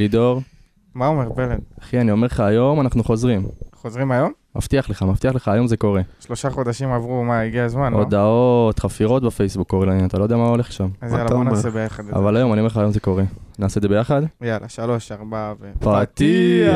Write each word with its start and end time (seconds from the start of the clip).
לידור, 0.00 0.40
מה 0.94 1.06
אומר 1.06 1.28
פלד? 1.34 1.60
אחי, 1.82 2.00
אני 2.00 2.10
אומר 2.10 2.26
לך, 2.26 2.40
היום 2.40 2.80
אנחנו 2.80 3.04
חוזרים. 3.04 3.46
חוזרים 3.74 4.12
היום? 4.12 4.32
מבטיח 4.56 4.90
לך, 4.90 5.02
מבטיח 5.02 5.34
לך, 5.34 5.48
היום 5.48 5.66
זה 5.66 5.76
קורה. 5.76 6.02
שלושה 6.20 6.50
חודשים 6.50 6.92
עברו, 6.92 7.24
מה, 7.24 7.40
הגיע 7.40 7.64
הזמן, 7.64 7.92
לא? 7.92 7.98
הודעות, 7.98 8.78
חפירות 8.78 9.22
בפייסבוק 9.22 9.68
קורה 9.68 9.86
לעניין, 9.86 10.06
אתה 10.06 10.18
לא 10.18 10.22
יודע 10.22 10.36
מה 10.36 10.48
הולך 10.48 10.72
שם. 10.72 10.88
אז 11.00 11.12
יאללה, 11.12 11.28
בוא? 11.28 11.44
נעשה 11.44 11.70
ביחד 11.70 12.02
את 12.02 12.08
זה. 12.08 12.12
אבל 12.16 12.36
היום, 12.36 12.52
אני 12.52 12.60
אומר 12.60 12.66
לך, 12.70 12.76
היום 12.76 12.92
זה 12.92 13.00
קורה. 13.00 13.22
נעשה 13.58 13.78
את 13.78 13.82
זה 13.82 13.88
ביחד? 13.88 14.22
יאללה, 14.42 14.68
שלוש, 14.68 15.12
ארבע 15.12 15.52
ו... 15.60 15.72
פתיח! 15.80 16.74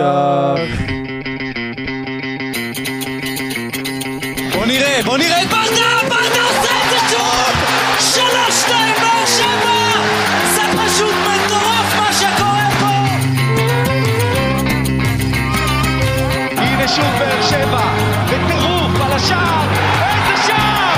בוא 4.54 4.66
נראה, 4.66 5.00
בוא 5.04 5.18
נראה 5.18 5.42
את 5.42 5.48
ברדה, 5.48 6.08
ברדה 6.08 6.42
עושה 6.48 6.72
את 6.84 6.90
זה 6.90 6.98
שוב! 7.10 7.54
שלוש, 7.98 8.60
שתיים, 8.64 9.03
שוב 16.94 17.04
באר 17.18 17.42
שבע, 17.42 17.80
בטירוף 18.26 19.00
על 19.00 19.12
השער! 19.12 19.68
איזה 20.02 20.42
שער! 20.46 20.94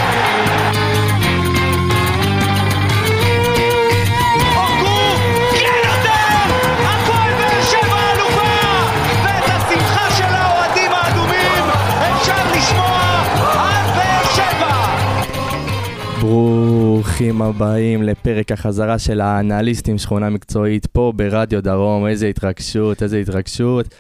ברוכים 16.20 17.42
הבאים 17.42 18.02
לפרק 18.02 18.52
החזרה 18.52 18.98
של 18.98 19.20
האנליסטים 19.20 19.98
שכונה 19.98 20.30
מקצועית 20.30 20.86
פה 20.86 21.12
ברדיו 21.16 21.62
דרום, 21.62 22.06
איזה 22.06 22.26
התרגשות, 22.26 23.02
איזה 23.02 23.18
התרגשות. 23.18 23.94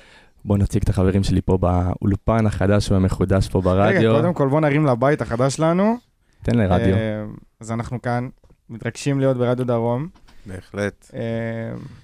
בואו 0.46 0.58
נציג 0.58 0.82
את 0.82 0.88
החברים 0.88 1.22
שלי 1.24 1.40
פה 1.40 1.58
באולפן 1.58 2.46
החדש 2.46 2.90
והמחודש 2.90 3.48
פה 3.48 3.58
רגע, 3.58 3.64
ברדיו. 3.92 4.14
קודם 4.14 4.34
כל 4.34 4.48
בוא 4.48 4.60
נרים 4.60 4.86
לבית 4.86 5.22
החדש 5.22 5.56
שלנו. 5.56 5.96
תן 6.42 6.54
לרדיו. 6.58 6.94
אה, 6.94 7.24
אז 7.60 7.72
אנחנו 7.72 8.02
כאן, 8.02 8.28
מתרגשים 8.70 9.20
להיות 9.20 9.36
ברדיו 9.36 9.66
דרום. 9.66 10.08
בהחלט. 10.46 11.10
אה, 11.14 11.20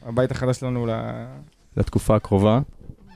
הבית 0.09 0.31
החדש 0.31 0.61
שלנו, 0.61 0.87
ל- 0.87 1.25
לתקופה 1.77 2.17
הקרובה, 2.17 2.61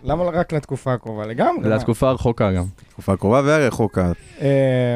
למה 0.06 0.24
רק 0.24 0.52
לתקופה 0.52 0.92
הקרובה? 0.92 1.26
לגמרי. 1.26 1.68
לתקופה 1.68 2.08
הרחוקה 2.08 2.52
גם. 2.52 2.64
תקופה 2.88 3.12
הקרובה 3.12 3.40
והרחוקה. 3.44 4.12
אה, 4.40 4.48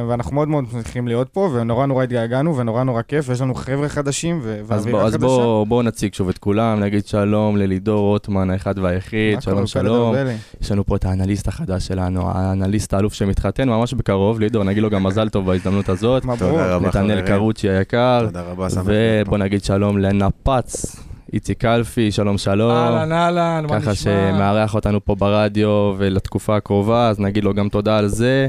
ואנחנו 0.08 0.34
מאוד 0.34 0.48
מאוד 0.48 0.64
שמחים 0.72 1.08
להיות 1.08 1.28
פה, 1.28 1.50
ונורא 1.54 1.86
נורא 1.86 2.04
התגעגענו, 2.04 2.56
ונורא 2.56 2.82
נורא 2.82 3.02
כיף, 3.02 3.28
ויש 3.28 3.40
לנו 3.40 3.54
חבר'ה 3.54 3.88
חדשים, 3.88 4.38
אז 4.38 4.44
ואווירה 4.66 4.98
בואו 4.98 5.12
חדשה. 5.12 5.18
בוא, 5.18 5.66
בוא 5.66 5.82
נציג 5.82 6.14
שוב 6.14 6.28
את 6.28 6.38
כולם, 6.38 6.80
נגיד 6.80 7.06
שלום 7.06 7.56
ללידור 7.56 8.00
רוטמן 8.00 8.50
האחד 8.50 8.78
והיחיד, 8.78 9.34
מה 9.34 9.40
שלום 9.40 9.66
שלום. 9.66 10.14
יש 10.60 10.72
לנו 10.72 10.86
פה 10.86 10.96
את 10.96 11.04
האנליסט 11.04 11.48
החדש 11.48 11.86
שלנו, 11.86 12.30
האנליסט 12.30 12.94
האלוף 12.94 13.14
שמתחתן 13.14 13.68
ממש 13.68 13.94
בקרוב, 13.94 14.40
לידור, 14.40 14.64
נגיד 14.64 14.82
לו 14.82 14.90
גם 14.90 15.02
מזל 15.02 15.28
טוב 15.28 15.46
בהזדמנות 15.46 15.88
הזאת. 15.88 16.24
מברוק. 16.24 16.40
תודה 16.40 16.74
רבה, 16.74 16.88
נתנאל. 16.88 17.26
קרוצ'י 17.26 17.68
היקר, 17.68 18.26
תודה 18.26 18.42
רבה, 18.42 18.70
שמח 18.70 18.86
להיות 18.86 19.26
פה. 19.26 19.28
ובוא 19.28 19.38
נגיד 19.38 19.64
שלום 19.64 19.98
לנפץ, 19.98 20.96
איציק 21.32 21.58
קלפי, 21.58 22.12
שלום 22.12 22.38
שלום. 22.38 22.70
אהלן, 22.70 23.12
אהלן, 23.12 23.66
מה 23.68 23.78
נשמע? 23.78 23.80
ככה 23.80 23.94
שמארח 23.94 24.74
אותנו 24.74 25.04
פה 25.04 25.14
ברדיו 25.14 25.94
ולתקופה 25.98 26.56
הקרובה, 26.56 27.08
אז 27.08 27.20
נגיד 27.20 27.44
לו 27.44 27.54
גם 27.54 27.68
תודה 27.68 27.98
על 27.98 28.08
זה. 28.08 28.48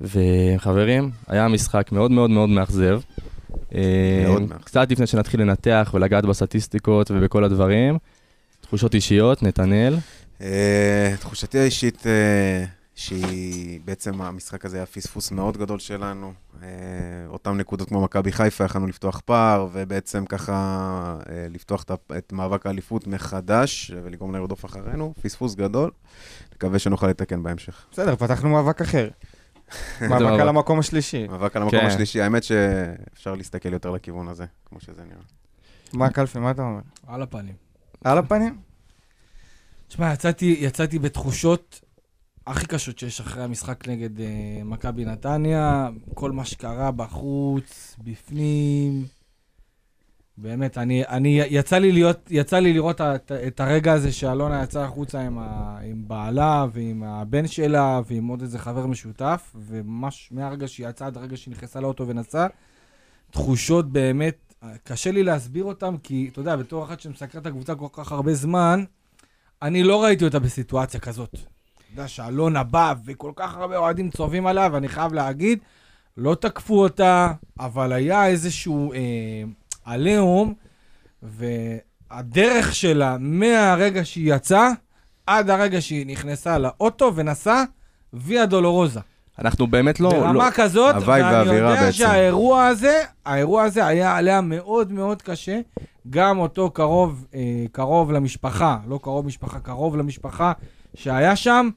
וחברים, 0.00 1.10
היה 1.28 1.48
משחק 1.48 1.92
מאוד 1.92 2.10
מאוד 2.10 2.30
מאוד 2.30 2.48
מאכזב. 2.48 3.00
אה, 3.74 4.24
מאוד 4.26 4.42
מאכזב. 4.42 4.64
קצת 4.64 4.90
לפני 4.90 5.06
שנתחיל 5.06 5.40
לנתח 5.40 5.90
ולגעת 5.94 6.24
בסטטיסטיקות 6.24 7.10
ובכל 7.10 7.44
הדברים. 7.44 7.98
תחושות 8.60 8.94
אישיות, 8.94 9.42
נתנאל. 9.42 9.96
אה, 10.40 11.14
תחושתי 11.20 11.58
האישית 11.58 12.06
אה, 12.06 12.64
שהיא 13.00 13.80
בעצם 13.84 14.22
המשחק 14.22 14.64
הזה 14.64 14.76
היה 14.76 14.86
פספוס 14.86 15.30
מאוד 15.30 15.56
גדול 15.56 15.78
שלנו. 15.78 16.32
אה, 16.62 16.68
אותם 17.28 17.56
נקודות 17.56 17.88
כמו 17.88 18.02
מכבי 18.02 18.32
חיפה, 18.32 18.64
יכלנו 18.64 18.86
לפתוח 18.86 19.20
פער, 19.24 19.68
ובעצם 19.72 20.26
ככה 20.26 20.54
אה, 21.28 21.46
לפתוח 21.50 21.84
את 22.18 22.32
מאבק 22.32 22.66
האליפות 22.66 23.06
מחדש, 23.06 23.90
ולגרום 24.04 24.34
לרדוף 24.34 24.64
אחרינו. 24.64 25.14
פספוס 25.22 25.54
גדול. 25.54 25.90
נקווה 26.54 26.78
שנוכל 26.78 27.06
לתקן 27.06 27.42
בהמשך. 27.42 27.86
בסדר, 27.92 28.16
פתחנו 28.16 28.48
מאבק 28.48 28.80
אחר. 28.80 29.08
מאבק? 30.10 30.40
על 30.40 30.48
המקום 30.48 30.78
השלישי. 30.78 31.26
מאבק 31.28 31.56
על 31.56 31.62
המקום 31.62 31.80
כן. 31.80 31.86
השלישי, 31.86 32.20
האמת 32.20 32.44
שאפשר 32.44 33.34
להסתכל 33.34 33.72
יותר 33.72 33.90
לכיוון 33.90 34.28
הזה, 34.28 34.44
כמו 34.64 34.80
שזה 34.80 35.02
נראה. 35.04 35.22
מה 35.92 36.10
קלפי, 36.10 36.38
מה 36.38 36.50
אתה 36.50 36.62
אומר? 36.62 36.80
על 37.06 37.22
הפנים. 37.22 37.54
על 38.04 38.18
הפנים? 38.18 38.58
תשמע, 39.88 40.12
יצאתי 40.42 40.98
בתחושות 40.98 41.80
הכי 42.50 42.66
קשות 42.66 42.98
שיש 42.98 43.20
אחרי 43.20 43.42
המשחק 43.42 43.88
נגד 43.88 44.20
אה, 44.20 44.26
מכבי 44.64 45.04
נתניה, 45.04 45.88
כל 46.14 46.32
מה 46.32 46.44
שקרה 46.44 46.90
בחוץ, 46.90 47.96
בפנים. 48.04 49.04
באמת, 50.36 50.78
אני, 50.78 51.06
אני, 51.06 51.40
יצא 51.50 51.78
לי 51.78 51.92
להיות, 51.92 52.18
יצא 52.30 52.58
לי 52.58 52.72
לראות 52.72 53.00
את, 53.00 53.32
את 53.32 53.60
הרגע 53.60 53.92
הזה 53.92 54.12
שאלונה 54.12 54.62
יצאה 54.62 54.84
החוצה 54.84 55.20
עם, 55.20 55.38
ה, 55.38 55.78
עם 55.84 56.08
בעלה 56.08 56.66
ועם 56.72 57.02
הבן 57.02 57.46
שלה 57.46 58.00
ועם 58.06 58.26
עוד 58.26 58.42
איזה 58.42 58.58
חבר 58.58 58.86
משותף, 58.86 59.52
וממש 59.54 60.28
מהרגע 60.32 60.68
שהיא 60.68 60.88
יצאה 60.88 61.06
עד 61.06 61.16
הרגע 61.16 61.36
שהיא 61.36 61.52
נכנסה 61.52 61.80
לאוטו 61.80 62.08
ונסעה, 62.08 62.46
תחושות 63.30 63.92
באמת, 63.92 64.54
קשה 64.84 65.10
לי 65.10 65.22
להסביר 65.22 65.64
אותן, 65.64 65.96
כי 66.02 66.28
אתה 66.32 66.40
יודע, 66.40 66.56
בתור 66.56 66.84
אחת 66.84 67.00
שמסקרת 67.00 67.42
את 67.42 67.46
הקבוצה 67.46 67.74
כל 67.74 67.86
כך 67.92 68.12
הרבה 68.12 68.34
זמן, 68.34 68.84
אני 69.62 69.82
לא 69.82 70.02
ראיתי 70.04 70.24
אותה 70.24 70.38
בסיטואציה 70.38 71.00
כזאת. 71.00 71.36
יודע 71.90 72.08
שאלונה 72.08 72.62
בא 72.62 72.94
וכל 73.04 73.32
כך 73.36 73.56
הרבה 73.56 73.76
אוהדים 73.76 74.10
צובעים 74.10 74.46
עליו, 74.46 74.70
ואני 74.72 74.88
חייב 74.88 75.12
להגיד, 75.12 75.58
לא 76.16 76.34
תקפו 76.34 76.82
אותה, 76.82 77.32
אבל 77.60 77.92
היה 77.92 78.26
איזשהו 78.26 78.92
אה, 78.92 78.98
עליהום, 79.84 80.54
והדרך 81.22 82.74
שלה 82.74 83.16
מהרגע 83.20 84.04
שהיא 84.04 84.34
יצאה, 84.34 84.70
עד 85.26 85.50
הרגע 85.50 85.80
שהיא 85.80 86.06
נכנסה 86.06 86.58
לאוטו 86.58 87.12
ונסעה, 87.14 87.64
ויה 88.12 88.46
דולורוזה. 88.46 89.00
אנחנו 89.38 89.66
באמת 89.66 90.00
לא... 90.00 90.10
לא 90.12 90.20
ברמה 90.20 90.50
כזאת, 90.50 90.94
הוואי 90.94 91.22
ואני 91.22 91.54
יודע 91.54 91.74
בעצם. 91.74 91.92
שהאירוע 91.92 92.66
הזה, 92.66 93.02
האירוע 93.26 93.62
הזה 93.62 93.86
היה 93.86 94.16
עליה 94.16 94.40
מאוד 94.40 94.92
מאוד 94.92 95.22
קשה. 95.22 95.60
גם 96.10 96.38
אותו 96.38 96.70
קרוב, 96.70 97.26
אה, 97.34 97.64
קרוב 97.72 98.12
למשפחה, 98.12 98.78
לא 98.88 98.98
קרוב 99.02 99.26
משפחה, 99.26 99.60
קרוב 99.60 99.96
למשפחה 99.96 100.52
שהיה 100.94 101.36
שם, 101.36 101.68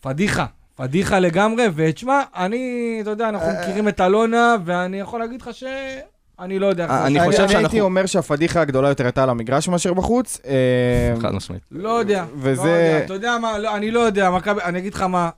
פדיחה. 0.00 0.46
פדיחה 0.74 1.18
לגמרי, 1.18 1.64
ותשמע, 1.74 2.22
אני, 2.36 2.58
אתה 3.02 3.10
יודע, 3.10 3.28
אנחנו 3.28 3.48
אה, 3.48 3.60
מכירים 3.62 3.88
את 3.88 4.00
אלונה, 4.00 4.56
ואני 4.64 5.00
יכול 5.00 5.20
להגיד 5.20 5.42
לך 5.42 5.50
שאני 5.54 6.58
לא 6.58 6.66
יודע 6.66 6.82
איך 6.84 6.90
אה, 6.92 7.00
זה 7.00 7.06
אני. 7.06 7.20
חושב 7.20 7.38
אני 7.38 7.46
הייתי 7.48 7.52
שאנחנו- 7.62 7.80
אומר 7.80 8.06
שהפדיחה 8.06 8.60
הגדולה 8.60 8.88
יותר 8.88 9.04
הייתה 9.04 9.22
על 9.22 9.30
המגרש 9.30 9.68
מאשר 9.68 9.94
בחוץ. 9.94 10.40
אה, 10.46 11.14
חד 11.22 11.30
משמעית. 11.34 11.62
לא 11.70 11.88
יודע. 11.88 12.24
וזה- 12.36 12.98
לא 13.00 13.04
אתה 13.04 13.14
יודע 13.14 13.38
מה, 13.38 13.58
לא, 13.58 13.76
אני 13.76 13.90
לא 13.90 14.00
יודע, 14.00 14.30
מכבי, 14.30 14.60
אני 14.62 14.78
אגיד 14.78 14.94
לך 14.94 15.02
מה, 15.02 15.30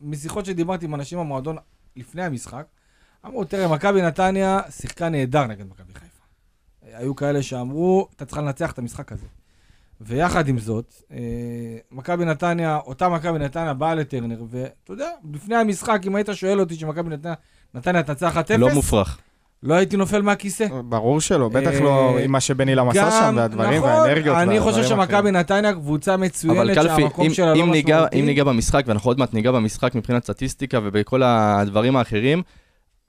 משיחות 0.00 0.46
שדיברתי 0.46 0.84
עם 0.84 0.94
אנשים 0.94 1.18
במועדון 1.18 1.56
לפני 1.96 2.22
המשחק, 2.24 2.64
אמרו, 3.26 3.44
תראה, 3.44 3.68
מכבי 3.68 4.02
נתניה 4.02 4.60
שיחקה 4.70 5.08
נהדר 5.08 5.46
נגד 5.46 5.64
מכבי 5.70 5.92
חיפה. 5.94 6.06
היו 6.98 7.16
כאלה 7.16 7.42
שאמרו, 7.42 8.08
אתה 8.16 8.24
צריך 8.24 8.38
לנצח 8.38 8.72
את 8.72 8.78
המשחק 8.78 9.12
הזה. 9.12 9.26
ויחד 10.00 10.48
עם 10.48 10.58
זאת, 10.58 10.94
אה, 11.12 11.18
מכבי 11.92 12.24
נתניה, 12.24 12.78
אותה 12.86 13.08
מכבי 13.08 13.38
נתניה 13.38 13.74
באה 13.74 13.94
לטרנר, 13.94 14.42
ואתה 14.50 14.92
יודע, 14.92 15.08
לפני 15.34 15.56
המשחק, 15.56 16.00
אם 16.06 16.14
היית 16.14 16.28
שואל 16.32 16.60
אותי 16.60 16.74
שמכבי 16.74 17.10
נתניה, 17.10 17.34
נתניה 17.74 18.02
תנצח 18.02 18.36
1-0, 18.36 18.56
לא 18.58 18.74
מופרך. 18.74 19.18
לא 19.62 19.74
הייתי 19.74 19.96
נופל 19.96 20.22
מהכיסא. 20.22 20.66
ברור 20.84 21.20
שלא, 21.20 21.48
בטח 21.48 21.72
אה, 21.74 21.80
לא 21.80 22.18
עם 22.18 22.32
מה 22.32 22.40
שבני 22.40 22.74
עשה 22.90 23.10
שם, 23.10 23.34
והדברים 23.36 23.78
נכון, 23.78 23.90
והאנרגיות. 23.90 24.36
אני 24.36 24.60
חושב 24.60 24.76
והדברים 24.76 25.06
שמכבי. 25.06 25.30
נתניה 25.30 25.72
קבוצה 25.72 26.14
אבל 26.14 26.22
מצוינת, 26.22 26.74
קלפי, 26.74 27.00
שהמקום 27.00 27.24
אם, 27.24 27.34
שלה 27.34 27.54
לא 27.54 27.66
משמעותי. 27.66 28.20
אם 28.20 28.26
ניגע 28.26 28.44
במשחק, 28.44 28.84
ואנחנו 28.86 29.10
עוד 29.10 29.18
מעט 29.18 29.34
ניגע 29.34 29.52
במשחק 29.52 29.94
מבחינת 29.94 30.24
סטטיסטיקה 30.24 30.78
ובכל 30.82 31.22
הדברים 31.22 31.96
האחרים, 31.96 32.42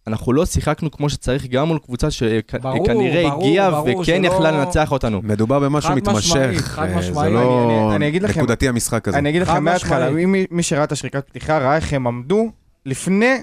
אנחנו 0.09 0.33
לא 0.33 0.45
שיחקנו 0.45 0.91
כמו 0.91 1.09
שצריך 1.09 1.45
גם 1.47 1.67
מול 1.67 1.79
קבוצה 1.79 2.11
שכנראה 2.11 3.31
הגיעה 3.33 3.81
וכן 3.83 4.03
שלא- 4.03 4.27
יכלה 4.27 4.51
לנצח 4.51 4.91
אותנו. 4.91 5.21
מדובר 5.23 5.59
במשהו 5.59 5.95
מתמשך. 5.95 6.79
אה. 6.79 7.01
זה 7.01 7.29
לא 7.29 7.65
אני- 7.89 7.95
אני 7.95 8.07
אגיד 8.07 8.23
לכם- 8.23 8.39
נקודתי 8.39 8.67
המשחק 8.69 9.07
הזה. 9.07 9.17
אני 9.17 9.29
אגיד 9.29 9.41
לכם 9.41 9.63
מההתחלה. 9.63 10.09
מי- 10.11 10.45
מי 10.51 10.63
שראה 10.63 10.83
את 10.83 10.91
השריקת 10.91 11.27
פתיחה 11.27 11.57
ראה 11.57 11.75
איך 11.75 11.93
הם 11.93 12.07
עמדו 12.07 12.51
לפני 12.85 13.35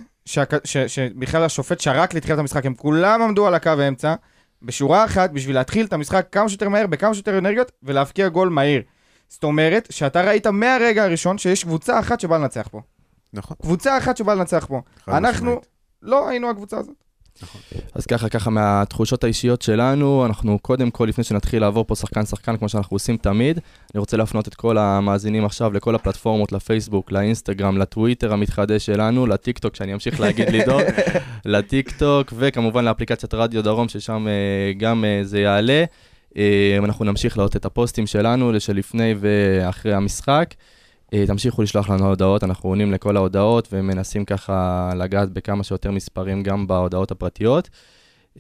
שבכלל 0.64 1.42
השופט 1.44 1.80
שרק 1.80 2.14
לתחילת 2.14 2.38
המשחק, 2.38 2.66
הם 2.66 2.74
כולם 2.74 3.22
עמדו 3.22 3.46
על 3.46 3.54
הקו 3.54 3.70
האמצע, 3.70 4.14
בשורה 4.62 5.04
אחת, 5.04 5.30
בשביל 5.30 5.56
להתחיל 5.56 5.86
את 5.86 5.92
המשחק 5.92 6.26
כמה 6.32 6.48
שיותר 6.48 6.68
מהר, 6.68 6.86
בכמה 6.86 7.14
שיותר 7.14 7.38
אנרגיות, 7.38 7.72
ולהבקיע 7.82 8.28
גול 8.28 8.48
מהיר. 8.48 8.82
זאת 9.28 9.44
אומרת, 9.44 9.88
שאתה 9.90 10.20
ראית 10.22 10.46
מהרגע 10.46 11.04
הראשון 11.04 11.38
שיש 11.38 11.64
קבוצה 11.64 11.98
אחת 12.00 12.20
שבאה 12.20 12.38
לנצח 12.38 12.68
פה. 12.70 12.80
נכון. 13.32 13.56
קבוצה 13.62 13.98
אחת 13.98 14.16
שבאה 14.16 14.34
לנצח 14.34 14.66
פה. 14.68 14.80
אנחנו 15.08 15.46
משמעית. 15.46 15.66
לא 16.06 16.28
היינו 16.28 16.50
הקבוצה 16.50 16.78
הזאת. 16.78 17.06
אז 17.94 18.06
ככה, 18.06 18.28
ככה 18.28 18.50
מהתחושות 18.50 19.24
האישיות 19.24 19.62
שלנו, 19.62 20.26
אנחנו 20.26 20.58
קודם 20.58 20.90
כל, 20.90 21.06
לפני 21.08 21.24
שנתחיל 21.24 21.60
לעבור 21.60 21.84
פה 21.84 21.94
שחקן-שחקן, 21.94 22.56
כמו 22.56 22.68
שאנחנו 22.68 22.94
עושים 22.94 23.16
תמיד, 23.16 23.60
אני 23.94 24.00
רוצה 24.00 24.16
להפנות 24.16 24.48
את 24.48 24.54
כל 24.54 24.78
המאזינים 24.78 25.44
עכשיו 25.44 25.72
לכל 25.72 25.94
הפלטפורמות, 25.94 26.52
לפייסבוק, 26.52 27.12
לאינסטגרם, 27.12 27.78
לטוויטר 27.78 28.32
המתחדש 28.32 28.86
שלנו, 28.86 29.26
לטיקטוק, 29.26 29.76
שאני 29.76 29.94
אמשיך 29.94 30.20
להגיד 30.20 30.50
לידור, 30.50 30.80
לטיקטוק, 31.44 32.32
וכמובן 32.36 32.84
לאפליקציית 32.84 33.34
רדיו 33.34 33.62
דרום, 33.62 33.88
ששם 33.88 34.26
אה, 34.28 34.72
גם 34.78 35.04
אה, 35.04 35.20
זה 35.24 35.40
יעלה. 35.40 35.84
אה, 36.36 36.78
אנחנו 36.84 37.04
נמשיך 37.04 37.38
להעלות 37.38 37.56
את 37.56 37.64
הפוסטים 37.64 38.06
שלנו, 38.06 38.60
שלפני 38.60 39.14
ואחרי 39.20 39.94
המשחק. 39.94 40.54
אה, 41.14 41.24
תמשיכו 41.26 41.62
לשלוח 41.62 41.90
לנו 41.90 42.06
הודעות, 42.08 42.44
אנחנו 42.44 42.68
עונים 42.68 42.92
לכל 42.92 43.16
ההודעות 43.16 43.68
ומנסים 43.72 44.24
ככה 44.24 44.90
לגעת 44.96 45.30
בכמה 45.30 45.64
שיותר 45.64 45.90
מספרים 45.90 46.42
גם 46.42 46.66
בהודעות 46.66 47.10
הפרטיות. 47.10 47.70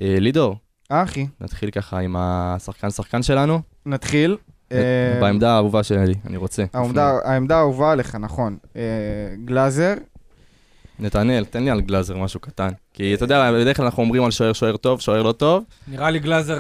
אה, 0.00 0.16
לידור, 0.20 0.56
אחי, 0.88 1.26
נתחיל 1.40 1.70
ככה 1.70 1.98
עם 1.98 2.16
השחקן-שחקן 2.18 3.22
שלנו. 3.22 3.60
נתחיל. 3.86 4.36
אה, 4.72 5.18
בעמדה 5.20 5.50
האהובה 5.52 5.82
שלי, 5.82 6.14
אני 6.26 6.36
רוצה. 6.36 6.64
העמדה- 6.74 7.56
האהובה 7.56 7.92
עליך, 7.92 8.14
נכון. 8.14 8.56
גלאזר, 9.44 9.94
נתנאל, 10.98 11.44
תן 11.44 11.64
לי 11.64 11.70
על 11.70 11.80
גלאזר 11.80 12.16
משהו 12.16 12.40
קטן. 12.40 12.68
כי 12.92 13.14
אתה 13.14 13.24
יודע, 13.24 13.52
בדרך 13.52 13.76
כלל 13.76 13.84
אנחנו 13.84 14.02
אומרים 14.02 14.24
על 14.24 14.30
שוער, 14.30 14.52
שוער 14.52 14.76
טוב, 14.76 15.00
שוער 15.00 15.22
לא 15.22 15.32
טוב. 15.32 15.64
נראה 15.88 16.10
לי 16.10 16.18
גלאזר 16.18 16.58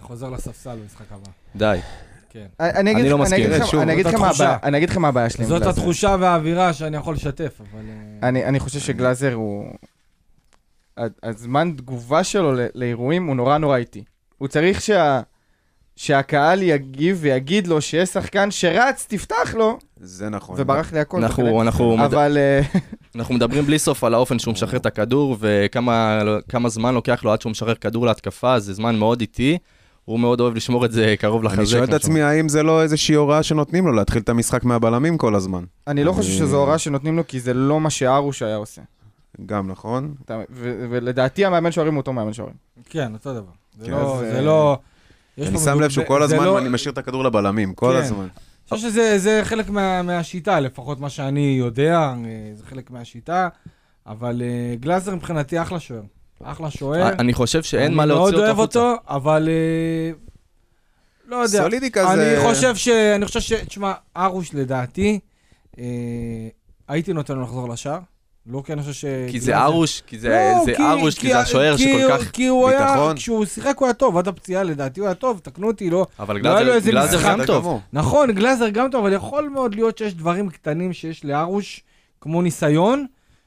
חוזר 0.00 0.30
לספסל 0.30 0.76
במשחק 0.82 1.12
הבא. 1.12 1.30
די. 1.56 1.78
כן. 2.30 2.46
אני 2.60 3.08
לא 3.08 3.18
מסכים. 3.18 3.50
שוב, 3.66 3.80
אני 3.80 3.92
אגיד 3.92 4.04
זאת 4.06 4.14
לכם 4.14 4.22
מה. 4.22 4.30
הבעיה- 4.30 4.58
אני 4.62 4.78
אגיד 4.78 4.90
לכם 4.90 5.02
מה 5.02 5.08
הבעיה 5.08 5.30
שלי 5.30 5.44
עם 5.44 5.50
זאת 5.50 5.62
גלאזר. 5.62 5.80
התחושה 5.80 6.16
והאווירה 6.20 6.72
שאני 6.72 6.96
יכול 6.96 7.14
לשתף, 7.14 7.60
אבל... 7.60 7.80
אה, 8.22 8.28
אני, 8.28 8.44
אני 8.44 8.60
חושב 8.60 8.80
שגלאזר 8.80 9.32
הוא... 9.34 9.64
הזמן 11.22 11.72
תגובה 11.76 12.24
שלו 12.24 12.52
ל- 12.52 12.66
לאירועים 12.74 13.26
הוא 13.26 13.36
נורא 13.36 13.58
נורא 13.58 13.76
איטי. 13.76 14.04
הוא 14.38 14.48
צריך 14.48 14.80
שה... 14.80 15.20
שהקהל 15.96 16.62
יגיב 16.62 17.18
ויגיד 17.20 17.66
לו 17.66 17.80
שיש 17.80 18.08
שחקן 18.08 18.50
שרץ, 18.50 19.06
תפתח 19.08 19.54
לו, 19.54 19.78
זה 20.00 20.28
נכון. 20.28 20.54
וברח 20.58 20.92
לי 20.92 21.00
הכל. 21.00 21.24
אנחנו, 21.24 21.62
אנחנו. 21.62 22.04
אבל 22.04 22.36
אה, 22.38 22.60
אנחנו 23.16 23.34
מדברים 23.34 23.64
בלי 23.64 23.78
סוף 23.78 24.04
על 24.04 24.14
האופן 24.14 24.38
שהוא 24.38 24.52
משחרר 24.54 24.76
את 24.78 24.86
הכדור, 24.86 25.36
וכמה 25.40 26.20
כמה 26.48 26.68
זמן 26.68 26.94
לוקח 26.94 27.24
לו 27.24 27.32
עד 27.32 27.40
שהוא 27.40 27.50
משחרר 27.50 27.74
כדור 27.74 28.06
להתקפה, 28.06 28.58
זה 28.58 28.74
זמן 28.74 28.96
מאוד 28.96 29.20
איטי. 29.20 29.58
הוא 30.08 30.20
מאוד 30.20 30.40
אוהב 30.40 30.54
לשמור 30.54 30.84
את 30.84 30.92
זה 30.92 31.14
קרוב 31.18 31.44
לחזה. 31.44 31.60
אני 31.60 31.66
שואל 31.66 31.84
את 31.84 31.92
עצמי, 31.92 32.22
האם 32.22 32.48
זה 32.48 32.62
לא 32.62 32.82
איזושהי 32.82 33.14
הוראה 33.14 33.42
שנותנים 33.42 33.86
לו 33.86 33.92
להתחיל 33.92 34.22
את 34.22 34.28
המשחק 34.28 34.64
מהבלמים 34.64 35.18
כל 35.18 35.34
הזמן? 35.34 35.64
אני 35.86 36.04
לא 36.04 36.12
חושב 36.12 36.32
שזו 36.32 36.56
הוראה 36.56 36.78
שנותנים 36.78 37.16
לו, 37.16 37.26
כי 37.26 37.40
זה 37.40 37.54
לא 37.54 37.80
מה 37.80 37.90
שארוש 37.90 38.42
היה 38.42 38.56
עושה. 38.56 38.82
גם 39.46 39.68
נכון. 39.68 40.14
ולדעתי 40.90 41.44
המאמן 41.44 41.72
שוערים 41.72 41.94
הוא 41.94 42.00
אותו 42.00 42.12
מאמן 42.12 42.32
שוערים. 42.32 42.54
כן, 42.84 43.12
אותו 43.12 43.34
דבר. 43.34 43.52
זה 44.20 44.40
לא... 44.40 44.78
אני 45.38 45.58
שם 45.58 45.80
לב 45.80 45.90
שהוא 45.90 46.04
כל 46.04 46.22
הזמן 46.22 46.46
אני 46.56 46.68
משאיר 46.68 46.92
את 46.92 46.98
הכדור 46.98 47.24
לבלמים, 47.24 47.74
כל 47.74 47.92
כן. 47.92 48.04
הזמן. 48.04 48.22
אני 48.22 48.76
חושב 48.76 48.88
שזה 48.88 49.18
זה 49.18 49.40
חלק 49.44 49.70
מה, 49.70 50.02
מהשיטה, 50.02 50.60
לפחות 50.60 51.00
מה 51.00 51.10
שאני 51.10 51.56
יודע, 51.58 51.98
אה, 51.98 52.14
זה 52.54 52.66
חלק 52.66 52.90
מהשיטה, 52.90 53.48
אבל 54.06 54.42
אה, 54.42 54.74
גלאזר 54.80 55.14
מבחינתי 55.14 55.62
אחלה 55.62 55.80
שוער. 55.80 56.02
אחלה 56.42 56.70
שוער. 56.70 57.08
אני 57.18 57.34
חושב 57.34 57.62
שאין 57.62 57.94
מה 57.94 58.02
אני 58.02 58.08
להוציא 58.08 58.24
אותו 58.24 58.36
מאוד 58.36 58.46
אוהב 58.46 58.58
החוצה. 58.60 58.78
אותו, 58.78 59.02
אבל 59.08 59.48
אה, 59.48 60.10
לא 61.28 61.36
יודע. 61.36 61.62
סולידי 61.62 61.90
כזה. 61.90 62.12
אני 62.12 62.48
חושב 62.48 62.76
ש... 62.76 62.88
אני 62.88 63.26
חושב 63.26 63.40
ש... 63.40 63.52
תשמע, 63.52 63.92
ארוש 64.16 64.54
לדעתי, 64.54 65.18
אה, 65.78 65.84
הייתי 66.88 67.12
נותן 67.12 67.34
לו 67.34 67.42
לחזור 67.42 67.68
לשער. 67.68 67.98
לא 68.50 68.62
כי 68.66 68.72
אני 68.72 68.82
חושב 68.82 68.92
ש... 68.92 69.04
כי 69.30 69.40
זה 69.40 69.52
גלאזר- 69.52 69.64
ארוש, 69.64 70.02
כי 70.06 70.18
זה 70.18 70.28
לא, 70.28 70.64
זה 70.64 70.74
כי- 70.76 70.82
ארוש, 70.82 71.18
כי 71.18 71.28
זה 71.28 71.38
השוער 71.38 71.76
כי- 71.76 71.82
שכל 71.82 72.18
כך... 72.18 72.30
כי 72.30 72.46
הוא 72.46 72.68
היה, 72.68 72.86
ביטחון. 72.86 73.16
כשהוא 73.16 73.44
שיחק 73.44 73.76
הוא 73.78 73.86
היה 73.86 73.94
טוב, 73.94 74.16
עד 74.16 74.28
הפציעה 74.28 74.62
לדעתי 74.62 75.00
הוא 75.00 75.06
היה 75.06 75.14
טוב, 75.14 75.40
תקנו 75.42 75.66
אותי, 75.66 75.90
לא. 75.90 76.06
אבל 76.18 76.40
לא 76.40 76.48
היה 76.48 76.60
לו 76.60 76.64
גלאזר 76.64 76.74
איזה 76.76 76.90
גלאזר 76.90 77.22
גם 77.30 77.44
טוב. 77.46 77.80
נכון, 77.92 78.32
גלאזר 78.32 78.68
גם 78.68 78.90
טוב, 78.90 79.04
אבל 79.04 79.12
יכול 79.14 79.48
מאוד 79.48 79.74
להיות 79.74 79.98
שיש 79.98 80.14
דברים 80.14 80.50
קטנים 80.50 80.92
שיש 80.92 81.24
לארוש, 81.24 81.82
כמו 82.20 82.42
ניסיון, 82.42 83.06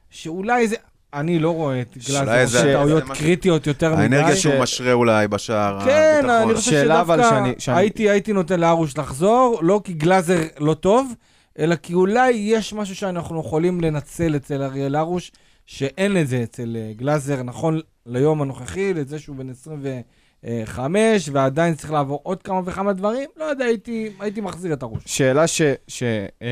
שאולי 0.09 0.67
זה... 0.67 0.75
אני 1.13 1.39
לא 1.39 1.49
רואה 1.51 1.81
את 1.81 1.97
גלאזר 2.09 2.41
עושה 2.43 2.73
טעויות 2.73 3.03
קריטיות 3.03 3.67
יותר 3.67 3.93
מדי. 3.93 4.01
האנרגיה 4.01 4.35
ש- 4.35 4.41
שהוא 4.41 4.59
משרה 4.59 4.93
אולי 4.93 5.27
בשער, 5.27 5.85
כן, 5.85 6.19
הביטחון. 6.19 6.49
אני 6.49 6.55
חושב 6.55 6.71
שדווקא 6.71 7.71
הייתי, 8.09 8.33
נותן 8.33 8.59
לארוש 8.59 8.97
לחזור, 8.97 9.59
לא 9.61 9.81
כי 9.83 9.93
גלאזר 9.93 10.39
לא 10.59 10.73
טוב, 10.73 11.13
אלא 11.59 11.75
כי 11.75 11.93
אולי 11.93 12.31
יש 12.31 12.73
משהו 12.73 12.95
שאנחנו 12.95 13.39
יכולים 13.39 13.81
לנצל 13.81 14.35
אצל 14.35 14.61
אריאל 14.63 14.95
הרוש, 14.95 15.31
שאין 15.65 16.17
את 16.17 16.27
זה 16.27 16.43
אצל 16.43 16.77
אה, 16.79 16.91
גלאזר, 16.95 17.43
נכון 17.43 17.79
ליום 18.05 18.41
הנוכחי, 18.41 18.93
לזה 18.93 19.19
שהוא 19.19 19.35
בן 19.35 19.49
25, 19.49 21.29
ועדיין 21.31 21.75
צריך 21.75 21.91
לעבור 21.91 22.19
עוד 22.23 22.41
כמה 22.43 22.61
וכמה 22.65 22.93
דברים, 22.93 23.29
לא 23.37 23.45
יודע, 23.45 23.65
הייתי, 23.65 24.09
הייתי 24.19 24.41
מחזיר 24.41 24.73
את 24.73 24.83
הרוש. 24.83 25.03
שאלה 25.05 25.47
ש, 25.47 25.61
ש, 25.87 26.03
אה, 26.41 26.47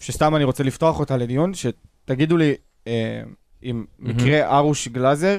שסתם 0.00 0.36
אני 0.36 0.44
רוצה 0.44 0.64
לפתוח 0.64 1.00
אותה 1.00 1.16
לדיון, 1.16 1.52
שתגידו 1.54 2.36
לי, 2.36 2.54
אם 3.64 3.84
מהמם. 3.98 4.16
מקרה 4.16 4.56
ארוש 4.58 4.88
גלאזר, 4.88 5.38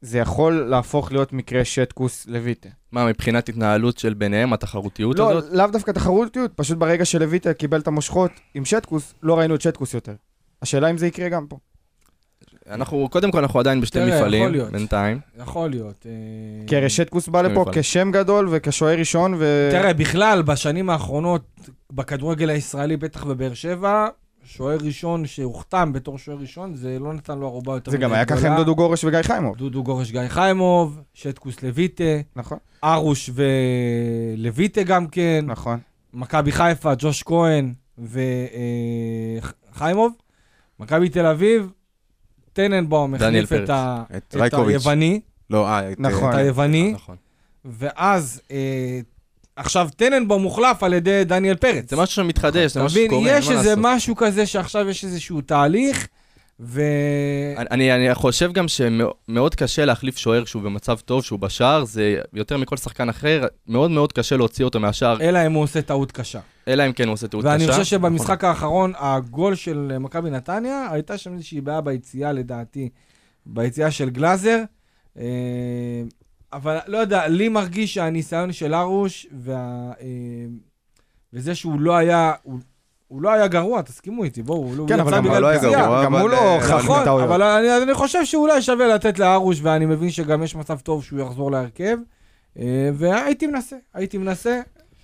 זה 0.00 0.18
יכול 0.18 0.52
להפוך 0.52 1.12
להיות 1.12 1.32
מקרה 1.32 1.64
שטקוס 1.64 2.26
לויטה. 2.26 2.68
מה, 2.92 3.06
מבחינת 3.06 3.48
התנהלות 3.48 3.98
של 3.98 4.14
ביניהם, 4.14 4.52
התחרותיות 4.52 5.18
לא, 5.18 5.30
הזאת? 5.30 5.52
לאו 5.52 5.66
דווקא 5.66 5.90
תחרותיות, 5.90 6.52
פשוט 6.56 6.78
ברגע 6.78 7.04
שלויטה 7.04 7.54
קיבל 7.54 7.80
את 7.80 7.86
המושכות 7.86 8.30
עם 8.54 8.64
שטקוס, 8.64 9.14
לא 9.22 9.38
ראינו 9.38 9.54
את 9.54 9.60
שטקוס 9.60 9.94
יותר. 9.94 10.14
השאלה 10.62 10.90
אם 10.90 10.98
זה 10.98 11.06
יקרה 11.06 11.28
גם 11.28 11.46
פה. 11.46 11.58
אנחנו, 12.70 13.08
קודם 13.08 13.30
כל, 13.30 13.38
אנחנו 13.38 13.60
עדיין 13.60 13.80
בשתי 13.80 13.98
תראה, 13.98 14.08
יכול 14.08 14.18
מפעלים, 14.18 14.52
להיות. 14.52 14.72
בינתיים. 14.72 15.20
יכול 15.38 15.70
להיות. 15.70 16.06
אה, 16.06 16.66
כי 16.66 16.76
הרי 16.76 16.90
שטקוס 16.90 17.28
בא 17.28 17.42
לפה 17.42 17.60
מפעלים. 17.60 17.82
כשם 17.82 18.10
גדול 18.12 18.48
וכשוער 18.50 18.98
ראשון, 18.98 19.34
ו... 19.38 19.68
תראה, 19.70 19.92
בכלל, 19.94 20.42
בשנים 20.42 20.90
האחרונות, 20.90 21.70
בכדורגל 21.92 22.50
הישראלי, 22.50 22.96
בטח 22.96 23.24
בבאר 23.24 23.54
שבע, 23.54 24.08
שוער 24.46 24.78
ראשון 24.82 25.26
שהוחתם 25.26 25.92
בתור 25.92 26.18
שוער 26.18 26.38
ראשון, 26.38 26.74
זה 26.74 26.98
לא 26.98 27.12
נתן 27.12 27.38
לו 27.38 27.46
ערובה 27.46 27.74
יותר 27.74 27.90
זה 27.90 27.98
גם 27.98 28.10
מדי 28.10 28.18
היה 28.18 28.24
ככה. 28.24 28.48
עם 28.48 28.56
דודו 28.56 28.74
גורש 28.76 29.04
וגיא 29.04 29.22
חיימוב. 29.22 29.56
דודו 29.56 29.82
גורש 29.82 30.10
גיא 30.10 30.28
חיימוב, 30.28 31.00
שטקוס 31.14 31.62
לויטה, 31.62 32.04
נכון, 32.36 32.58
ארוש 32.84 33.30
ולויטה 34.36 34.82
גם 34.82 35.06
כן, 35.06 35.44
נכון. 35.48 35.78
מכבי 36.14 36.52
חיפה, 36.52 36.92
ג'וש 36.98 37.22
כהן 37.22 37.74
וחיימוב. 39.72 40.12
מכבי 40.80 41.08
תל 41.08 41.26
אביב, 41.26 41.70
טננבאום 42.52 43.16
דניאל 43.16 43.44
החליף 43.44 43.52
את, 43.52 43.58
פרץ. 43.58 43.70
ה... 43.70 44.04
את 44.16 44.24
את 44.28 44.34
רייקוביץ'. 44.34 44.68
היווני, 44.68 45.20
לא, 45.50 45.68
אה, 45.68 45.92
את... 45.92 46.00
נכון. 46.00 46.30
את 46.30 46.34
אה, 46.34 46.40
היווני, 46.40 46.92
נכון. 46.92 47.16
ואז 47.64 48.42
אה, 48.50 49.00
עכשיו 49.56 49.88
טננבאום 49.96 50.42
מוחלף 50.42 50.82
על 50.82 50.92
ידי 50.94 51.24
דניאל 51.24 51.56
פרץ. 51.56 51.90
זה 51.90 51.96
משהו 51.96 52.14
שמתחדש, 52.14 52.72
זה 52.72 52.82
משהו 52.82 53.04
שקורה, 53.06 53.30
יש 53.30 53.50
איזה. 53.50 53.74
משהו 53.76 54.16
כזה 54.16 54.46
שעכשיו 54.46 54.88
יש 54.88 55.04
איזשהו 55.04 55.40
תהליך, 55.40 56.08
ו... 56.60 56.82
אני- 57.70 57.92
אני, 57.92 58.14
חושב 58.14 58.52
גם 58.52 58.66
שמאוד 58.68 59.54
קשה 59.54 59.84
להחליף 59.84 60.16
שוער 60.18 60.44
כשהוא 60.44 60.62
במצב 60.62 60.98
טוב, 60.98 61.22
שהוא 61.24 61.38
בשער, 61.38 61.84
זה 61.84 62.20
יותר 62.34 62.56
מכל 62.56 62.76
שחקן 62.76 63.08
אחר, 63.08 63.44
מאוד 63.68 63.90
מאוד 63.90 64.12
קשה 64.12 64.36
להוציא 64.36 64.64
אותו 64.64 64.80
מהשער, 64.80 65.20
אלא 65.20 65.46
אם 65.46 65.52
הוא 65.52 65.62
עושה 65.62 65.82
טעות 65.82 66.12
קשה. 66.12 66.40
אלא 66.68 66.86
אם 66.86 66.92
כן 66.92 67.06
הוא 67.06 67.12
עושה 67.12 67.28
טעות 67.28 67.44
קשה. 67.44 67.50
ואני 67.52 67.60
חושב 67.66 67.72
נכון. 67.72 67.84
שבמשחק 67.84 68.44
האחרון, 68.44 68.92
הגול 68.98 69.54
של 69.54 69.88
אה, 69.94 69.98
מכבי 69.98 70.30
נתניה, 70.30 70.88
הייתה 70.90 71.18
שם 71.18 71.34
איזושהי 71.34 71.60
בעיה 71.60 71.80
ביציאה 71.80 72.32
לדעתי, 72.32 72.88
ביציאה 73.46 73.90
של 73.90 74.10
גלאזר. 74.10 74.58
אבל 76.52 76.78
לא 76.86 76.98
יודע, 76.98 77.26
לי 77.28 77.48
מרגיש 77.48 77.94
שהניסיון 77.94 78.52
של 78.52 78.74
ארוש, 78.74 79.26
וה, 79.44 79.54
אה, 80.00 80.06
וזה 81.32 81.54
שהוא 81.54 81.80
לא 81.80 81.96
היה, 81.96 82.32
הוא, 82.42 82.58
הוא 83.08 83.22
לא 83.22 83.32
היה 83.32 83.46
גרוע, 83.46 83.82
תסכימו 83.82 84.24
איתי, 84.24 84.42
בואו, 84.42 84.58
הוא 84.78 84.88
כן, 84.88 84.94
יצא 84.94 85.02
אבל 85.02 85.12
גם 85.16 85.22
בגלל 85.22 85.34
הוא 85.34 85.40
לא 85.42 85.46
היה 85.48 85.58
פציעה. 85.58 85.82
גרוע, 85.84 86.04
גם 86.04 86.14
אבל, 86.14 86.22
הוא 86.22 86.30
לא 86.30 86.36
אה, 86.36 86.78
נכון, 86.80 87.00
מטעויות. 87.02 87.28
אבל 87.28 87.42
אני, 87.42 87.82
אני 87.82 87.94
חושב 87.94 88.24
שאולי 88.24 88.62
שווה 88.62 88.88
לתת 88.88 89.18
לארוש, 89.18 89.58
ואני 89.62 89.86
מבין 89.86 90.10
שגם 90.10 90.42
יש 90.42 90.54
מצב 90.56 90.78
טוב 90.80 91.04
שהוא 91.04 91.20
יחזור 91.20 91.50
להרכב. 91.50 91.96
אה, 92.58 92.64
והייתי 92.94 93.46
מנסה, 93.46 93.76
הייתי 93.94 94.18
מנסה. 94.18 94.60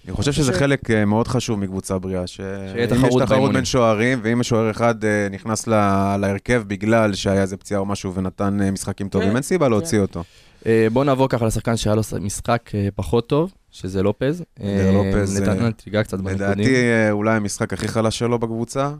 אני 0.07 0.13
חושב 0.13 0.33
שזה 0.33 0.53
ש- 0.53 0.57
חלק 0.57 0.91
מאוד 0.91 1.29
חשוב 1.29 1.59
מקבוצה 1.59 1.99
בריאה, 1.99 2.27
שאם 2.27 2.45
יש 2.77 2.91
תחרות 2.91 3.23
תחרות. 3.23 3.53
בין 3.53 3.65
שוערים, 3.65 4.21
ואם 4.23 4.43
שוער 4.43 4.71
אחד 4.71 4.95
נכנס 5.31 5.67
ל- 5.67 6.17
להרכב 6.21 6.63
בגלל 6.67 7.15
שהיה 7.15 7.43
איזה 7.43 7.57
פציעה 7.57 7.81
או 7.81 7.87
משהו 7.87 8.15
ונתן 8.15 8.59
משחקים 8.73 9.09
טובים, 9.09 9.29
כן, 9.29 9.35
אין 9.35 9.43
סיבה 9.43 9.69
להוציא 9.69 10.01
אותו. 10.01 10.25
אה, 10.66 10.87
בואו 10.92 11.04
נעבור 11.04 11.28
ככה 11.28 11.47
לשחקן 11.47 11.76
שהיה 11.76 11.97
לו 11.97 12.02
משחק 12.21 12.71
אה, 12.75 12.88
פחות 12.95 13.26
טוב, 13.28 13.52
שזה 13.71 14.02
לופז. 14.02 14.42
אה, 14.62 14.90
לופז, 14.95 15.40
נתן- 15.40 15.71
תיגע 15.71 16.02
קצת 16.02 16.19
בנקודים. 16.19 16.37
לדעתי, 16.37 16.75
אולי 17.11 17.37
המשחק 17.37 17.73
הכי 17.73 17.88
חלש 17.88 18.19
שלו 18.19 18.38
בקבוצה. 18.38 18.90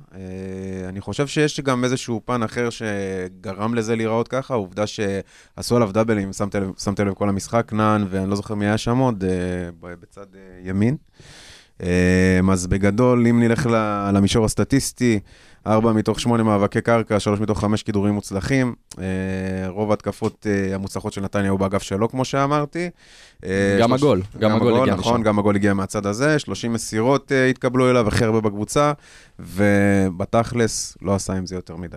אני 0.89 1.01
חושב 1.01 1.27
שיש 1.27 1.61
גם 1.61 1.85
איזשהו 1.85 2.21
פן 2.25 2.43
אחר 2.43 2.69
שגרם 2.71 3.75
לזה 3.75 3.97
להיראות 3.97 4.29
ככה, 4.29 4.55
העובדה 4.55 4.85
שעשו 4.87 5.77
עליו 5.77 5.93
דאבלים, 5.93 6.33
שמתי 6.33 7.05
לב- 7.05 7.15
כל 7.15 7.29
המשחק, 7.29 7.73
נען, 7.73 8.05
ואני 8.11 8.31
לא 8.31 8.37
זוכר 8.37 8.55
מי 8.55 8.67
היה 8.67 8.79
שם 8.79 8.99
עוד, 8.99 9.25
בצד 9.81 10.27
ימין. 10.65 10.97
אז 12.53 12.67
בגדול, 12.67 13.27
אם 13.27 13.43
נלך 13.43 13.67
למישור 14.15 14.45
הסטטיסטי, 14.45 15.21
ארבע 15.67 15.93
מתוך 15.93 16.21
שמונה 16.21 16.43
מאבקי 16.43 16.81
קרקע, 16.81 17.21
שלוש 17.21 17.41
מתוך 17.41 17.61
חמש 17.61 17.83
כידורים 17.83 18.15
מוצלחים. 18.15 18.75
אה, 18.99 19.05
רוב 19.69 19.91
ההתקפות 19.91 20.47
אה, 20.51 20.75
המוצלחות 20.75 21.13
של 21.13 21.21
נתניה 21.21 21.45
היו 21.45 21.59
באגף 21.59 21.83
שלו, 21.83 22.09
כמו 22.09 22.25
שאמרתי. 22.25 22.91
אה, 23.45 23.79
גם 23.81 23.93
הגול, 23.93 24.23
גם 24.39 24.57
הגול 24.57 24.81
הגיע 24.81 24.95
נכון, 24.95 25.15
משם. 25.15 25.23
גם 25.23 25.39
הגול 25.39 25.57
הגיע 25.57 25.75
מהצד 25.75 26.07
הזה, 26.07 26.39
30 26.39 26.73
מסירות 26.73 27.33
התקבלו 27.51 27.91
אליו, 27.91 28.09
הכי 28.09 28.25
הרבה 28.25 28.41
בקבוצה, 28.41 28.93
ובתכלס 29.39 30.97
לא 31.03 31.15
עשה 31.15 31.33
עם 31.33 31.47
זה 31.47 31.55
יותר 31.55 31.77
מדי. 31.77 31.97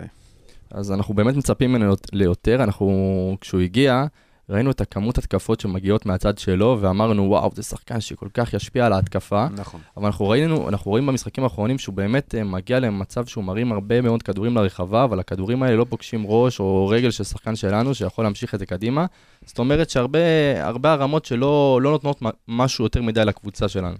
אז 0.70 0.92
אנחנו 0.92 1.14
באמת 1.14 1.36
מצפים 1.36 1.72
ממנו 1.72 1.84
יות- 1.84 2.06
ליותר, 2.12 2.62
אנחנו, 2.64 2.90
כשהוא 3.40 3.60
הגיע, 3.60 4.04
ראינו 4.50 4.70
את 4.70 4.80
הכמות 4.80 5.18
התקפות 5.18 5.60
שמגיעות 5.60 6.06
מהצד 6.06 6.38
שלו, 6.38 6.78
ואמרנו, 6.80 7.22
וואו, 7.22 7.50
זה 7.54 7.62
שחקן 7.62 8.00
שכל 8.00 8.28
כך 8.34 8.54
ישפיע 8.54 8.86
על 8.86 8.92
ההתקפה. 8.92 9.46
נכון. 9.56 9.80
אבל 9.96 10.06
אנחנו 10.06 10.28
ראינו, 10.28 10.68
אנחנו 10.68 10.90
רואים 10.90 11.06
במשחקים 11.06 11.44
האחרונים 11.44 11.78
שהוא 11.78 11.94
באמת 11.94 12.34
אה, 12.34 12.44
מגיע 12.44 12.80
למצב 12.80 13.26
שהוא 13.26 13.44
מרים 13.44 13.72
הרבה 13.72 14.00
מאוד 14.00 14.22
כדורים 14.22 14.54
לרחבה, 14.56 15.04
אבל 15.04 15.20
הכדורים 15.20 15.62
האלה 15.62 15.76
לא 15.76 15.86
פוגשים 15.88 16.24
ראש 16.26 16.60
או 16.60 16.86
רגל 16.86 17.10
של 17.10 17.24
שחקן 17.24 17.56
שלנו, 17.56 17.94
שיכול 17.94 18.24
להמשיך 18.24 18.54
את 18.54 18.58
זה 18.58 18.66
קדימה. 18.66 19.06
זאת 19.44 19.58
אומרת 19.58 19.90
שהרבה 19.90 20.18
הרבה 20.66 20.92
הרמות 20.92 21.24
שלא 21.24 21.80
לא 21.82 21.90
נותנות 21.90 22.22
משהו 22.48 22.84
יותר 22.84 23.02
מדי 23.02 23.24
לקבוצה 23.24 23.68
שלנו. 23.68 23.96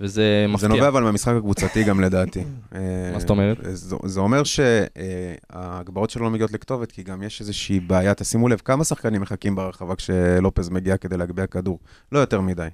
וזה 0.00 0.14
זה 0.14 0.46
מפתיע. 0.48 0.68
נובע 0.68 0.88
אבל 0.88 1.02
מהמשחק 1.02 1.34
הקבוצתי 1.38 1.84
גם 1.84 2.00
לדעתי. 2.00 2.44
מה 3.12 3.18
זאת 3.20 3.30
אומרת? 3.30 3.66
אה, 3.66 3.74
זה, 3.74 3.96
זה 4.04 4.20
אומר 4.20 4.42
שההגבהות 4.44 6.10
שלו 6.10 6.24
לא 6.24 6.30
מגיעות 6.30 6.52
לכתובת, 6.52 6.92
כי 6.92 7.02
גם 7.02 7.22
יש 7.22 7.40
איזושהי 7.40 7.80
בעיה. 7.80 8.14
תשימו 8.14 8.48
לב, 8.48 8.60
כמה 8.64 8.84
שחקנים 8.84 9.20
מחכים 9.20 9.54
ברחבה 9.54 9.94
כשלופז 9.96 10.68
מגיע 10.68 10.96
כדי 10.96 11.16
להגביה 11.16 11.46
כדור? 11.46 11.78
לא 12.12 12.18
יותר 12.18 12.40
מדי. 12.40 12.68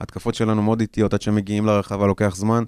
ההתקפות 0.00 0.34
שלנו 0.34 0.62
מאוד 0.62 0.80
איטיות, 0.80 1.14
עד 1.14 1.22
שמגיעים 1.22 1.66
לרחבה 1.66 2.06
לוקח 2.06 2.36
זמן. 2.36 2.64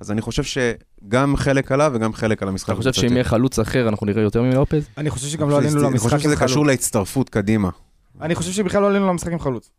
אז 0.00 0.10
אני 0.10 0.20
חושב 0.20 0.42
שגם 0.42 1.36
חלק 1.36 1.72
עליו 1.72 1.92
וגם 1.94 2.12
חלק 2.12 2.42
על 2.42 2.48
המשחק 2.48 2.68
אתה 2.68 2.76
חושב 2.76 2.92
שאם 2.92 3.12
יהיה 3.12 3.24
חלוץ 3.24 3.58
אחר, 3.58 3.88
אנחנו 3.88 4.06
נראה 4.06 4.22
יותר 4.22 4.42
מלופז? 4.42 4.88
אני 4.98 5.10
חושב 5.10 5.26
שגם 5.26 5.50
לא 5.50 5.58
עלינו 5.58 5.80
אני 5.80 5.82
למשחק 5.82 6.02
חושב 6.02 6.16
עם 6.16 6.20
שזה 6.22 6.36
חלוץ. 6.36 6.50
קשור 6.50 6.66
להצטרפות 6.66 7.28
קדימה. 7.28 7.70
אני 8.20 8.34
חושב 8.34 8.52
שבכלל 8.52 8.82
לא 8.82 8.86
עלינו 8.86 9.08
למשחק 9.08 9.32
עם 9.32 9.38
חלוץ. 9.38 9.70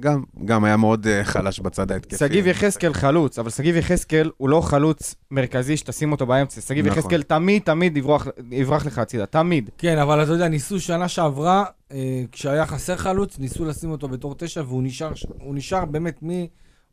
גם, 0.00 0.22
גם 0.44 0.64
היה 0.64 0.76
מאוד 0.76 1.06
אה, 1.06 1.24
חלש 1.24 1.60
בצד 1.60 1.92
ההתקפי. 1.92 2.16
שגיב 2.16 2.46
יחזקאל 2.46 2.92
חלוץ, 2.94 3.38
אבל 3.38 3.50
שגיב 3.50 3.76
יחזקאל 3.76 4.30
הוא 4.36 4.48
לא 4.48 4.60
חלוץ 4.60 5.14
מרכזי 5.30 5.76
שתשים 5.76 6.12
אותו 6.12 6.26
באמצע. 6.26 6.60
שגיב 6.60 6.86
נכון. 6.86 6.98
יחזקאל 6.98 7.22
תמיד 7.22 7.62
תמיד 7.62 7.96
יברח- 7.96 8.26
יברח 8.50 8.86
לך 8.86 8.98
הצידה, 8.98 9.26
תמיד. 9.26 9.70
כן, 9.78 9.98
אבל 9.98 10.22
אתה 10.22 10.32
יודע, 10.32 10.48
ניסו 10.48 10.80
שנה 10.80 11.08
שעברה, 11.08 11.64
אה, 11.92 12.22
כשהיה 12.32 12.66
חסר 12.66 12.96
חלוץ, 12.96 13.38
ניסו 13.38 13.64
לשים 13.64 13.90
אותו 13.90 14.08
בתור 14.08 14.34
תשע, 14.38 14.62
והוא 14.66 14.82
נשאר, 14.82 15.12
הוא 15.40 15.54
נשאר 15.54 15.84
באמת 15.84 16.20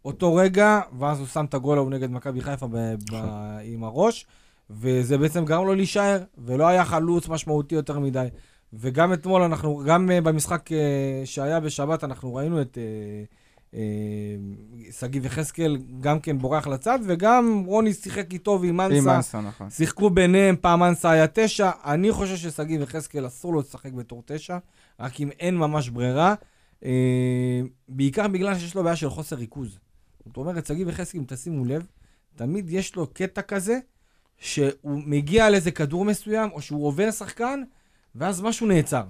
מאותו 0.04 0.36
רגע, 0.36 0.80
ואז 1.00 1.20
הוא 1.20 1.28
שם 1.28 1.46
את 1.46 1.54
הגול 1.54 1.78
ההוא 1.78 1.90
נגד 1.92 2.12
מכבי 2.12 2.42
חיפה 2.42 2.68
ב, 2.68 2.76
ב, 3.12 3.16
עם 3.64 3.84
הראש, 3.84 4.26
וזה 4.70 5.18
בעצם 5.18 5.46
גרם 5.46 5.66
לו 5.66 5.76
להישאר, 5.76 6.18
ולא 6.46 6.68
היה 6.68 6.86
חלוץ 6.86 7.28
משמעותי 7.30 7.76
יותר 7.76 8.00
מדי. 8.00 8.28
וגם 8.74 9.14
אתמול 9.14 9.42
אנחנו, 9.42 9.84
גם 9.86 10.12
אה, 10.12 10.22
במשחק 10.22 10.72
אה, 10.72 11.22
שהיה 11.26 11.60
בשבת, 11.60 12.04
אנחנו 12.04 12.36
ראינו 12.36 12.62
את 12.62 12.78
אה, 13.74 13.80
שגיב 14.92 15.26
יחזקאל 15.26 15.78
גם 16.00 16.20
כן 16.20 16.38
בורח 16.38 16.68
לצד, 16.68 17.00
וגם 17.04 17.64
רוני 17.66 17.94
שיחק 17.94 18.34
איתו 18.34 18.60
ועם 18.62 18.80
עם 18.80 18.92
מנסה. 18.92 19.16
אנסה, 19.16 19.42
נכון. 19.42 19.70
שיחקו 19.70 20.10
ביניהם, 20.10 20.56
פעם 20.62 20.84
אנסה 20.84 21.12
היה 21.12 21.28
תשע. 21.34 21.72
אני 21.86 22.12
חושב 22.12 22.36
ששגיב 22.36 22.82
יחזקאל 22.82 23.28
אסור 23.28 23.54
לו 23.54 23.60
לשחק 23.60 23.92
בתור 23.92 24.24
תשע, 24.26 24.58
רק 25.00 25.22
אם 25.22 25.30
אין 25.40 25.58
ממש 25.58 25.90
ברירה. 25.90 26.36
בעיקר 27.90 28.28
בגלל 28.28 28.60
שיש 28.60 28.76
לו 28.76 28.84
בעיה 28.84 28.96
של 28.96 29.10
חוסר 29.10 29.36
ריכוז. 29.36 29.78
זאת 30.26 30.38
אומרת, 30.38 30.66
שגיב 30.66 30.90
יחזקאל, 30.90 31.20
אם 31.20 31.26
תשימו 31.28 31.66
לב, 31.66 31.86
תמיד 32.36 32.70
יש 32.70 32.96
לו 32.96 33.08
קטע 33.08 33.42
כזה, 33.42 33.80
שהוא 34.38 35.02
מגיע 35.06 35.46
על 35.46 35.56
איזה 35.56 35.72
כדור 35.72 36.06
מסוים, 36.06 36.50
או 36.54 36.62
שהוא 36.62 36.88
עובר 36.88 37.12
שחקן, 37.12 37.64
ואז 38.16 38.42
משהו 38.42 38.68
נעצר. 38.68 39.04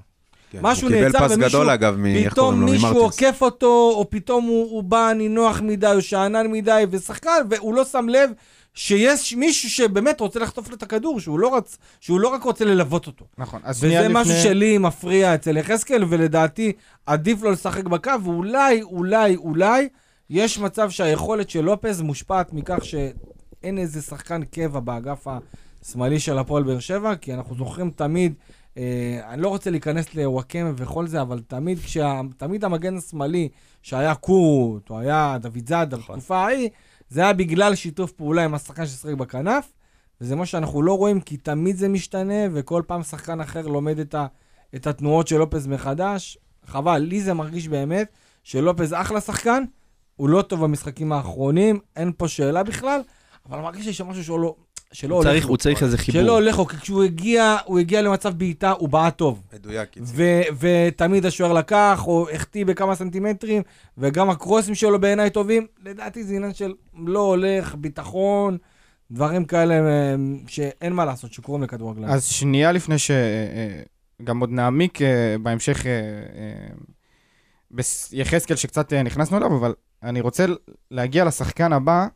כן, 0.51 0.59
משהו 0.61 0.87
הוא 0.87 0.95
קיבל 0.95 1.05
נעצר 1.07 1.27
פס 1.27 1.31
ומישהו- 1.33 1.49
גדול 1.49 1.69
אגב, 1.69 1.95
מ... 1.97 2.05
איך 2.05 2.33
פתאום 2.33 2.45
קוראים 2.45 2.61
לו? 2.61 2.71
מישהו 2.71 2.87
ממרטינס. 2.87 3.03
עוקף 3.23 3.41
אותו, 3.41 3.93
או 3.95 4.09
פתאום 4.09 4.45
הוא, 4.45 4.71
הוא 4.71 4.83
בא 4.83 5.13
נינוח 5.13 5.61
מדי, 5.61 5.91
או 5.95 6.01
שאנן 6.01 6.51
מדי, 6.51 6.83
ושחקן, 6.89 7.29
והוא 7.49 7.73
לא 7.73 7.85
שם 7.85 8.09
לב 8.09 8.31
שיש 8.73 9.33
מישהו 9.33 9.69
שבאמת 9.69 10.19
רוצה 10.19 10.39
לחטוף 10.39 10.69
לו 10.69 10.75
את 10.75 10.83
הכדור, 10.83 11.19
שהוא 11.19 11.39
לא, 11.39 11.55
רצ... 11.57 11.77
שהוא 11.99 12.19
לא 12.19 12.27
רק 12.27 12.43
רוצה 12.43 12.65
ללוות 12.65 13.07
אותו. 13.07 13.25
נכון. 13.37 13.61
אז 13.63 13.79
שנייה 13.79 13.99
וזה 13.99 14.09
לפני... 14.09 14.21
משהו 14.21 14.33
שלי 14.43 14.77
מפריע 14.77 15.35
אצל 15.35 15.57
יחזקאל, 15.57 16.03
ולדעתי 16.09 16.71
עדיף 17.05 17.41
לו 17.41 17.51
לשחק 17.51 17.83
בקו, 17.83 18.11
ואולי, 18.23 18.81
אולי, 18.81 19.35
אולי, 19.35 19.87
יש 20.29 20.59
מצב 20.59 20.89
שהיכולת 20.89 21.49
של 21.49 21.61
לופז 21.61 22.01
מושפעת 22.01 22.53
מכך 22.53 22.79
שאין 22.85 23.77
איזה 23.77 24.01
שחקן 24.01 24.43
קבע 24.43 24.79
באגף 24.79 25.27
השמאלי 25.85 26.19
של 26.19 26.37
הפועל 26.37 26.63
באר 26.63 26.79
שבע, 26.79 27.15
כי 27.15 27.33
אנחנו 27.33 27.55
זוכרים 27.55 27.91
תמיד, 27.95 28.33
אני 28.77 29.41
לא 29.41 29.47
רוצה 29.47 29.69
להיכנס 29.69 30.15
לוואקמה 30.15 30.71
וכל 30.75 31.07
זה, 31.07 31.21
אבל 31.21 31.41
תמיד, 31.47 31.79
כשה, 31.79 32.21
תמיד 32.37 32.63
המגן 32.63 32.97
השמאלי, 32.97 33.49
שהיה 33.81 34.15
קורות, 34.15 34.89
או 34.89 34.99
היה 34.99 35.37
דוד 35.41 35.67
זאדה 35.67 35.97
בתקופה 35.97 36.37
ההיא, 36.37 36.69
זה 37.09 37.21
היה 37.21 37.33
בגלל 37.33 37.75
שיתוף 37.75 38.11
פעולה 38.11 38.43
עם 38.43 38.53
השחקן 38.53 38.85
ששיחק 38.85 39.13
בכנף, 39.13 39.73
וזה 40.21 40.35
מה 40.35 40.45
שאנחנו 40.45 40.81
לא 40.81 40.97
רואים, 40.97 41.21
כי 41.21 41.37
תמיד 41.37 41.75
זה 41.75 41.89
משתנה, 41.89 42.43
וכל 42.53 42.81
פעם 42.87 43.03
שחקן 43.03 43.41
אחר 43.41 43.67
לומד 43.67 43.99
את, 43.99 44.15
ה, 44.15 44.25
את 44.75 44.87
התנועות 44.87 45.27
של 45.27 45.37
לופז 45.37 45.67
מחדש. 45.67 46.37
חבל, 46.65 46.97
לי 46.97 47.21
זה 47.21 47.33
מרגיש 47.33 47.67
באמת 47.67 48.07
שלופז 48.43 48.93
אחלה 48.93 49.21
שחקן, 49.21 49.63
הוא 50.15 50.29
לא 50.29 50.41
טוב 50.41 50.63
במשחקים 50.63 51.11
האחרונים, 51.11 51.79
אין 51.95 52.11
פה 52.17 52.27
שאלה 52.27 52.63
בכלל, 52.63 53.01
אבל 53.49 53.59
מרגיש 53.59 53.87
לי 53.87 53.93
שמשהו 53.93 54.23
שלא, 54.23 54.39
לא, 54.39 54.55
שלא 54.93 55.15
הולך 55.15 55.27
צריך-. 55.27 55.45
הוא 55.45 55.57
צריך 55.57 55.83
איזה 55.83 55.97
חיבור. 55.97 56.21
שלא 56.21 56.31
הולך 56.31 56.57
לו, 56.57 56.67
כי 56.67 56.77
כשהוא 56.77 57.03
הגיע, 57.03 57.57
הוא 57.65 57.79
הגיע 57.79 58.01
למצב 58.01 58.33
בעיטה, 58.33 58.71
הוא 58.71 58.89
בעט 58.89 59.17
טוב. 59.17 59.41
מדויק, 59.53 59.97
איציק. 59.97 60.15
ו- 60.15 60.41
ותמיד 60.59 61.25
השוער 61.25 61.53
לקח, 61.53 62.03
או 62.07 62.29
החטיא 62.29 62.65
בכמה 62.65 62.95
סנטימטרים, 62.95 63.61
וגם 63.97 64.29
הקרוסים 64.29 64.75
שלו 64.75 64.99
בעיניי 64.99 65.29
טובים. 65.29 65.67
לדעתי 65.83 66.23
זה 66.23 66.35
עניין 66.35 66.53
של 66.53 66.73
לא 67.05 67.19
הולך, 67.19 67.75
ביטחון, 67.75 68.57
דברים 69.11 69.45
כאלה 69.45 69.73
אה, 69.73 70.15
שאין 70.47 70.93
מה 70.93 71.05
לעשות, 71.05 71.33
שקורים 71.33 71.63
לכדורגלן. 71.63 72.09
אז 72.09 72.25
שנייה 72.25 72.71
לפני 72.71 72.95
שגם 72.99 74.39
עוד 74.39 74.51
נעמיק 74.51 75.01
אה, 75.01 75.35
בהמשך 75.41 75.85
אה, 75.85 75.91
אה, 75.91 76.75
ביחזקאל 77.71 78.55
שקצת 78.55 78.93
אה, 78.93 79.03
נכנסנו 79.03 79.37
אליו, 79.37 79.57
אבל 79.57 79.73
אני 80.03 80.21
רוצה 80.21 80.45
להגיע 80.91 81.25
לשחקן 81.25 81.73
הבא 81.73 82.07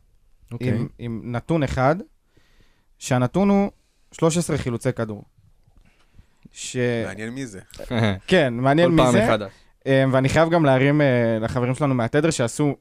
אוקיי. 0.52 0.68
עם, 0.68 0.88
עם 0.98 1.22
נתון 1.24 1.62
אחד, 1.62 1.96
שהנתון 2.98 3.48
הוא 3.48 3.70
13 4.12 4.58
חילוצי 4.58 4.92
כדור. 4.92 5.24
ש... 6.52 6.76
מעניין 7.06 7.30
מי 7.30 7.46
זה. 7.46 7.60
כן, 8.26 8.54
מעניין 8.54 8.88
כל 8.88 8.92
מי 8.94 9.02
פעם 9.02 9.12
זה. 9.12 9.24
מחדש. 9.24 9.52
אה, 9.86 10.04
ואני 10.12 10.28
חייב 10.28 10.50
גם 10.50 10.64
להרים 10.64 11.00
אה, 11.00 11.06
לחברים 11.40 11.74
שלנו 11.74 11.94
מהתדר 11.94 12.30
שעשו 12.30 12.76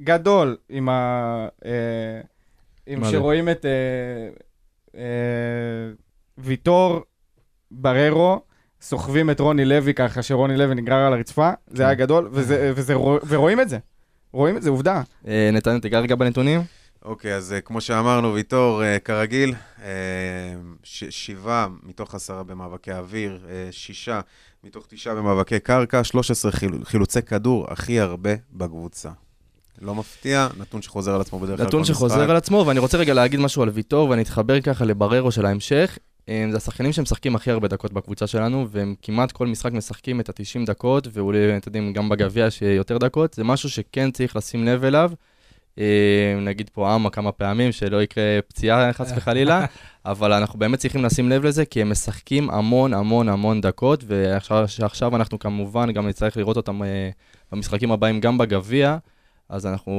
גדול 0.00 0.56
עם 0.68 0.88
ה... 0.88 1.48
אה, 1.64 1.70
עם? 2.86 3.04
שרואים 3.10 3.48
את 3.48 3.66
אה, 3.66 3.70
אה, 4.96 5.02
ויטור 6.38 7.00
בררו, 7.70 8.42
סוחבים 8.80 9.30
את 9.30 9.40
רוני 9.40 9.64
לוי 9.64 9.94
ככה 9.94 10.22
שרוני 10.22 10.56
לוי 10.56 10.74
נגרר 10.74 11.06
על 11.06 11.12
הרצפה, 11.12 11.50
זה 11.66 11.82
היה 11.84 11.94
גדול, 11.94 12.28
וזה, 12.32 12.72
וזה, 12.76 12.94
רוא- 12.94 13.20
ורואים 13.28 13.60
את 13.60 13.68
זה. 13.68 13.78
רואים 14.32 14.56
את 14.56 14.62
זה, 14.62 14.70
עובדה. 14.70 15.02
אה, 15.28 15.50
נתן, 15.52 15.80
תיגע 15.80 16.00
רגע 16.00 16.14
בנתונים. 16.14 16.60
אוקיי, 17.04 17.34
אז 17.34 17.52
אה, 17.52 17.60
כמו 17.60 17.80
שאמרנו, 17.80 18.34
ויטור, 18.34 18.82
אה, 18.84 18.98
כרגיל, 18.98 19.54
אה, 19.82 19.88
ש- 20.82 21.04
שבעה 21.04 21.68
מתוך 21.82 22.14
עשרה 22.14 22.42
במאבקי 22.42 22.92
אוויר, 22.92 23.40
שישה 23.70 24.20
מתוך 24.64 24.86
תשעה 24.88 25.14
במאבקי 25.14 25.60
קרקע, 25.60 26.04
13 26.04 26.52
חיל- 26.52 26.84
חילוצי 26.84 27.22
כדור, 27.22 27.66
הכי 27.72 28.00
הרבה 28.00 28.30
בקבוצה. 28.52 29.10
לא 29.80 29.94
מפתיע, 29.94 30.48
נתון 30.58 30.82
שחוזר 30.82 31.14
על 31.14 31.20
עצמו 31.20 31.38
בדרך 31.38 31.56
כלל. 31.56 31.66
נתון 31.66 31.84
שחוזר. 31.84 32.30
על 32.30 32.36
עצמו, 32.36 32.64
ואני 32.66 32.78
רוצה 32.78 32.98
רגע 32.98 33.14
להגיד 33.14 33.40
משהו 33.40 33.62
על 33.62 33.68
ויטור, 33.68 34.08
ואני 34.10 34.22
אתחבר 34.22 34.60
ככה 34.60 34.84
לבררו 34.84 35.32
של 35.32 35.46
ההמשך. 35.46 35.98
זה 36.50 36.56
השחקנים 36.56 36.92
שמשחקים 36.92 37.36
הכי 37.36 37.50
הרבה 37.50 37.68
דקות 37.68 37.92
בקבוצה 37.92 38.26
שלנו, 38.26 38.66
והם 38.70 38.94
כמעט 39.02 39.32
כל 39.32 39.46
משחק 39.46 39.72
משחקים 39.72 40.20
את 40.20 40.28
ה-90 40.28 40.66
דקות, 40.66 41.08
ואולי, 41.12 41.56
אתם 41.56 41.68
יודעים, 41.68 41.92
גם 41.92 42.08
בגביע 42.08 42.50
שיהיה 42.50 42.74
יותר 42.74 42.98
דקות. 42.98 43.34
זה 43.34 43.44
משהו 43.44 43.70
שכן 43.70 44.10
צריך 44.10 44.36
לשים 44.36 44.64
לב 44.64 44.84
אליו. 44.84 45.10
אה, 45.78 46.38
נגיד 46.40 46.70
פה 46.72 46.94
אמה 46.94 47.10
כמה 47.10 47.32
פעמים, 47.32 47.72
שלא 47.72 48.02
יקרה 48.02 48.38
פציעה 48.48 48.92
חס 48.92 49.12
וחלילה, 49.16 49.64
אבל 50.04 50.32
אנחנו 50.32 50.58
באמת 50.58 50.78
צריכים 50.78 51.04
לשים 51.04 51.28
לב 51.28 51.44
לזה, 51.44 51.64
כי 51.64 51.80
הם 51.82 51.90
משחקים 51.90 52.50
המון 52.50 52.94
המון 52.94 53.28
המון 53.28 53.60
דקות, 53.60 54.04
ועכשיו 54.06 54.68
שעכשיו 54.68 55.16
אנחנו 55.16 55.38
כמובן 55.38 55.92
גם 55.92 56.08
נצטרך 56.08 56.36
לראות 56.36 56.56
אותם 56.56 56.82
אה, 56.82 57.10
במשחקים 57.52 57.92
הבאים 57.92 58.20
גם 58.20 58.38
בגביע, 58.38 58.96
אז 59.48 59.66
אנחנו 59.66 59.92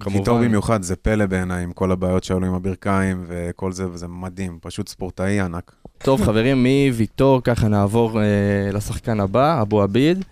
כמובן... 0.00 0.18
ויטור 0.18 0.38
במיוחד, 0.38 0.82
זה 0.82 0.96
פלא 0.96 1.26
בעיניי, 1.26 1.62
עם 1.62 1.72
כל 1.72 1.92
הבעיות 1.92 2.24
שהיו 2.24 2.40
לו 2.40 2.46
עם 2.46 2.54
הברכיים 2.54 3.24
וכל 3.26 3.72
זה, 3.72 3.90
וזה 3.90 4.08
מדהים, 4.08 4.58
פשוט 4.62 4.88
ספורטאי 4.88 5.40
ענק. 5.40 5.72
טוב, 5.98 6.22
חברים, 6.22 6.66
מוויטור 6.66 7.40
ככה 7.44 7.68
נעבור 7.68 8.20
אה, 8.20 8.70
לשחקן 8.72 9.20
הבא, 9.20 9.62
אבו 9.62 9.82
עביד. 9.82 10.24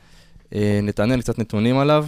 אה, 0.54 0.80
נתנאל 0.82 1.20
קצת 1.20 1.38
נתונים 1.38 1.78
עליו. 1.78 2.06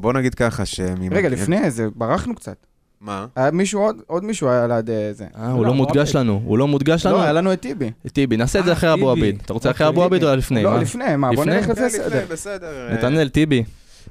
בוא 0.00 0.12
נגיד 0.12 0.34
ככה, 0.34 0.66
שממגן... 0.66 1.16
רגע, 1.16 1.28
לפני 1.28 1.70
זה, 1.70 1.88
ברחנו 1.94 2.34
קצת. 2.34 2.56
מה? 3.04 3.26
היה 3.36 3.50
מישהו 3.50 3.80
עוד, 3.80 3.96
עוד 4.06 4.24
מישהו 4.24 4.48
היה 4.48 4.66
ליד 4.66 4.90
אה, 4.90 5.10
זה. 5.12 5.26
אה, 5.36 5.50
הוא 5.50 5.62
לא, 5.62 5.66
לא 5.68 5.74
מודגש 5.74 6.08
עביד. 6.08 6.16
לנו, 6.16 6.40
הוא 6.44 6.58
לא 6.58 6.68
מודגש 6.68 7.06
לנו. 7.06 7.16
לא, 7.16 7.22
היה 7.22 7.32
לנו 7.32 7.52
את 7.52 7.60
טיבי. 7.60 7.90
טיבי, 8.12 8.36
נעשה 8.36 8.58
את 8.58 8.64
זה 8.64 8.70
אה, 8.70 8.76
אחרי 8.76 8.92
אבו. 8.92 9.10
עביד. 9.10 9.38
אתה 9.44 9.52
רוצה 9.52 9.70
אחרי 9.70 9.86
אוקיי, 9.86 9.96
אבו 9.96 10.04
עביד. 10.04 10.24
או 10.24 10.36
לפני? 10.36 10.62
לא, 10.62 10.70
מה? 10.70 10.78
לפני, 10.78 11.16
מה, 11.16 11.30
בוא? 11.32 11.44
נלך 11.44 11.68
לפי. 11.68 11.82
לפני, 11.82 12.20
בסדר. 12.30 12.88
אה, 12.88 12.94
נתנאל 12.94 13.28
טיבי. 13.28 13.64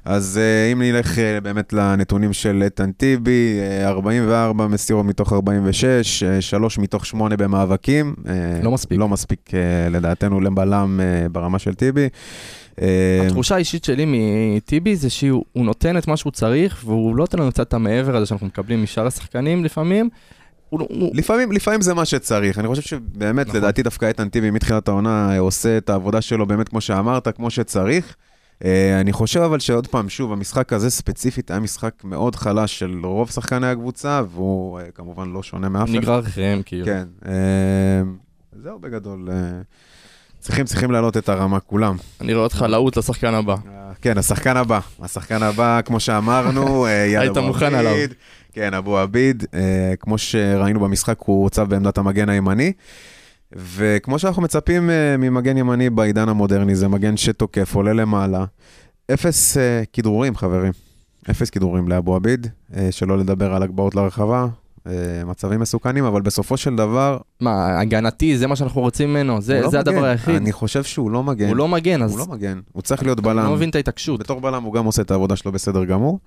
אז 0.04 0.40
אה, 0.42 0.72
אם 0.72 0.82
נלך 0.82 1.18
באמת 1.42 1.72
לנתונים 1.72 2.32
של 2.32 2.62
איתן 2.64 2.92
טיבי, 2.92 3.58
אה, 3.60 3.88
44 3.88 4.66
מסירות 4.66 5.06
מתוך 5.06 5.32
46, 5.32 6.24
3 6.40 6.78
מתוך 6.78 7.06
8 7.06 7.36
במאבקים. 7.36 8.14
לא 8.62 8.70
מספיק. 8.70 8.98
לא 8.98 9.08
מספיק 9.08 9.50
לדעתנו 9.90 10.40
לבלם 10.40 11.00
ברמה 11.32 11.58
של 11.58 11.74
טיבי. 11.74 12.08
אה, 12.82 13.26
התחושה 13.26 13.54
האישית 13.54 13.84
שלי 13.84 14.04
מטיבי 14.06 14.96
זה 14.96 15.10
שהוא 15.10 15.44
הוא 15.52 15.64
נותן 15.64 15.98
את 15.98 16.08
מה 16.08 16.16
שהוא 16.16 16.32
צריך, 16.32 16.82
והוא 16.84 17.16
לא 17.16 17.22
נותן 17.22 17.38
לנו 17.38 17.50
קצת 17.50 17.68
את 17.68 17.74
המעבר 17.74 18.16
הזה 18.16 18.26
שאנחנו 18.26 18.46
מקבלים 18.46 18.82
משאר 18.82 19.06
השחקנים 19.06 19.64
לפעמים. 19.64 20.08
הוא, 20.68 20.80
לא- 20.80 20.86
הוא, 20.90 21.10
לפעמים, 21.14 21.52
לפעמים 21.52 21.80
זה 21.80 21.94
מה 21.94 22.04
שצריך. 22.04 22.58
אני 22.58 22.68
חושב 22.68 22.82
שבאמת, 22.82 23.46
נכון. 23.46 23.60
לדעתי 23.60 23.82
דווקא 23.82 24.06
איתן 24.06 24.28
טיבי 24.28 24.50
מתחילת 24.50 24.88
העונה 24.88 25.38
עושה 25.38 25.78
את 25.78 25.90
העבודה 25.90 26.20
שלו 26.20 26.46
באמת 26.46 26.68
כמו 26.68 26.80
שאמרת, 26.80 27.28
כמו 27.28 27.50
שצריך. 27.50 28.16
אה, 28.64 29.00
אני 29.00 29.12
חושב 29.12 29.40
אבל 29.40 29.58
שעוד 29.58 29.86
פעם, 29.86 30.08
שוב, 30.08 30.32
המשחק 30.32 30.72
הזה 30.72 30.90
ספציפית 30.90 31.50
היה 31.50 31.60
משחק 31.60 31.94
מאוד 32.04 32.36
חלש 32.36 32.78
של 32.78 33.00
רוב 33.04 33.30
שחקני 33.30 33.66
הקבוצה, 33.66 34.22
והוא 34.30 34.80
אה, 34.80 34.84
כמובן 34.94 35.32
לא 35.32 35.42
שונה 35.42 35.68
מאף 35.68 35.88
אחד. 35.88 35.96
נגרר 35.96 36.20
אחריהם, 36.20 36.62
כאילו. 36.64 36.86
כן. 36.86 37.04
אה, 37.26 38.02
זהו 38.62 38.78
בגדול. 38.78 39.28
צריכים, 40.44 40.64
צריכים 40.64 40.90
להעלות 40.90 41.16
את 41.16 41.28
הרמה, 41.28 41.60
כולם. 41.60 41.96
אני 42.20 42.34
רואה 42.34 42.44
אותך 42.44 42.64
לעוט 42.68 42.96
לשחקן 42.96 43.34
הבא. 43.34 43.52
אה, 43.52 43.92
כן, 44.02 44.18
השחקן 44.18 44.56
הבא. 44.56 44.80
השחקן 45.00 45.42
הבא, 45.42 45.80
כמו 45.84 46.00
שאמרנו, 46.00 46.86
אה, 46.86 46.90
יד 47.14 47.20
היית 47.20 47.36
מוכן. 47.36 47.74
עליו. 47.74 47.92
כן, 48.52 48.74
אבו 48.74 48.98
עביד. 48.98 49.44
אה, 49.54 49.94
כמו 50.00 50.18
שראינו 50.18 50.80
במשחק, 50.80 51.18
הוא 51.18 51.42
הוצב 51.42 51.68
בעמדת 51.68 51.98
המגן 51.98 52.28
הימני. 52.28 52.72
וכמו 53.52 54.18
שאנחנו 54.18 54.42
מצפים 54.42 54.90
ממגן 55.18 55.56
ימני 55.56 55.90
בעידן 55.90 56.28
המודרני, 56.28 56.74
זה 56.74 56.88
מגן 56.88 57.16
שתוקף, 57.16 57.74
עולה 57.74 57.92
למעלה. 57.92 58.44
אפס 59.14 59.56
כדרורים, 59.92 60.36
חברים. 60.36 60.72
אפס 61.30 61.50
כדרורים 61.50 61.88
לאבו 61.88 62.16
עביד, 62.16 62.46
שלא 62.90 63.18
לדבר 63.18 63.54
על 63.54 63.62
הגבהות 63.62 63.94
לרחבה. 63.94 64.46
אה, 64.86 64.92
מצבים 65.26 65.60
מסוכנים, 65.60 66.04
אבל 66.04 66.22
בסופו 66.22 66.56
של 66.56 66.76
דבר, 66.76 67.18
מה, 67.40 67.80
הגנתי, 67.80 68.38
זה 68.38 68.46
מה 68.46 68.56
שאנחנו 68.56 68.80
רוצים 68.80 69.10
ממנו? 69.10 69.40
זה, 69.40 69.60
לא 69.60 69.70
זה 69.70 69.80
הדבר. 69.80 70.04
היחיד. 70.04 70.34
אני 70.34 70.52
חושב 70.52 70.82
שהוא 70.82 71.10
לא 71.10 71.22
מגן. 71.22 71.48
הוא 71.48 71.56
לא 71.56 71.68
מגן, 71.68 72.02
אז 72.02 72.10
הוא 72.10 72.18
לא 72.18 72.26
מגן. 72.26 72.60
הוא 72.72 72.82
צריך 72.82 73.02
להיות 73.02 73.18
אני 73.18 73.24
בלם. 73.24 73.44
לא 73.44 73.52
מבין 73.52 73.68
את 73.68 73.74
ההתעקשות. 73.74 74.20
בתור 74.20 74.40
בלם 74.40 74.62
הוא 74.62 74.74
גם 74.74 74.84
עושה 74.84 75.02
את 75.02 75.10
העבודה 75.10 75.36
שלו 75.36 75.52
בסדר 75.52 75.84
גמור. 75.84 76.18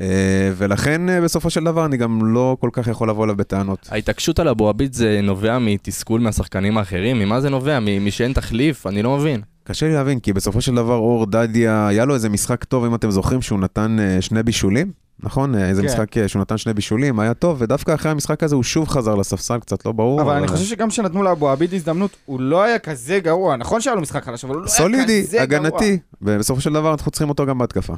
אה, 0.00 0.52
ולכן 0.56 1.08
אה, 1.08 1.20
בסופו 1.20 1.50
של 1.50 1.64
דבר 1.64 1.84
אני 1.84 1.96
גם 1.96 2.34
לא 2.34 2.56
כל 2.60 2.70
כך 2.72 2.86
יכול 2.86 3.08
לבוא 3.08 3.24
אליו 3.24 3.36
בטענות. 3.36 3.88
ההתעקשות 3.90 4.38
על 4.38 4.48
אבו 4.48 4.68
עביד 4.68 4.92
זה 4.92 5.20
נובע 5.22 5.58
מתסכול 5.58 6.20
מהשחקנים 6.20 6.78
האחרים? 6.78 7.18
ממה 7.18 7.40
זה 7.40 7.50
נובע? 7.50 7.78
משאין 7.80 8.32
תחליף? 8.32 8.86
אני 8.86 9.02
לא 9.02 9.16
מבין. 9.18 9.40
קשה 9.64 9.86
לי 9.86 9.94
להבין, 9.94 10.20
כי 10.20 10.32
בסופו 10.32 10.60
של 10.60 10.74
דבר 10.74 10.94
אור 10.94 11.26
דדיה, 11.26 11.88
היה 11.88 12.04
לו 12.04 12.14
איזה 12.14 12.28
משחק 12.28 12.64
טוב, 12.64 12.84
אם 12.84 12.94
אתם 12.94 13.10
זוכרים, 13.10 13.42
שהוא 13.42 13.60
נתן 13.60 13.96
אה, 14.00 14.22
שני 14.22 14.42
בישולים, 14.42 14.92
נכון? 15.20 15.54
אה, 15.54 15.68
איזה 15.68 15.82
כן. 15.82 15.88
משחק 15.88 16.18
אה, 16.18 16.28
שהוא 16.28 16.40
נתן 16.40 16.58
שני 16.58 16.74
בישולים, 16.74 17.20
היה 17.20 17.34
טוב, 17.34 17.56
ודווקא 17.60 17.94
אחרי 17.94 18.10
המשחק 18.10 18.42
הזה 18.42 18.54
הוא 18.54 18.62
שוב 18.62 18.88
חזר 18.88 19.14
לספסל, 19.14 19.58
קצת 19.58 19.86
לא 19.86 19.92
ברור. 19.92 20.22
אבל 20.22 20.36
אני 20.36 20.48
חושב 20.48 20.64
שגם 20.64 20.88
כשנתנו 20.88 21.22
לאבו 21.22 21.50
עביד 21.50 21.74
הזדמנות, 21.74 22.16
הוא 22.24 22.40
לא 22.40 22.62
היה 22.62 22.78
כזה 22.78 23.20
גרוע. 23.20 23.56
נכון 23.56 23.80
שהיה 23.80 23.96
לו 23.96 24.02
משחק 24.02 24.24
חלש, 24.24 24.44
אבל 24.44 24.54
הוא 24.54 24.62
לא 24.62 24.68
היה 24.68 24.78
כזה 24.78 24.88
גרוע. 24.88 25.06
סולידי, 25.06 25.38
הגנתי, 25.40 25.98
ובסופו 26.22 26.60
של 26.60 26.72
דבר 26.72 26.92
אנחנו 26.92 27.10
צריכים 27.10 27.28
אותו 27.28 27.46
גם 27.46 27.58
בהתקפה. 27.58 27.94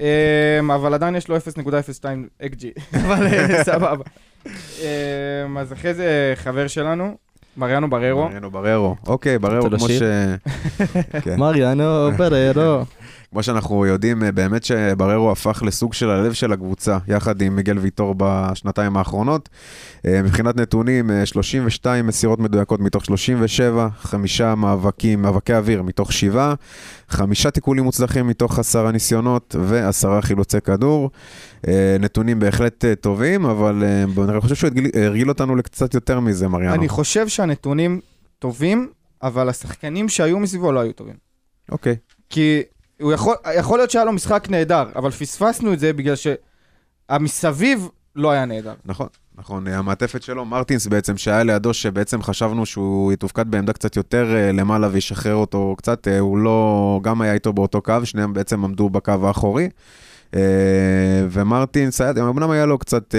אמ, 0.00 0.70
אבל 0.70 0.94
עדיין 0.94 1.16
יש 1.16 1.28
לו 1.28 1.36
0.02 1.36 2.04
אקג'י, 2.42 2.72
אבל 3.04 3.26
סבבה. 3.64 4.04
אמ, 4.46 5.58
אז 5.58 5.72
אחרי 5.72 5.94
זה 5.94 6.32
חבר 6.36 6.66
שלנו, 6.66 7.16
מריאנו 7.56 7.90
בררו. 7.90 8.24
מריאנו 8.24 8.50
בררו. 8.50 8.96
אוקיי, 9.06 9.38
בררו, 9.38 9.70
כמו 9.70 9.88
ש... 9.88 10.02
כן. 11.24 11.36
מריאנו 11.38 12.10
בררו. 12.16 12.82
כמו 13.32 13.42
שאנחנו 13.42 13.86
יודעים, 13.86 14.22
אה, 14.22 14.32
באמת 14.32 14.64
שבררו 14.64 15.30
הפך 15.30 15.62
לסוג 15.66 15.94
של 15.94 16.10
הלב 16.10 16.32
של 16.32 16.52
הקבוצה, 16.52 16.98
יחד 17.08 17.42
עם 17.42 17.56
מיגל 17.56 17.78
ויטור 17.78 18.14
בשנתיים 18.18 18.96
האחרונות. 18.96 19.48
אה, 20.06 20.22
מבחינת 20.22 20.56
נתונים, 20.56 21.10
אה, 21.10 21.26
32 21.26 22.06
מסירות 22.06 22.38
מדויקות 22.38 22.80
מתוך 22.80 23.04
37, 23.04 23.88
חמישה 23.98 24.54
מאבקים, 24.54 25.22
מאבקי 25.22 25.54
אוויר 25.54 25.82
מתוך 25.82 26.12
שבעה, 26.12 26.54
חמישה 27.08 27.50
תיקולים 27.50 27.84
מוצלחים 27.84 28.26
מתוך 28.26 28.58
עשרה 28.58 28.92
ניסיונות 28.92 29.56
ועשרה 29.60 30.22
חילוצי 30.22 30.60
כדור. 30.60 31.10
אה, 31.68 31.96
נתונים 32.00 32.38
בהחלט 32.38 32.84
אה, 32.84 32.94
טובים, 32.94 33.44
אבל 33.44 33.82
אה, 33.84 34.24
אני 34.28 34.40
חושב 34.40 34.54
שהוא 34.54 34.70
הרגיל- 34.94 35.28
אותנו 35.28 35.56
לקצת 35.56 35.94
יותר 35.94 36.20
מזה, 36.20 36.48
מריאנו. 36.48 36.74
אני 36.74 36.88
חושב 36.88 37.28
שהנתונים 37.28 38.00
טובים, 38.38 38.88
אבל 39.22 39.48
השחקנים 39.48 40.08
שהיו 40.08 40.38
מסביבו 40.38 40.72
לא 40.72 40.80
היו 40.80 40.92
טובים. 40.92 41.14
אוקיי. 41.70 41.96
כי 42.30 42.62
הוא 43.02 43.12
יכול, 43.12 43.34
יכול 43.56 43.78
להיות 43.78 43.90
שהיה 43.90 44.04
לו 44.04 44.12
משחק 44.12 44.46
נהדר, 44.50 44.84
אבל 44.96 45.10
פספסנו 45.10 45.72
את 45.72 45.78
זה 45.78 45.92
בגלל 45.92 46.14
שהמסביב 47.08 47.88
לא 48.16 48.30
היה 48.30 48.44
נהדר. 48.44 48.74
נכון, 48.84 49.06
נכון. 49.34 49.66
המעטפת 49.68 50.22
שלו, 50.22 50.44
מרטינס 50.44 50.86
בעצם, 50.86 51.16
שהיה 51.16 51.42
לידו, 51.42 51.74
שבעצם 51.74 52.22
חשבנו 52.22 52.66
שהוא 52.66 53.12
יתופקד 53.12 53.50
בעמדה 53.50 53.72
קצת 53.72 53.96
יותר 53.96 54.34
אה, 54.34 54.52
למעלה 54.52 54.88
וישחרר 54.92 55.34
אותו 55.34 55.74
קצת, 55.78 56.08
אה, 56.08 56.18
הוא 56.18 56.38
לא, 56.38 57.00
גם 57.02 57.20
היה 57.20 57.34
איתו 57.34 57.52
באותו 57.52 57.82
קו, 57.82 57.94
שניהם 58.04 58.32
בעצם 58.32 58.64
עמדו 58.64 58.90
בקו 58.90 59.12
האחורי. 59.22 59.68
אה, 60.34 60.40
ומרטינס, 61.30 62.00
אמנם 62.00 62.50
היה 62.50 62.66
לו 62.66 62.78
קצת, 62.78 63.14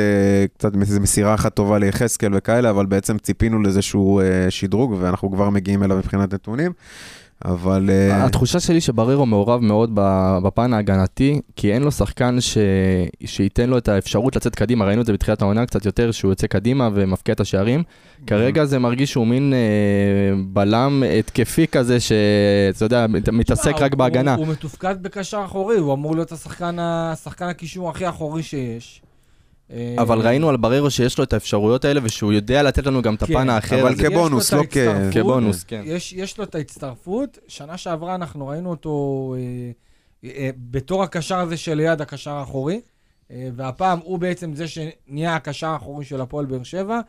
קצת 0.57 0.75
מסירה 0.75 1.33
אחת 1.33 1.53
טובה 1.53 1.77
ליחזקאל 1.77 2.31
וכאלה, 2.35 2.69
אבל 2.69 2.85
בעצם 2.85 3.17
ציפינו 3.17 3.61
לאיזשהו 3.61 4.19
אה, 4.19 4.25
שדרוג, 4.49 4.95
ואנחנו 4.99 5.31
כבר 5.31 5.49
מגיעים 5.49 5.83
אליו 5.83 5.97
מבחינת 5.97 6.33
נתונים. 6.33 6.71
אבל... 7.45 7.89
אה, 7.89 8.25
התחושה 8.25 8.59
שלי 8.59 8.81
שבררו 8.81 9.25
מעורב 9.25 9.59
מאוד 9.61 9.91
ב- 9.93 10.37
בפן 10.43 10.73
ההגנתי, 10.73 11.41
כי 11.55 11.73
אין 11.73 11.81
לו 11.83 11.91
שחקן 11.91 12.41
ש... 12.41 12.57
שייתן 13.25 13.69
לו 13.69 13.77
את 13.77 13.87
האפשרות 13.87 14.35
לצאת 14.35 14.55
קדימה, 14.55 14.85
ראינו 14.85 15.01
את 15.01 15.05
זה 15.05 15.13
בתחילת 15.13 15.41
העונה 15.41 15.65
קצת 15.65 15.85
יותר, 15.85 16.11
שהוא 16.11 16.31
יוצא 16.31 16.47
קדימה 16.47 16.89
ומפקיע 16.93 17.33
את 17.33 17.39
השערים. 17.39 17.83
כרגע 18.27 18.65
זה 18.65 18.79
מרגיש 18.79 19.11
שהוא 19.11 19.27
מין 19.27 19.53
אה, 19.53 19.59
בלם 20.47 21.03
התקפי 21.19 21.67
כזה, 21.67 21.97
שאתה 21.99 22.85
יודע, 22.85 23.05
מת- 23.07 23.29
מתעסק 23.29 23.73
רק 23.79 23.91
הוא- 23.91 23.97
בהגנה. 23.99 24.35
הוא 24.35 24.45
הוא 24.45 24.51
מתופקד 24.53 24.95
בקשר 25.03 25.41
אחורי, 25.45 25.77
הוא 25.77 25.93
אמור 25.93 26.15
להיות 26.15 26.31
השחקן 26.31 26.75
השחקן 26.79 27.45
הקישור 27.45 27.89
הכי 27.89 28.09
אחורי 28.09 28.43
שיש. 28.43 29.01
אבל 29.97 30.19
ראינו 30.19 30.49
על 30.49 30.57
בררו 30.57 30.91
שיש 30.91 31.17
לו 31.17 31.23
את 31.23 31.33
האפשרויות 31.33 31.85
האלה, 31.85 31.99
ושהוא 32.03 32.33
יודע 32.33 32.63
לתת 32.63 32.85
לנו 32.85 33.01
גם 33.01 33.15
את 33.15 33.23
כן, 33.23 33.33
הפן 33.33 33.49
האחר. 33.49 33.81
אבל 33.81 33.95
כבונוס, 33.95 34.53
לא 34.53 34.63
כ- 34.69 35.13
כבונוס, 35.13 35.63
כן. 35.63 35.81
יש, 35.85 36.13
יש 36.13 36.37
לו 36.37 36.43
את 36.43 36.55
ההצטרפות, 36.55 37.37
שנה 37.47 37.77
שעברה 37.77 38.15
אנחנו 38.15 38.47
ראינו 38.47 38.69
אותו 38.69 39.35
אה, 39.37 39.71
אה, 40.29 40.49
בתור 40.71 41.03
הקשר 41.03 41.39
הזה 41.39 41.57
שליד 41.57 42.01
הקשר 42.01 42.31
האחורי, 42.31 42.81
אה, 43.31 43.49
והפעם 43.55 43.99
הוא 44.03 44.19
בעצם 44.19 44.55
זה 44.55 44.65
שנהיה 44.67 45.35
הקשר 45.35 45.67
האחורי 45.67 46.05
של 46.05 46.21
הפועל 46.21 46.45
באר 46.45 46.63
שבע, 46.63 46.99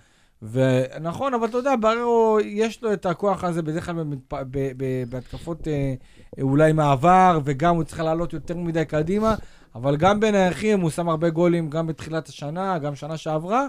ונכון, 0.52 1.34
אבל 1.34 1.48
אתה 1.48 1.56
יודע, 1.56 1.74
בררו, 1.80 2.38
יש 2.44 2.82
לו 2.82 2.92
את 2.92 3.06
הכוח 3.06 3.44
הזה 3.44 3.62
בדרך 3.62 3.86
כלל 3.86 3.94
במתפ... 3.94 4.34
ב... 4.50 4.70
ב... 4.76 5.04
בהתקפות 5.08 5.68
אה, 5.68 5.94
אולי 6.42 6.72
מעבר, 6.72 7.40
וגם 7.44 7.76
הוא 7.76 7.84
צריך 7.84 8.00
לעלות 8.00 8.32
יותר 8.32 8.56
מדי 8.56 8.84
קדימה, 8.84 9.34
אבל 9.74 9.96
גם 9.96 10.20
בין 10.20 10.34
הירחים 10.34 10.80
הוא 10.80 10.90
שם 10.90 11.08
הרבה 11.08 11.30
גולים, 11.30 11.70
גם 11.70 11.86
בתחילת 11.86 12.28
השנה, 12.28 12.78
גם 12.78 12.94
שנה 12.94 13.16
שעברה. 13.16 13.66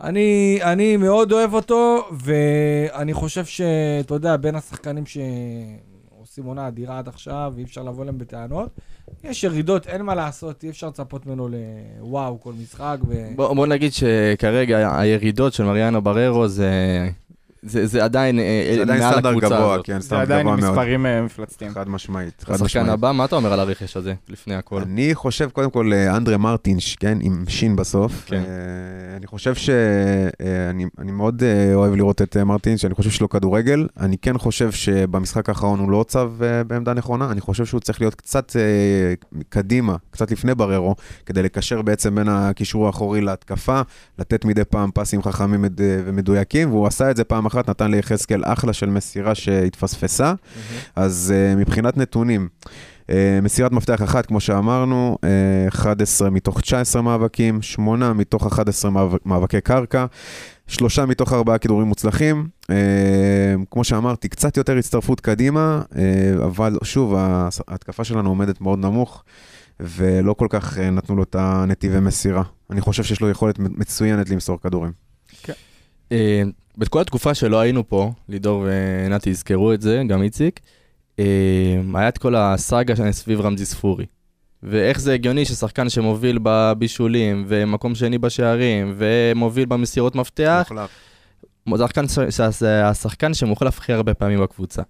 אני, 0.00 0.58
אני 0.62 0.96
מאוד 0.96 1.32
אוהב 1.32 1.54
אותו, 1.54 2.08
ואני 2.12 3.14
חושב 3.14 3.44
שאתה 3.44 4.14
יודע, 4.14 4.36
בין 4.36 4.54
השחקנים 4.54 5.04
שעושים 5.06 6.44
עונה 6.44 6.68
אדירה 6.68 6.98
עד 6.98 7.08
עכשיו, 7.08 7.52
ואי 7.56 7.64
אפשר 7.64 7.82
לבוא 7.82 8.02
אליהם 8.02 8.18
בטענות, 8.18 8.70
יש 9.24 9.44
ירידות, 9.44 9.86
אין 9.86 10.02
מה 10.02 10.14
לעשות, 10.14 10.64
אי 10.64 10.70
אפשר 10.70 10.88
לצפות 10.88 11.26
ממנו 11.26 11.48
לוואו 11.48 12.40
כל 12.40 12.52
משחק. 12.62 12.96
ו... 13.08 13.28
בוא, 13.36 13.54
בוא 13.54 13.66
נגיד 13.66 13.92
שכרגע 13.92 14.98
הירידות 14.98 15.52
של 15.52 15.64
מריאנו 15.64 16.02
בררו 16.02 16.48
זה, 16.48 16.70
זה, 17.62 17.86
זה 17.86 18.04
עדיין, 18.04 18.38
אה, 18.38 18.72
זה 18.76 18.82
עדיין 18.82 19.00
מעל 19.00 19.12
סטנדרט 19.12 19.34
הקבוצה 19.34 19.46
גבוה, 19.56 19.74
הזאת. 19.74 19.86
כן, 19.86 20.00
זה 20.00 20.06
סטנדרט 20.06 20.24
עדיין 20.24 20.40
גבוה 20.40 20.54
עם 20.54 20.60
מאוד. 20.60 20.72
מספרים 20.72 21.06
אה, 21.06 21.22
מפלצתיים. 21.22 21.72
חד 21.74 21.88
משמעית, 21.88 22.42
חד 22.46 22.52
השחקן 22.54 22.64
משמעית. 22.64 22.88
הבא, 22.88 23.12
מה 23.12 23.24
אתה 23.24 23.36
אומר 23.36 23.52
על 23.52 23.60
הרכש 23.60 23.96
הזה, 23.96 24.14
לפני 24.28 24.54
הכל? 24.54 24.80
אני 24.82 25.14
חושב 25.14 25.50
קודם 25.50 25.70
כל 25.70 25.92
אה, 25.92 26.16
אנדרה 26.16 26.36
מרטינש, 26.36 26.96
כן, 26.96 27.18
עם 27.20 27.44
שין 27.48 27.76
בסוף. 27.76 28.22
כן. 28.26 28.36
אה, 28.36 28.42
אני 29.16 29.26
חושב 29.26 29.54
שאני 29.54 30.84
אני 30.98 31.12
מאוד 31.12 31.42
אה, 31.42 31.74
אוהב 31.74 31.94
לראות 31.94 32.22
את 32.22 32.36
אה, 32.36 32.44
מרטינש, 32.44 32.82
שאני 32.82 32.94
חושב 32.94 33.10
שיש 33.10 33.20
לו 33.20 33.28
כדורגל. 33.28 33.86
אני 34.00 34.18
כן 34.18 34.38
חושב 34.38 34.70
שבמשחק 34.72 35.48
האחרון 35.48 35.80
הוא 35.80 35.90
לא 35.90 35.96
הוצב 35.96 36.30
אה, 36.42 36.64
בעמדה 36.64 36.94
נכונה, 36.94 37.30
אני 37.30 37.40
חושב 37.40 37.64
שהוא 37.64 37.80
צריך 37.80 38.00
להיות 38.00 38.14
קצת 38.14 38.56
אה, 38.56 39.14
קדימה, 39.48 39.96
קצת 40.10 40.30
לפני 40.30 40.54
בררו, 40.54 40.94
כדי 41.26 41.42
לקשר 41.42 41.82
בעצם 41.82 42.14
בין 42.14 42.28
הקישור 42.28 42.86
האחורי 42.86 43.20
להתקפה, 43.20 43.80
לתת 44.18 44.44
מדי 44.44 44.64
פעם 44.64 44.90
פסים 44.94 45.22
חכמים 45.22 45.62
מד- 45.62 45.80
ומדויקים, 46.06 46.70
והוא 46.70 46.86
עשה 46.86 47.10
את 47.10 47.16
זה 47.16 47.24
פעם 47.24 47.46
אחת 47.54 47.70
נתן 47.70 47.90
ליחזקאל 47.90 48.42
אחלה 48.44 48.72
של 48.72 48.90
מסירה 48.90 49.34
שהתפספסה. 49.34 50.34
אז 50.96 51.34
uh, 51.34 51.58
מבחינת 51.58 51.96
נתונים, 51.96 52.48
uh, 53.02 53.12
מסירת 53.42 53.72
מפתח 53.72 54.02
אחת, 54.02 54.26
כמו 54.26 54.40
שאמרנו, 54.40 55.18
uh, 55.20 55.68
11 55.68 56.30
מתוך 56.30 56.60
19 56.60 57.02
מאבקים, 57.02 57.62
8 57.62 58.12
מתוך 58.12 58.46
11 58.46 58.90
מאבק, 58.90 59.26
מאבקי 59.26 59.60
קרקע, 59.60 60.06
שלושה 60.66 61.06
מתוך 61.06 61.32
ארבעה 61.32 61.58
כידורים 61.58 61.86
מוצלחים. 61.88 62.48
Uh, 62.62 62.74
כמו 63.70 63.84
שאמרתי, 63.84 64.28
קצת 64.28 64.56
יותר 64.56 64.76
הצטרפות 64.76 65.20
קדימה, 65.20 65.82
uh, 65.90 65.96
אבל 66.44 66.78
שוב, 66.84 67.14
ההתקפה 67.68 68.04
שלנו 68.04 68.28
עומדת 68.28 68.60
מאוד 68.60 68.78
נמוך. 68.78 69.24
ולא 69.82 70.34
כל 70.34 70.46
כך 70.50 70.78
אה, 70.78 70.90
נתנו 70.90 71.16
לו 71.16 71.22
את 71.22 71.36
הנתיבי 71.38 72.00
מסירה. 72.00 72.42
אני 72.70 72.80
חושב 72.80 73.02
שיש 73.02 73.20
לו 73.20 73.30
יכולת 73.30 73.58
מצוינת 73.58 74.30
למסור 74.30 74.60
כדורים. 74.60 74.92
אה, 76.12 76.42
בכל 76.78 77.00
התקופה 77.00 77.34
שלא 77.34 77.60
היינו 77.60 77.88
פה, 77.88 78.12
לידור 78.28 78.66
ונתי 78.66 79.30
יזכרו 79.30 79.72
את 79.72 79.80
זה, 79.80 80.02
גם 80.08 80.22
איציק, 80.22 80.60
אה, 81.18 81.24
היה 81.94 82.08
את 82.08 82.18
כל 82.18 82.34
הסאגה 82.36 83.12
סביב 83.12 83.40
רמזי 83.40 83.66
ספורי. 83.66 84.06
ואיך 84.62 85.00
זה 85.00 85.14
הגיוני 85.14 85.44
ששחקן 85.44 85.88
שמוביל 85.88 86.38
בבישולים, 86.42 87.44
ומקום 87.48 87.94
שני 87.94 88.18
בשערים, 88.18 88.94
ומוביל 88.96 89.64
במסירות 89.64 90.14
מפתח, 90.14 90.72
זה 91.76 91.84
השחקן, 91.84 92.04
השחקן 92.84 93.34
שמוחלף 93.34 93.78
הכי 93.78 93.92
הרבה 93.92 94.14
פעמים 94.14 94.40
בקבוצה. 94.40 94.82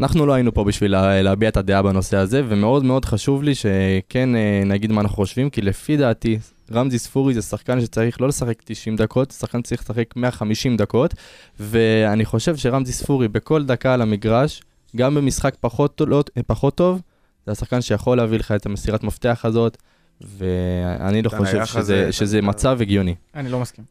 אנחנו 0.00 0.26
לא 0.26 0.32
היינו 0.32 0.54
פה 0.54 0.64
בשביל 0.64 0.90
לה, 0.92 1.22
להביע 1.22 1.48
את 1.48 1.56
הדעה 1.56 1.82
בנושא 1.82 2.16
הזה, 2.16 2.42
ומאוד 2.48 2.84
מאוד 2.84 3.04
חשוב 3.04 3.42
לי 3.42 3.54
שכן 3.54 4.36
אה, 4.36 4.62
נגיד 4.66 4.92
מה 4.92 5.00
אנחנו 5.00 5.16
חושבים, 5.16 5.50
כי 5.50 5.62
לפי 5.62 5.96
דעתי, 5.96 6.38
רמזי 6.72 6.98
ספורי 6.98 7.34
זה 7.34 7.42
שחקן 7.42 7.80
שצריך 7.80 8.20
לא 8.20 8.28
לשחק 8.28 8.62
90 8.64 8.96
דקות, 8.96 9.30
שחקן 9.30 9.58
שצריך 9.64 9.80
לשחק 9.82 10.16
150 10.16 10.76
דקות, 10.76 11.14
ואני 11.60 12.24
חושב 12.24 12.56
שרמזי 12.56 12.92
ספורי 12.92 13.28
בכל 13.28 13.64
דקה 13.64 13.94
על 13.94 14.02
המגרש, 14.02 14.62
גם 14.96 15.14
במשחק 15.14 15.54
פחות, 15.60 16.00
לא, 16.06 16.24
פחות 16.46 16.74
טוב, 16.74 17.02
זה 17.46 17.52
השחקן 17.52 17.80
שיכול 17.80 18.16
להביא 18.16 18.38
לך 18.38 18.52
את 18.52 18.66
המסירת 18.66 19.04
מפתח 19.04 19.40
הזאת, 19.44 19.76
ואני 20.20 21.22
לא 21.22 21.28
חושב 21.28 21.64
שזה, 21.64 21.78
הזה, 21.78 22.12
שזה 22.12 22.38
את 22.38 22.44
ה- 22.44 22.46
מצב 22.46 22.78
הגיוני. 22.80 23.14
אני 23.34 23.48
לא 23.48 23.60
מסכים. 23.60 23.84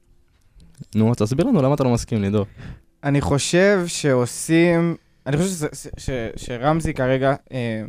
נו, 0.96 1.16
תסביר 1.16 1.46
לנו 1.46 1.62
למה 1.62 1.74
אתה 1.76 1.84
לא 1.84 1.90
מסכים, 1.90 2.22
לידור. 2.22 2.46
אני 3.04 3.22
חושב 3.22 3.84
שעושים... 3.88 4.96
אני 5.28 5.38
חושב 5.38 5.68
שרמזי 6.36 6.94
כרגע, 6.94 7.36
אה, 7.52 7.82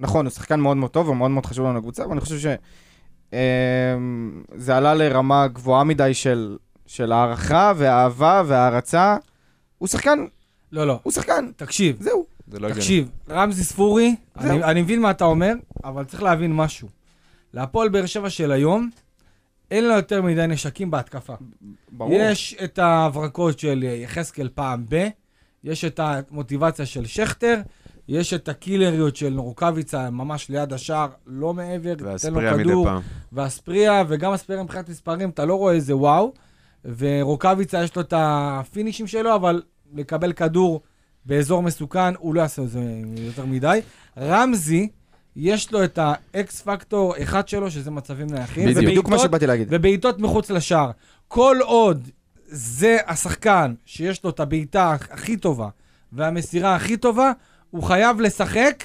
נכון, 0.00 0.26
הוא 0.26 0.30
שחקן 0.30 0.60
מאוד 0.60 0.76
מאוד 0.76 0.90
טוב 0.90 1.08
ומאוד 1.08 1.30
מאוד 1.30 1.46
חשוב 1.46 1.66
לנו 1.66 1.78
לקבוצה, 1.78 2.04
אבל 2.04 2.12
אני 2.12 2.20
חושב 2.20 2.38
שזה 3.32 4.76
עלה 4.76 4.94
לרמה 4.94 5.48
גבוהה 5.48 5.84
מדי 5.84 6.14
של, 6.14 6.56
של 6.86 7.12
הערכה 7.12 7.72
ואהבה 7.76 8.42
והערצה. 8.46 9.16
הוא 9.78 9.88
שחקן, 9.88 10.24
לא, 10.72 10.86
לא. 10.86 11.00
הוא 11.02 11.12
שחקן, 11.12 11.50
תקשיב, 11.56 11.96
זהו. 12.00 12.26
זה 12.48 12.58
לא 12.58 12.66
הגיוני. 12.66 12.80
תקשיב, 12.80 13.10
רמזי 13.30 13.64
ספורי. 13.64 14.16
אני, 14.38 14.64
אני 14.64 14.82
מבין 14.82 15.00
מה 15.00 15.10
אתה 15.10 15.24
אומר, 15.24 15.52
אבל 15.84 16.04
צריך 16.04 16.22
להבין 16.22 16.56
משהו. 16.56 16.88
להפועל 17.54 17.88
באר 17.88 18.06
שבע 18.06 18.30
של 18.30 18.52
היום, 18.52 18.90
אין 19.70 19.84
לה 19.84 19.94
יותר 19.94 20.22
מדי 20.22 20.46
נשקים 20.46 20.90
בהתקפה. 20.90 21.34
ברור. 21.92 22.12
יש 22.14 22.56
את 22.64 22.78
ההברקות 22.78 23.58
של 23.58 23.82
יחזקאל 23.82 24.48
פעם 24.54 24.84
ב, 24.88 25.08
יש 25.64 25.84
את 25.84 26.00
המוטיבציה 26.02 26.86
של 26.86 27.06
שכטר, 27.06 27.60
יש 28.08 28.34
את 28.34 28.48
הקילריות 28.48 29.16
של 29.16 29.38
רוקאביצה 29.38 30.10
ממש 30.10 30.48
ליד 30.48 30.72
השער, 30.72 31.08
לא 31.26 31.54
מעבר, 31.54 31.94
תן 31.94 32.04
לו 32.04 32.10
והספריה 32.10 32.54
מדי 32.54 32.64
כדור, 32.64 32.84
פעם. 32.84 33.02
והספריה, 33.32 34.04
וגם 34.08 34.32
הספריה 34.32 34.62
מבחינת 34.62 34.88
מספרים, 34.88 35.30
אתה 35.30 35.44
לא 35.44 35.54
רואה 35.54 35.74
איזה 35.74 35.96
וואו, 35.96 36.32
ורוקאביצה 36.98 37.84
יש 37.84 37.96
לו 37.96 38.02
את 38.02 38.14
הפינישים 38.16 39.06
שלו, 39.06 39.34
אבל 39.34 39.62
לקבל 39.94 40.32
כדור 40.32 40.80
באזור 41.24 41.62
מסוכן, 41.62 42.14
הוא 42.18 42.34
לא 42.34 42.40
יעשה 42.40 42.62
את 42.62 42.70
זה 42.70 42.80
יותר 43.16 43.46
מדי. 43.46 43.80
רמזי, 44.18 44.88
יש 45.36 45.72
לו 45.72 45.84
את 45.84 45.98
האקס 46.02 46.62
פקטור 46.62 47.14
אחד 47.22 47.48
שלו, 47.48 47.70
שזה 47.70 47.90
מצבים 47.90 48.26
נייחים. 48.26 48.74
בדיוק. 48.74 49.08
מה 49.08 49.18
שבאתי 49.18 49.46
להגיד. 49.46 49.68
ובעיטות 49.70 50.18
מחוץ 50.18 50.50
לשער. 50.50 50.90
כל 51.28 51.56
עוד 51.62 52.08
זה 52.54 52.98
השחקן 53.06 53.74
שיש 53.84 54.24
לו 54.24 54.30
את 54.30 54.40
הבעיטה 54.40 54.96
הכי 55.10 55.36
טובה 55.36 55.68
והמסירה 56.12 56.74
הכי 56.74 56.96
טובה, 56.96 57.32
הוא 57.70 57.82
חייב 57.82 58.20
לשחק, 58.20 58.84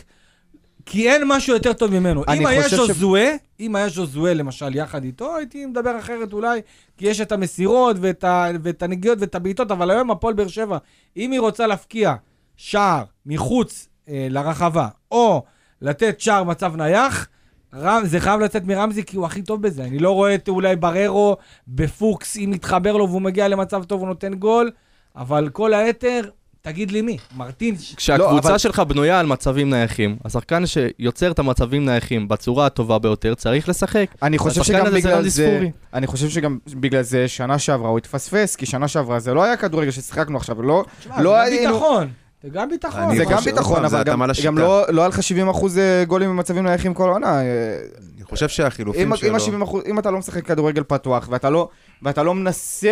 כי 0.86 1.10
אין 1.10 1.22
משהו 1.26 1.54
יותר 1.54 1.74
טוב 1.74 2.00
ממנו. 2.00 2.24
אם 2.34 2.46
היה 2.46 2.64
חושב 2.64 2.78
ש- 2.78 2.80
ז'וזואה, 2.80 3.36
אם 3.60 3.76
היה 3.76 3.90
ז'וזואה 3.90 4.34
למשל 4.34 4.76
יחד 4.76 5.04
איתו, 5.04 5.36
הייתי 5.36 5.66
מדבר 5.66 6.00
אחרת 6.00 6.34
אולי, 6.34 6.62
כי 6.98 7.08
יש 7.08 7.22
את 7.22 7.32
המסירות 7.32 7.96
ואת, 8.00 8.24
ה, 8.24 8.48
ואת 8.64 8.84
הנגיעות 8.84 9.18
ואת 9.22 9.36
הבעיטות, 9.36 9.72
אבל 9.72 9.92
היום 9.92 10.12
הפועל 10.12 10.34
באר 10.34 10.48
שבע, 10.48 10.78
אם 11.18 11.32
היא 11.32 11.40
רוצה 11.40 11.68
להפקיע 11.68 12.16
שער 12.58 13.04
מחוץ 13.26 13.88
אה, 14.10 14.28
לרחבה, 14.30 14.88
או 15.12 15.44
לתת 15.82 16.22
שער 16.22 16.44
מצב 16.44 16.76
נייח, 16.76 17.28
רם, 17.76 18.02
זה 18.06 18.20
חייב 18.20 18.40
לצאת 18.40 18.64
מרמזי 18.66 19.04
כי 19.04 19.18
הוא 19.18 19.26
הכי 19.26 19.42
טוב 19.42 19.62
בזה. 19.62 19.84
אני 19.84 20.00
לא 20.00 20.12
רואה 20.12 20.36
את 20.36 20.50
אולי 20.50 20.76
בררו 20.76 21.38
בפוקס, 21.68 22.38
אם 22.38 22.52
מתחבר 22.54 22.98
לו 22.98 23.10
והוא 23.10 23.22
מגיע 23.22 23.48
למצב 23.48 23.84
טוב 23.84 24.00
הוא 24.00 24.08
נותן 24.08 24.34
גול, 24.34 24.72
אבל 25.16 25.50
כל 25.50 25.74
היתר, 25.74 26.22
תגיד 26.62 26.92
לי 26.92 27.02
מי? 27.02 27.18
מרטין? 27.38 27.76
כשהקבוצה 27.96 28.32
לא, 28.34 28.40
אבל- 28.40 28.58
שלך 28.58 28.80
בנויה 28.80 29.20
על 29.20 29.26
מצבים 29.26 29.70
נייחים, 29.70 30.18
השחקן 30.26 30.64
שיוצר 30.66 31.32
את 31.32 31.40
המצבים 31.40 31.86
נייחים 31.86 32.28
בצורה 32.28 32.66
הטובה 32.66 33.00
ביותר 33.00 33.36
צריך 33.36 33.70
לשחק. 33.70 34.06
אני 34.24 34.38
חושב 34.38 34.64
שגם 34.64 34.86
זה 34.90 34.96
בגלל 34.96 35.28
זה, 35.28 35.44
ספורי. 35.48 35.72
אני 35.94 36.08
חושב 36.08 36.30
שגם 36.30 36.58
בגלל 36.68 37.02
זה 37.02 37.28
שנה 37.28 37.60
שעברה 37.60 37.90
הוא 37.90 37.98
התפספס, 37.98 38.56
כי 38.56 38.66
שנה 38.66 38.88
שעברה 38.88 39.20
זה 39.20 39.34
לא 39.34 39.44
היה 39.44 39.58
כדורגל 39.58 39.92
ששיחקנו 39.92 40.38
עכשיו, 40.38 40.62
לא, 40.62 40.86
תשמע, 41.00 41.22
לא 41.22 41.32
זה 41.32 41.52
גם 41.52 41.58
היינו- 41.58 41.74
ביטחון. 41.74 42.08
זה 42.44 42.50
גם 42.50 42.70
ביטחון. 42.70 43.16
זה 43.18 43.24
גם 43.26 43.40
ביטחון, 43.46 43.88
זה 43.90 43.96
אבל 43.98 44.04
גם. 44.04 44.22
גם 44.46 44.58
לא, 44.58 44.84
לא 44.90 45.02
היה 45.02 45.08
לך 45.10 45.24
70 45.24 45.50
אחוז 45.50 45.80
גולים 46.08 46.30
במצבים 46.30 46.64
נייחים 46.64 46.94
כל 46.94 47.10
העונה. 47.10 47.42
אה, 47.42 47.78
אני 48.16 48.24
חושב 48.24 48.48
שהחילופים 48.50 49.12
אם, 49.14 49.18
שלו... 49.18 49.30
אם, 49.30 49.62
ה- 49.62 49.66
70%, 49.66 49.76
אם 49.90 50.00
אתה 50.00 50.12
לא 50.12 50.18
משחק 50.20 50.46
כדורגל 50.46 50.84
פתוח, 50.88 51.28
ואתה 51.32 51.50
לא, 51.50 51.70
ואתה 52.02 52.24
לא 52.24 52.36
מנסה 52.36 52.92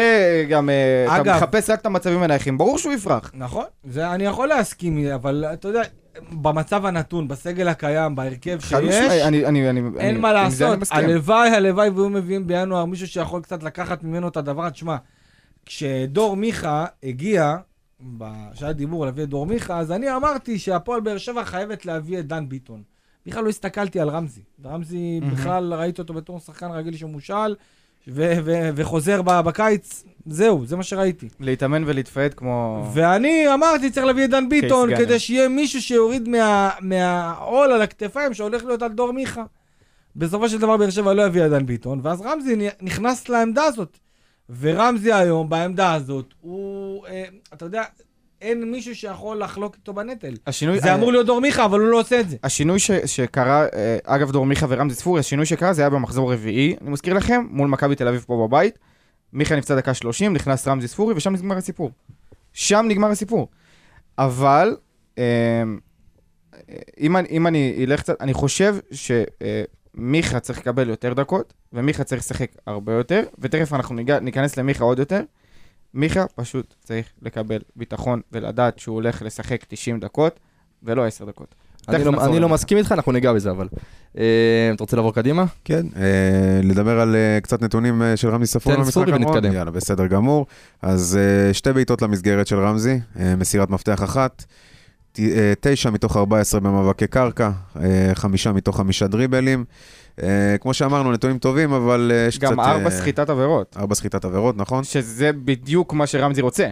גם, 0.50 0.70
אה, 0.70 1.06
אתה 1.06 1.22
אגב- 1.22 1.36
מחפש 1.36 1.70
רק 1.70 1.82
את 1.82 1.86
המצבים 1.86 2.24
הנייחים, 2.24 2.58
ברור 2.58 2.78
שהוא 2.78 2.94
יפרח. 2.94 3.32
נכון, 3.34 3.64
זה 3.90 4.12
אני 4.12 4.26
יכול 4.26 4.48
להסכים, 4.48 5.08
אבל 5.16 5.46
אתה 5.54 5.68
יודע, 5.68 5.82
במצב 6.32 6.86
הנתון, 6.86 7.28
בסגל 7.28 7.68
הקיים, 7.68 8.16
בהרכב 8.16 8.60
שיש, 8.60 8.74
אני, 8.74 9.46
אני, 9.46 9.70
אני, 9.70 9.80
אין 9.80 9.98
אני, 10.00 10.12
מה 10.20 10.34
לעשות. 10.34 10.78
הלוואי, 10.92 11.50
הלוואי 11.50 11.90
והיו 11.90 12.10
מביאים 12.10 12.48
בינואר 12.48 12.86
מישהו 12.86 13.08
שיכול 13.08 13.42
קצת 13.42 13.64
לקחת 13.64 14.04
ממנו 14.04 14.28
את 14.28 14.38
הדבר. 14.38 14.70
תשמע, 14.70 14.96
כשדור 15.66 16.36
מיכה 16.38 16.86
הגיע, 17.04 17.56
ב- 18.18 18.24
כשהיה 18.54 18.74
דיבור 18.74 19.06
להביא 19.06 19.24
את 19.24 19.30
דור 19.30 19.46
מיכה, 19.46 19.80
אז 19.80 19.92
אני 19.92 20.16
אמרתי 20.16 20.60
שהפועל 20.60 21.02
באר 21.02 21.18
שבע 21.18 21.44
חייבת 21.46 21.86
להביא 21.86 22.20
את 22.20 22.28
דן 22.28 22.50
ביטון. 22.50 22.82
בכלל 23.26 23.44
לא 23.44 23.50
הסתכלתי 23.50 24.00
על 24.00 24.10
רמזי. 24.10 24.42
רמזי, 24.66 25.20
מהמם. 25.20 25.34
בכלל 25.34 25.74
ראיתי 25.74 26.02
אותו 26.02 26.14
בתור 26.14 26.40
שחקן 26.40 26.72
רגיל 26.72 26.96
שמושל, 26.98 27.56
ו- 28.08 28.34
ו- 28.46 28.70
וחוזר 28.76 29.22
ב- 29.22 29.42
בקיץ, 29.42 30.04
זהו, 30.26 30.66
זה 30.66 30.76
מה 30.76 30.84
שראיתי. 30.84 31.28
להתאמן 31.40 31.84
ולהתפעד 31.86 32.34
כמו... 32.34 32.86
ואני 32.94 33.54
אמרתי, 33.54 33.92
צריך 33.92 34.06
להביא 34.06 34.26
את 34.26 34.30
דן 34.30 34.50
ביטון. 34.50 34.90
כדי 35.06 35.20
שיהיה 35.20 35.48
מישהו 35.50 35.82
שיוריד 35.82 36.30
מה- 36.30 36.70
מהעול 36.82 37.72
על 37.72 37.82
הכתפיים 37.82 38.34
שהולך 38.34 38.64
להיות 38.66 38.82
על 38.82 38.92
דור 38.92 39.12
מיכה. 39.14 39.44
בסופו 40.16 40.50
של 40.50 40.58
דבר 40.58 40.78
באר 40.78 40.90
שבע 40.90 41.14
לא 41.14 41.26
הביאה 41.26 41.46
את 41.46 41.52
דן 41.52 41.66
ביטון, 41.66 42.00
ואז 42.04 42.22
רמזי 42.22 42.56
נכנס 42.82 43.30
לעמדה 43.30 43.64
הזאת. 43.64 43.98
ורמזי 44.60 45.14
היום, 45.14 45.50
בעמדה 45.50 45.94
הזאת, 45.94 46.34
הוא, 46.42 47.06
אה, 47.08 47.24
אתה 47.54 47.66
יודע, 47.66 47.84
אין 48.42 48.72
מישהו 48.72 48.96
שיכול 48.96 49.38
לחלוק 49.44 49.76
איתו 49.76 49.94
בנטל. 49.94 50.34
השינוי, 50.48 50.80
זה 50.80 50.96
אמור 50.96 51.12
להיות 51.12 51.26
דור 51.26 51.42
מיכה, 51.42 51.66
אבל 51.66 51.80
הוא 51.80 51.88
לא 51.90 52.00
עושה 52.00 52.20
את 52.20 52.30
זה. 52.30 52.38
השינוי 52.44 52.80
ש, 52.80 52.92
שקרה, 52.92 53.66
אה, 53.74 53.98
אגב 54.04 54.32
דור 54.32 54.46
מיכה 54.46 54.66
ורמזי 54.70 54.96
ספורי, 54.96 55.20
השינוי 55.20 55.46
שקרה 55.46 55.74
זה 55.74 55.82
היה 55.82 55.90
במחזור 55.90 56.34
רביעי, 56.34 56.76
אני 56.82 56.90
מזכיר 56.90 57.14
לכם, 57.14 57.46
מול 57.50 57.68
מכבי 57.68 57.96
תל 57.96 58.08
אביב 58.08 58.24
פה 58.28 58.48
בבית. 58.48 58.80
מיכה 59.34 59.56
נפצע 59.56 59.76
דקה 59.76 59.94
30, 59.94 60.34
נכנס 60.34 60.68
רמזי 60.68 60.88
ספורי, 60.88 61.14
ושם 61.14 61.34
נגמר 61.34 61.58
הסיפור. 61.58 61.92
שם 62.54 62.86
נגמר 62.90 63.08
הסיפור. 63.12 63.48
אבל, 64.18 64.76
אה, 65.18 65.64
אם, 67.00 67.18
אני- 67.18 67.28
אם 67.32 67.48
אני 67.48 67.86
אלך 67.88 68.00
קצת, 68.00 68.22
אני 68.22 68.34
חושב 68.34 68.76
שמיכה 69.98 70.40
צריך 70.40 70.60
לקבל 70.60 70.90
יותר 70.90 71.14
דקות, 71.14 71.54
ומיכה 71.74 72.04
צריך 72.04 72.22
לשחק 72.22 72.52
הרבה 72.68 72.94
יותר, 72.94 73.24
ותכף 73.40 73.74
אנחנו 73.74 73.96
ניגע, 73.96 74.20
ניכנס 74.20 74.58
למיכה 74.58 74.84
עוד 74.84 75.00
יותר. 75.00 75.22
מיכה 75.94 76.26
פשוט 76.36 76.74
צריך 76.84 77.06
לקבל 77.22 77.60
ביטחון 77.76 78.22
ולדעת 78.32 78.80
שהוא 78.80 78.96
הולך 78.96 79.22
לשחק 79.22 79.66
90 79.68 80.00
דקות, 80.00 80.40
ולא 80.84 81.06
10 81.06 81.26
דקות. 81.26 81.56
אני 81.90 82.04
לא- 82.04 82.26
אני 82.26 82.40
לא. 82.40 82.50
מסכים 82.50 82.78
איתך, 82.78 82.92
אנחנו 82.92 83.12
ניגע 83.12 83.34
בזה 83.34 83.52
אבל. 83.52 83.68
אה, 84.18 84.24
אתה 84.74 84.84
רוצה 84.84 84.96
לעבור 84.96 85.14
קדימה? 85.14 85.46
כן, 85.66 85.86
אה, 85.96 86.02
לדבר 86.64 87.00
על 87.00 87.16
אה, 87.16 87.40
קצת 87.42 87.62
נתונים 87.62 88.02
אה, 88.02 88.18
של 88.18 88.30
רמזי 88.30 88.52
ספורי 88.52 88.76
במשחק 88.78 88.98
האחרון. 89.08 89.24
ונתקדם. 89.28 89.54
יאללה, 89.54 89.72
בסדר 89.72 90.08
גמור. 90.08 90.46
אז 90.82 91.18
אה, 91.22 91.54
שתי 91.54 91.74
בעיטות 91.74 92.02
למסגרת 92.02 92.48
של 92.48 92.60
רמזי, 92.60 93.00
אה, 93.20 93.36
מסירת 93.36 93.70
מפתח 93.70 94.04
אחת, 94.04 94.46
אה, 95.20 95.54
תשע 95.62 95.90
מתוך 95.90 96.18
14 96.18 96.60
במאבקי 96.60 97.08
קרקע, 97.08 97.50
אה, 97.82 97.86
חמישה 98.14 98.52
מתוך 98.52 98.78
חמישה 98.78 99.08
דריבלים. 99.08 99.66
אה, 100.24 100.28
כמו 100.62 100.74
שאמרנו, 100.74 101.12
נתונים 101.12 101.38
טובים, 101.38 101.74
אבל 101.74 102.12
יש 102.28 102.38
קצת... 102.38 102.48
גם 102.52 102.60
ארבע 102.60 102.90
סחיטת 102.90 103.30
עבירות, 103.30 103.78
ארבע 103.80 103.96
סחיטת 103.96 104.26
עבירות, 104.26 104.58
נכון? 104.58 104.84
שזה 104.84 105.32
בדיוק 105.46 105.94
מה 105.94 106.08
שרמזי 106.08 106.42
רוצה. 106.42 106.68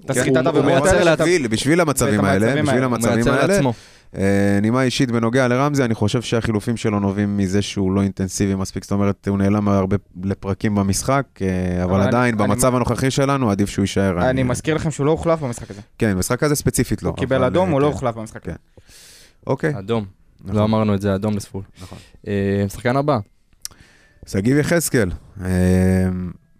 את 0.00 0.06
כן, 0.06 0.10
הסחיטת 0.20 0.36
הוא- 0.36 0.48
עבירות 0.48 0.64
מייצר 0.66 0.96
האלה, 0.98 1.16
בשביל- 1.16 1.46
בשביל 1.48 1.80
המצבים 1.80 2.24
האלה, 2.24 2.46
המצבים 2.46 2.64
בשביל 2.64 2.74
האלה. 2.82 2.86
הוא 2.86 2.94
המצבים 2.94 3.14
מייצר 3.14 3.40
האלה. 3.40 3.70
אה, 4.16 4.58
נימה 4.62 4.82
אישית 4.82 5.10
בנוגע 5.10 5.48
לרמזי, 5.48 5.84
אני 5.84 5.94
חושב 5.94 6.22
שהחילופים 6.22 6.76
שלו 6.76 7.00
נובעים 7.00 7.36
מזה 7.36 7.62
שהוא 7.62 7.92
לא 7.92 8.02
אינטנסיבי 8.02 8.54
מספיק, 8.54 8.82
זאת 8.84 8.92
אומרת, 8.92 9.28
הוא 9.28 9.38
נעלם 9.38 9.68
הרבה 9.68 9.96
לפרקים 10.24 10.74
במשחק, 10.74 11.24
אה, 11.42 11.48
אבל 11.84 11.92
אבל 11.92 12.00
אני- 12.00 12.08
עדיין, 12.08 12.34
אני- 12.40 12.48
במצב 12.48 12.74
הנוכחי 12.74 13.10
שלנו, 13.10 13.50
עדיף 13.50 13.68
שהוא 13.68 13.82
יישאר. 13.82 14.30
אני 14.30 14.42
מזכיר 14.42 14.74
לכם 14.74 14.90
שהוא 14.90 15.06
לא 15.06 15.10
הוחלף 15.10 15.40
במשחק 15.40 15.70
הזה. 15.70 15.80
כן, 15.98 16.14
במשחק 16.14 16.42
הזה 16.42 16.54
ספציפית 16.54 17.02
לא. 17.02 17.08
הוא 17.08 17.16
קיבל 17.16 17.44
אדום, 17.44 17.68
אה, 17.68 17.72
הוא 17.72 17.80
לא 17.80 17.86
כן. 17.86 17.92
הוחלף 17.92 18.14
במשחק 18.14 18.46
הזה. 18.48 18.56
אוקיי. 19.46 19.78
אדום. 19.78 20.04
נכון, 20.44 20.56
לא 20.56 20.64
אמרנו 20.64 20.94
את 20.94 21.00
זה, 21.00 21.14
אדום 21.14 21.36
לספול. 21.36 21.62
נכון. 21.82 21.98
אה, 22.28 22.64
שחקן 22.68 22.96
הבא. 22.96 23.18
שגיב 24.26 24.56
יחזקאל, 24.58 25.10
אה, 25.44 25.48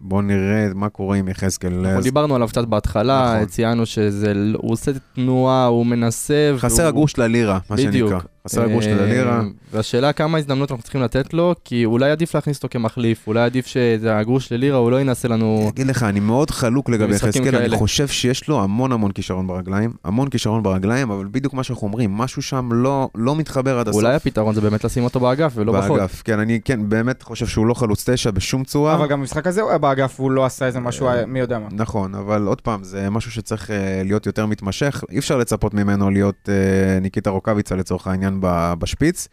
בואו 0.01 0.21
נראה 0.21 0.67
מה 0.75 0.89
קורה 0.89 1.17
עם 1.17 1.27
יחזקאל. 1.27 1.85
אנחנו 1.85 2.01
דיברנו 2.01 2.35
עליו 2.35 2.47
קצת 2.47 2.65
בהתחלה, 2.65 3.33
נכון. 3.35 3.45
ציינו 3.47 3.85
שזה, 3.85 4.33
לא- 4.33 4.59
הוא 4.61 4.71
עושה 4.71 4.91
תנועה, 5.15 5.65
הוא 5.65 5.85
מנסה. 5.85 6.53
חסר 6.57 6.75
והוא- 6.81 6.87
הגרוש 6.87 7.17
ללירה, 7.17 7.59
מה 7.69 7.75
בדיוק. 7.75 8.09
שנקרא. 8.09 8.19
חסר 8.19 8.27
הגרוש 8.57 8.87
אה, 8.87 8.93
ללירה. 8.93 9.41
והשאלה 9.71 10.13
כמה 10.13 10.37
הזדמנות 10.37 10.71
אנחנו 10.71 10.83
צריכים 10.83 11.01
לתת 11.01 11.33
לו, 11.33 11.55
כי 11.65 11.85
אולי 11.85 12.11
עדיף 12.11 12.35
להכניס 12.35 12.57
אותו 12.57 12.67
כמחליף, 12.71 13.27
אולי 13.27 13.41
עדיף 13.41 13.67
שזה 13.67 14.17
הגרוש 14.17 14.51
ללירה, 14.51 14.77
הוא 14.77 14.91
לא 14.91 15.01
ינסה 15.01 15.27
לנו... 15.27 15.57
אני 15.61 15.69
אגיד 15.69 15.87
לך, 15.87 16.03
אני 16.03 16.19
מאוד 16.19 16.51
חלוק 16.51 16.89
לגבי 16.89 17.15
יחזקאל, 17.15 17.55
אני. 17.55 17.77
חושב 17.77 18.07
שיש 18.07 18.47
לו 18.47 18.63
המון 18.63 18.91
המון 18.91 19.11
כישרון 19.11 19.47
ברגליים, 19.47 19.93
המון 20.03 20.29
כישרון 20.29 20.63
ברגליים, 20.63 21.11
אבל 21.11 21.25
בדיוק 21.31 21.53
מה 21.53 21.63
שאנחנו 21.63 21.87
אומרים, 21.87 22.11
משהו 22.11 22.41
שם 22.41 22.69
לא, 22.71 23.09
לא 23.15 23.35
מתחבר 23.35 23.79
עד 23.79 23.87
הסוף. 23.87 24.01
אולי 24.01 24.15
הפתרון 24.15 24.55
זה 24.55 24.61
באמת 24.61 24.83
לשים 24.83 25.03
אותו 25.03 25.19
באגף 25.19 25.51
ולא 25.55 25.73
בחוד. 25.73 25.97
באגף, 25.99 26.21
כן, 26.25 26.39
אני 26.39 26.59
כן, 26.65 26.89
באמת 26.89 27.23
חושב 27.23 27.47
שהוא 27.47 27.65
לא 27.67 27.73
חלוץ 27.73 28.09
תשע 28.09 28.31
בשום 28.31 28.63
צורה. 28.63 28.95
אבל 28.95 29.07
גם 29.07 29.19
במשחק 29.19 29.47
הזה 29.47 29.61
הוא 29.61 29.69
היה 29.69 29.77
באגף, 29.77 30.19
הוא 30.19 30.31
לא 30.31 30.45
עשה 30.45 30.65
איזה 30.65 30.79
משהו, 30.79 31.07
אה, 31.07 31.25
מי 31.25 31.39
יודע 31.39 31.59
מה. 31.59 31.67
נכון, 31.71 32.15
אבל 32.15 32.47
עוד 32.47 32.61
פעם, 32.61 32.83
זה 32.83 33.09
משהו 33.09 33.31
שצריך 33.31 33.71
אה, 33.71 34.01
להיות 34.05 34.25
יותר 34.25 34.45
מתמשך. 34.45 35.03
אי 35.11 35.19
אפשר 35.19 35.37
לצפות 35.37 35.73
ממנו 35.73 36.09
להיות 36.09 36.49
אה, 36.49 36.99
ניקיטה 36.99 37.29
רוקאביצה 37.29 37.75
לצורך 37.75 38.07
העניין 38.07 38.38
ב- 38.41 38.73
בשפיץ. 38.79 39.27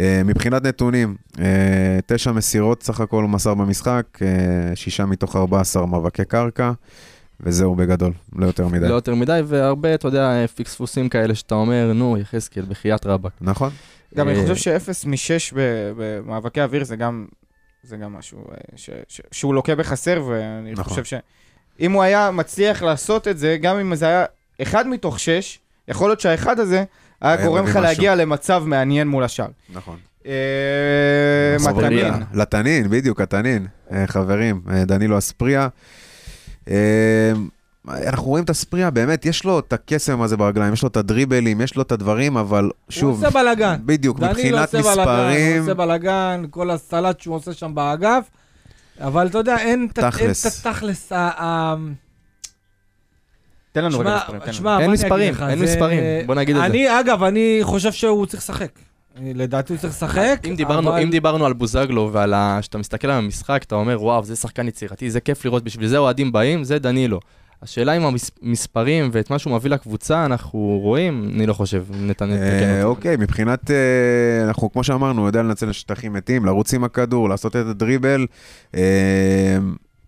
אה, 0.00 0.22
מבחינת 0.24 0.62
נתונים, 0.62 1.16
אה, 1.38 1.98
תשע 2.06 2.32
מסירות 2.32 2.82
סך 2.82 3.00
הכל 3.00 3.22
הוא 3.22 3.30
מסר 3.30 3.54
במשחק, 3.54 4.06
אה, 4.22 4.76
שישה 4.76 5.06
מתוך 5.06 5.36
14 5.36 5.86
מאבקי 5.86 6.24
קרקע, 6.24 6.72
וזהו 7.40 7.74
בגדול, 7.74 8.12
לא 8.36 8.46
יותר 8.46 8.68
מדי. 8.68 8.88
לא 8.88 8.94
יותר 8.94 9.14
מדי, 9.14 9.40
והרבה, 9.46 9.94
אתה 9.94 10.08
יודע, 10.08 10.46
פיקספוסים 10.54 11.08
כאלה 11.08 11.34
שאתה 11.34 11.54
אומר, 11.54 11.92
נו, 11.94 12.18
יחזקאל, 12.18 12.64
בחייאת 12.68 13.06
רבאק. 13.06 13.32
נכון? 13.40 13.70
גם 14.16 14.28
אני 14.28 14.42
חושב 14.42 14.56
שאפס 14.56 15.04
משש 15.04 15.52
ב- 15.56 15.92
במאבקי 15.96 16.62
אוויר 16.62 16.84
זה 16.84 16.96
גם, 16.96 17.26
זה 17.82 17.96
גם 17.96 18.12
משהו 18.12 18.44
ש, 18.76 18.90
ש, 19.08 19.20
שהוא 19.32 19.54
לוקה 19.54 19.74
בחסר, 19.74 20.22
ואני 20.28 20.72
נכון. 20.72 20.84
חושב 20.84 21.04
שאם 21.04 21.92
הוא 21.92 22.02
היה 22.02 22.30
מצליח 22.30 22.82
לעשות 22.82 23.28
את 23.28 23.38
זה, 23.38 23.56
גם 23.60 23.78
אם 23.78 23.94
זה 23.94 24.06
היה 24.06 24.24
אחד 24.62 24.86
מתוך 24.86 25.20
שש, 25.20 25.58
יכול 25.88 26.08
להיות 26.08 26.20
שהאחד 26.20 26.58
הזה 26.60 26.84
היה 27.20 27.46
גורם 27.46 27.66
לך. 27.66 27.76
להגיע 27.76 28.14
למצב 28.14 28.62
מעניין 28.66 29.08
מול 29.08 29.24
השאר. 29.24 29.48
נכון. 29.74 29.96
אה, 30.26 30.32
סוברניה. 31.58 32.10
מתנין. 32.10 32.26
לתנין, 32.34 32.90
בדיוק, 32.90 33.20
התנין. 33.20 33.66
אה, 33.92 34.06
חברים, 34.06 34.60
אה, 34.70 34.84
דנילו 34.84 35.18
אספריה. 35.18 35.68
אה, 36.70 37.32
אנחנו 37.88 38.24
רואים 38.28 38.44
את 38.44 38.50
אספריה, 38.50 38.90
באמת, 38.90 39.26
יש 39.26 39.44
לו 39.44 39.58
את 39.58 39.72
הקסם 39.72 40.22
הזה 40.22 40.36
ברגליים, 40.36 40.72
יש 40.72 40.82
לו 40.82 40.88
את 40.88 40.96
הדריבלים, 40.96 41.60
יש 41.60 41.76
לו 41.76 41.82
את 41.82 41.92
הדברים, 41.92 42.36
אבל 42.36 42.70
שוב, 42.88 43.18
הוא 43.18 43.28
עושה 43.28 43.38
בלאגן. 43.40 43.76
בדיוק, 43.84 44.20
דנילו 44.20 44.32
מבחינת 44.32 44.74
עושה 44.74 44.94
בלאגן, 44.94 45.10
הוא 45.10 45.26
מספרים, 45.28 45.60
עושה 45.60 45.74
בלאגן, 45.74 46.44
כל 46.50 46.70
הסלט 46.70 47.20
שהוא 47.20 47.36
עושה 47.36 47.52
שם 47.52 47.74
באגף, 47.74 48.30
אבל 49.00 49.26
אתה 49.26 49.38
יודע, 49.38 49.58
אין 49.58 49.88
את 49.92 49.98
התכלס 49.98 51.12
ה... 51.12 51.74
תן 53.72 53.84
לנו 53.84 53.98
רגע 53.98 54.16
מספרים, 54.16 54.80
אין 54.80 54.90
מספרים, 54.90 55.34
אין 55.48 55.58
מספרים, 55.58 56.02
בוא 56.26 56.34
נגיד 56.34 56.56
את 56.56 56.62
זה. 56.62 56.66
אני, 56.66 57.00
אגב, 57.00 57.22
אני 57.22 57.58
חושב 57.62 57.92
שהוא 57.92 58.26
צריך 58.26 58.42
לשחק. 58.42 58.70
לדעתי 59.22 59.72
הוא 59.72 59.80
צריך 59.80 59.92
לשחק, 59.92 60.40
אם 60.48 60.56
דיברנו, 60.56 60.90
אבל- 60.90 61.02
אם 61.02 61.10
דיברנו 61.10 61.46
על 61.46 61.52
בוזגלו 61.52 62.10
ועל 62.12 62.34
ה... 62.34 62.58
שאתה 62.62 62.78
מסתכל 62.78 63.10
על 63.10 63.18
המשחק, 63.18 63.62
אתה 63.62 63.74
אומר, 63.74 64.02
וואו, 64.02 64.24
זה 64.24 64.36
שחקן 64.36 64.68
יצירתי, 64.68 65.10
זה 65.10 65.20
כיף 65.20 65.44
לראות, 65.44 65.64
בשביל 65.64 65.88
זה 65.88 65.98
אוהדים 65.98 66.32
באים, 66.32 66.64
זה 66.64 66.78
דנילו. 66.78 67.20
השאלה 67.62 67.96
אם 67.96 68.02
המספרים 68.42 69.08
ואת 69.12 69.30
מה 69.30 69.38
שהוא 69.38 69.54
מביא 69.54 69.70
לקבוצה, 69.70 70.24
אנחנו 70.24 70.78
רואים, 70.82 71.30
אני 71.34 71.46
לא 71.46 71.52
חושב, 71.52 71.84
נתן... 71.90 72.30
אה, 72.30 72.36
תקן 72.36 72.70
אותי. 72.70 72.82
אוקיי, 72.82 73.16
מבחינת, 73.16 73.70
אה, 73.70 74.44
אנחנו, 74.44 74.72
כמו 74.72 74.84
שאמרנו, 74.84 75.26
יודע 75.26 75.42
לנצל 75.42 75.72
שטחים 75.72 76.12
מתים, 76.12 76.44
לרוץ 76.44 76.74
עם 76.74 76.84
הכדור, 76.84 77.28
לעשות 77.28 77.56
את 77.56 77.66
הדריבל. 77.66 78.26
אה, 78.74 79.58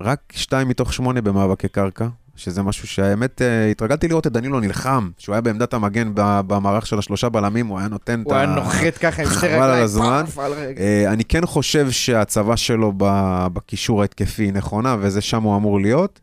רק 0.02 0.18
שתיים 0.32 0.68
מתוך 0.68 0.92
שמונה 0.92 1.20
במאבקי 1.20 1.68
קרקע, 1.68 2.06
שזה 2.36 2.62
משהו 2.62 2.88
שהאמת, 2.88 3.42
אה, 3.42 3.70
התרגלתי 3.70 4.08
לראות 4.08 4.26
את 4.26 4.32
דנילו 4.32 4.60
נלחם, 4.60 5.10
שהוא 5.18 5.32
היה 5.34 5.40
בעמדת 5.40 5.74
המגן 5.74 6.10
ב- 6.14 6.40
במערך 6.46 6.86
של 6.86 6.98
השלושה 6.98 7.28
בלמים, 7.28 7.66
הוא 7.66 7.78
היה 7.78 7.88
נותן 7.88 8.20
את 8.20 8.26
הוא 8.26 8.34
היה 8.34 8.46
נוחת 8.46 8.98
ככה 9.00 9.22
עם 9.22 9.28
שתי 9.28 9.36
חבל 9.38 9.48
רגליים. 9.48 9.72
על 9.72 9.82
הזמן. 9.82 10.22
פאף, 10.26 10.38
על 10.38 10.52
רגל. 10.52 10.80
אה, 10.82 11.12
אני 11.12 11.24
כן 11.24 11.46
חושב 11.46 11.90
שההצבה 11.90 12.56
שלו 12.56 12.92
ב- 12.96 13.46
בקישור 13.52 14.02
ההתקפי 14.02 14.42
היא 14.42 14.52
נכונה, 14.52 14.96
וזה 15.00 15.20
שם 15.20 15.42
הוא 15.42 15.56
אמור 15.56 15.80
להיות. 15.80 16.20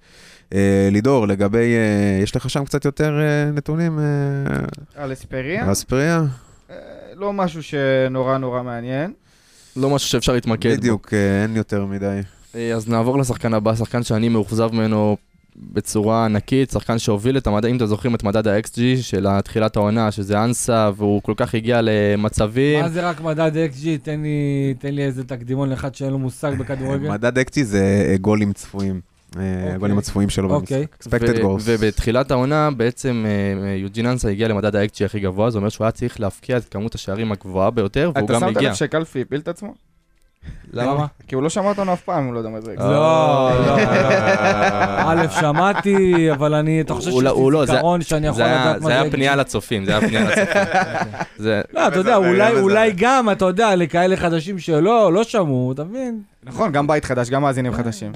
אה, 0.54 0.90
לידור, 0.92 1.28
לגבי, 1.28 1.74
יש 2.24 2.36
לך 2.36 2.50
שם 2.50 2.66
קצת 2.66 2.86
יותר 2.86 3.20
נתונים? 3.54 4.00
על 4.96 5.14
אספריה, 5.14 5.64
על 5.66 5.72
אספריה? 5.72 6.24
לא 7.16 7.34
משהו 7.34 7.64
שנורא 7.64 8.38
נורא 8.38 8.64
מעניין. 8.64 9.14
לא 9.76 9.90
משהו 9.90 10.10
שאפשר 10.10 10.34
להתמקד 10.34 10.70
בו. 10.70 10.78
בדיוק, 10.78 11.14
אין 11.44 11.56
יותר 11.56 11.86
מדי. 11.86 12.20
אז 12.76 12.90
נעבור 12.90 13.18
לשחקן 13.20 13.54
הבא, 13.54 13.76
שחקן 13.76 14.04
שאני 14.04 14.30
מאוכזב 14.30 14.70
ממנו 14.74 15.18
בצורה 15.60 16.26
ענקית, 16.26 16.70
שחקן 16.70 17.00
שהוביל 17.00 17.38
את 17.38 17.48
המדד, 17.48 17.66
אם 17.70 17.78
אתם 17.78 17.86
זוכרים 17.86 18.16
את 18.16 18.24
מדד 18.24 18.48
ה-XG 18.48 18.80
של 19.02 19.28
תחילת 19.42 19.76
העונה, 19.76 20.12
שזה 20.12 20.44
אנסה, 20.44 20.90
והוא 20.96 21.22
כל 21.22 21.34
כך 21.38 21.56
הגיע 21.56 21.80
למצבים. 21.84 22.82
מה 22.82 22.90
זה 22.90 23.10
רק 23.10 23.22
מדד 23.22 23.52
XG? 23.56 23.86
תן 24.04 24.22
לי, 24.22 24.74
תן 24.80 24.94
לי 24.96 25.04
איזה 25.06 25.24
תקדימון 25.24 25.70
לאחד 25.70 25.96
שאין 25.96 26.12
לו 26.12 26.20
מושג 26.20 26.52
בכדורגל. 26.60 27.10
מדד 27.14 27.38
אקצי 27.38 27.64
זה 27.64 28.06
אה, 28.10 28.18
גולים 28.18 28.54
צפויים. 28.54 29.02
אה, 29.38 29.42
אוקיי. 29.62 29.74
הגולים 29.74 29.98
הצפויים 29.98 30.30
שלו 30.30 30.54
אוקיי. 30.54 30.86
במשחק. 31.02 31.24
expected 31.24 31.46
ו- 31.46 31.58
goals. 31.58 31.62
ובתחילת 31.64 32.32
העונה 32.32 32.72
בעצם 32.72 33.26
אה, 33.28 33.76
יוג'ין 33.76 34.06
אנסה 34.06 34.30
הגיע 34.30 34.48
למדד 34.48 34.76
ה-XG 34.76 35.06
הכי 35.06 35.20
גבוה, 35.20 35.50
זה 35.50 35.58
אומר 35.58 35.70
שהוא 35.70 35.86
היה 35.86 35.92
צריך 35.92 36.20
להפקיע 36.20 36.58
את 36.58 36.66
כמות 36.66 36.96
השערים 36.96 37.32
הגבוהה 37.32 37.72
ביותר, 37.72 38.12
והוא 38.16 38.26
אתה 38.26 38.34
גם 38.34 38.40
שמת 38.40 38.58
הגיע. 38.58 38.70
לב 38.70 38.76
שקלפי 38.76 39.22
הפיל 39.22 39.40
את 39.40 39.48
עצמו? 39.48 39.74
למה? 40.74 41.06
כי 41.28 41.36
הוא 41.36 41.44
לא 41.44 41.50
שמע 41.50 41.70
אותנו 41.70 41.94
אף 41.94 42.02
פעם, 42.02 42.26
הוא 42.26 42.34
לא 42.34 42.38
יודע 42.40 42.50
מה 42.50 42.62
זה. 42.62 42.76
אה, 42.80 42.90
לא, 42.92 43.52
לא. 43.68 43.76
א', 45.08 45.26
שמעתי, 45.40 46.32
אבל 46.32 46.54
אני, 46.54 46.82
אתה 46.82 46.94
חושב 46.94 47.12
שיש 47.12 47.24
לא- 47.24 47.44
לי 47.46 47.52
לא, 47.54 47.66
זה- 47.66 47.72
זיכרון 47.74 48.02
שאני 48.02 48.28
יכול 48.28 48.38
זה 48.38 48.46
היה- 48.46 48.62
לדעת 48.70 48.82
מה 48.82 48.88
זה 48.88 48.94
היה 48.94 49.04
XG? 49.04 49.12
פנייה 49.12 49.36
לצופים, 49.36 49.86
זה 49.86 49.92
היה 49.98 50.02
פנייה 50.08 50.24
לצופים. 50.24 50.62
זה- 51.38 51.62
לא, 51.74 51.88
אתה 51.88 51.98
יודע. 52.00 52.16
אולי 52.62 52.92
גם, 52.96 53.30
אתה 53.32 53.46
יודע, 53.46 53.76
לכאלה 53.76 54.16
חדשים 54.18 54.60
שלא, 54.60 55.14
לא 55.14 55.24
שמעו, 55.24 55.72
אתה 55.72 55.84
מבין? 55.84 56.22
נכון, 56.44 56.72
גם 56.72 56.88
בית 56.88 57.06
חדש, 57.06 57.30
גם 57.30 57.42
מאזינים 57.42 57.74
חדשים. 57.74 58.12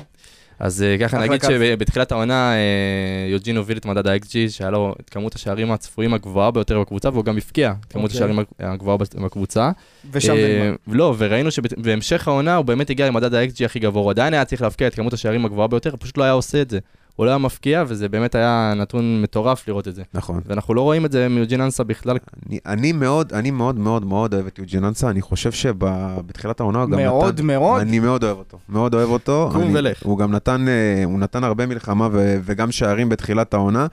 אז 0.60 0.84
אה, 0.84 0.98
ככה 1.00 1.18
נגיד 1.18 1.42
קלפי. 1.42 1.54
שבתחילת 1.54 2.12
העונה 2.12 2.54
אה, 2.54 3.28
יוג'ין 3.32 3.58
הוביל 3.58 3.78
את 3.78 3.86
מדד 3.86 4.08
ה-XG, 4.08 4.50
שהיה 4.50 4.70
לו 4.70 4.96
את 5.00 5.10
כמות 5.10 5.36
השערים 5.36 5.72
הצפויים 5.72 6.14
הגבוהה 6.14 6.52
ביותר 6.52 6.82
בקבוצה, 6.82 7.10
והוא 7.10 7.26
גם 7.26 7.38
הבקיע 7.38 7.74
את 7.80 7.94
כמות 7.94 8.12
אוקיי. 8.12 8.18
השערים 8.18 8.40
הגבוהה 8.60 8.98
בקבוצה. 8.98 9.72
ושם 10.12 10.34
אה, 10.34 10.60
נגמר. 10.62 10.76
לא, 10.88 11.16
וראינו 11.18 11.52
שבהמשך 11.52 12.28
העונה 12.28 12.56
הוא 12.56 12.66
באמת 12.66 12.90
הגיע 12.90 13.08
למדד 13.08 13.34
ה-XG 13.34 13.66
הכי 13.66 13.80
גבוה, 13.80 14.02
הוא 14.02 14.12
עדיין 14.12 14.34
היה 14.34 14.46
צריך 14.46 14.62
להבקיע 14.62 14.88
את 14.88 14.96
כמות 14.96 15.14
השערים 15.14 15.46
הגבוהה 15.46 15.68
ביותר, 15.68 15.96
פשוט 16.00 16.18
לא 16.18 16.24
היה 16.24 16.34
עושה 16.34 16.62
את 16.62 16.70
זה. 16.70 16.80
הוא 17.16 17.26
לא 17.26 17.32
היה 17.32 17.38
מפקיע, 17.38 17.84
וזה 17.88 18.10
באמת 18.10 18.36
היה 18.36 18.74
נתון 18.76 19.22
מטורף 19.22 19.68
לראות 19.68 19.88
את 19.88 19.96
זה. 19.96 20.04
נכון. 20.14 20.42
ואנחנו 20.46 20.74
לא 20.74 20.82
רואים 20.82 21.06
את 21.06 21.12
זה 21.12 21.30
מיוג'ין 21.30 21.62
אנסה 21.62 21.84
בכלל. 21.84 22.18
אני- 22.50 22.60
אני 22.66 22.92
מאוד, 22.92 23.34
אני 23.34 23.52
מאוד 23.52 23.80
מאוד 23.80 24.06
מאוד 24.06 24.34
אוהב 24.34 24.48
את 24.48 24.60
יוג'ין 24.60 24.84
אנסה, 24.86 25.10
אני 25.10 25.22
חושב 25.22 25.52
שבתחילת 25.52 26.60
העונה 26.60 26.80
הוא 26.82 26.90
גם 26.90 27.00
נתן... 27.00 27.04
מאוד 27.04 27.42
מאוד. 27.42 27.82
אני 27.82 28.00
מאוד 28.00 28.24
אוהב 28.24 28.38
אותו, 28.38 28.58
מאוד 28.70 28.94
אוהב 28.94 29.10
אותו. 29.10 29.50
קום 29.52 29.72
ולך. 29.74 30.04
הוא 30.04 30.18
גם 30.18 30.32
נתן, 30.32 30.66
אה, 30.68 31.04
הוא 31.06 31.20
נתן 31.20 31.44
הרבה 31.44 31.66
מלחמה 31.66 32.08
ו- 32.12 32.38
וגם 32.44 32.72
שערים 32.72 33.10
בתחילת 33.10 33.54
העונה. 33.54 33.88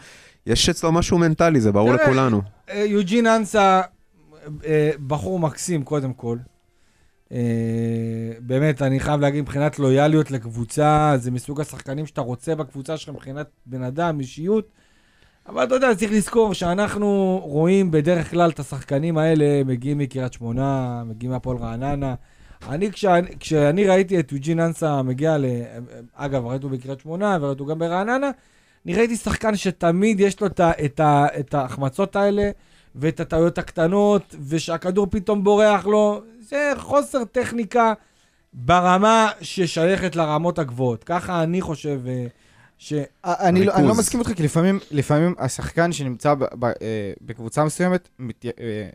יש 0.47 0.69
אצלו 0.69 0.93
משהו 0.93 1.19
מנטלי, 1.19 1.61
זה 1.61 1.73
ברור 1.73 1.93
לכולנו. 1.93 2.43
אה, 2.71 2.85
יוג'ין 2.87 3.27
אנסה, 3.27 3.81
אה, 4.67 4.91
בחור 5.07 5.39
מקסים 5.39 5.83
קודם 5.83 6.13
כל. 6.13 6.37
אה, 7.33 7.39
באמת, 8.41 8.83
אני 8.83 9.01
חייב 9.01 9.21
להגיד, 9.21 9.43
מבחינת 9.43 9.79
לויאליות 9.79 10.31
לקבוצה, 10.31 11.13
זה 11.17 11.31
מסוג 11.31 11.61
השחקנים 11.61 12.07
שאתה 12.07 12.21
רוצה 12.21 12.55
בקבוצה 12.55 12.97
שלך 12.97 13.09
מבחינת 13.09 13.47
בן 13.67 13.83
אדם, 13.83 14.21
אישיות. 14.21 14.69
אבל 15.49 15.65
אתה 15.65 15.75
יודע, 15.75 15.95
צריך 15.95 16.13
לזכור 16.13 16.55
שאנחנו 16.55 17.41
רואים 17.45 17.91
בדרך 17.91 18.31
כלל 18.31 18.51
את 18.51 18.59
השחקנים 18.59 19.19
האלה 19.19 19.65
מגיעים 19.65 19.99
מקריית 19.99 20.33
שמונה, 20.33 21.03
מגיעים 21.07 21.33
מהפועל 21.33 21.57
רעננה. 21.57 22.15
אני, 22.69 22.93
כשאני, 22.93 23.29
כשאני 23.41 23.87
ראיתי 23.87 24.21
את 24.21 24.33
יוג'ין 24.33 24.61
אנסה 24.61 25.03
מגיע 25.03 25.39
ל... 25.39 25.45
אגב, 26.15 26.47
ראיתי 26.47 26.65
אותו 26.65 26.77
בקריית 26.77 27.01
שמונה 27.01 27.39
וראיתי 27.41 27.63
גם 27.69 27.79
ברעננה, 27.79 28.31
אני 28.87 28.95
ראיתי 28.95 29.17
שחקן 29.17 29.57
שתמיד 29.57 30.21
יש 30.21 30.41
לו 30.41 30.47
את 31.41 31.55
ההחמצות 31.55 32.17
האלה 32.17 32.51
ואת 32.95 33.21
הטעויות 33.21 33.59
הקטנות, 33.59 34.35
ושהכדור 34.49 35.07
פתאום 35.11 35.45
בורח 35.45 35.87
לו. 35.87 36.23
זה 36.41 36.73
חוסר 36.79 37.25
טכניקה 37.25 37.93
ברמה 38.53 39.29
ששייכת 39.41 40.17
לרמות 40.17 40.59
הגבוהות. 40.59 41.05
ככה 41.05 41.43
אני 41.43 41.61
חושב 41.61 42.01
אה, 42.07 42.27
ש... 42.79 42.93
אני 43.25 43.65
לא- 43.65 43.73
אני 43.75 43.83
לא 43.83 43.89
ריכוז. 43.89 43.99
מסכים 43.99 44.21
איתך, 44.21 44.33
כי 44.33 44.43
לפעמים, 44.43 44.79
לפעמים 44.91 45.35
השחקן 45.39 45.93
שנמצא 45.93 46.35
ב- 46.35 46.45
ב- 46.59 46.65
אה, 46.65 46.73
בקבוצה 47.23 47.65
מסוימת, 47.65 48.09
מת- 48.19 48.45
אה, 48.61 48.89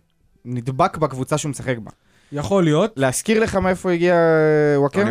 נדבק 0.46 0.98
בקבוצה 0.98 1.38
שהוא 1.38 1.50
משחק 1.50 1.78
בה. 1.78 1.92
יכול 2.32 2.64
להיות, 2.64 2.94
להזכיר 2.96 3.40
לך 3.44 3.56
מאיפה 3.56 3.92
הגיע 3.92 4.14
אה, 4.16 4.80
וואקמה? 4.82 5.04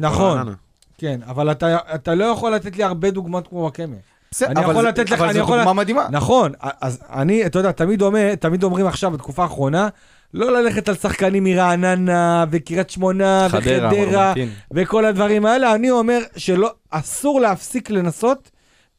נכון. 0.00 0.54
כן, 0.98 1.20
אבל 1.26 1.50
אתה, 1.50 1.76
אתה 1.94 2.14
לא 2.14 2.24
יכול 2.24 2.54
לתת 2.54 2.76
לי 2.76 2.82
הרבה 2.84 3.10
דוגמאות 3.10 3.48
כמו 3.48 3.58
וואקמה. 3.58 3.96
בסדר, 4.32 4.50
אני 4.50 4.64
אבל 4.64 4.70
יכול 4.72 4.88
לתת 4.88 5.10
לך- 5.10 5.18
אבל 5.18 5.24
אני 5.24 5.34
זו 5.34 5.38
יכול- 5.40 5.58
דוגמה 5.58 5.72
מדהימה. 5.72 6.06
נכון, 6.10 6.52
אז 6.80 6.98
אני, 7.12 7.46
אתה 7.46 7.58
יודע, 7.58 7.72
תמיד, 7.72 8.02
אומר, 8.02 8.34
תמיד 8.34 8.62
אומרים 8.64 8.86
עכשיו, 8.86 9.10
בתקופה 9.10 9.42
האחרונה, 9.42 9.88
לא 10.34 10.52
ללכת 10.60 10.88
על 10.88 10.94
שחקנים 10.94 11.44
מרעננה 11.44 12.44
וקריית 12.50 12.90
שמונה 12.90 13.46
חדרה, 13.50 13.88
וחדרה. 13.92 14.32
וכל 14.74 15.04
הדברים 15.04 15.46
האלה, 15.46 15.74
אני 15.74 15.90
אומר 15.90 16.18
שלא, 16.36 16.70
אסור 16.90 17.40
להפסיק 17.40 17.90
לנסות, 17.90 18.50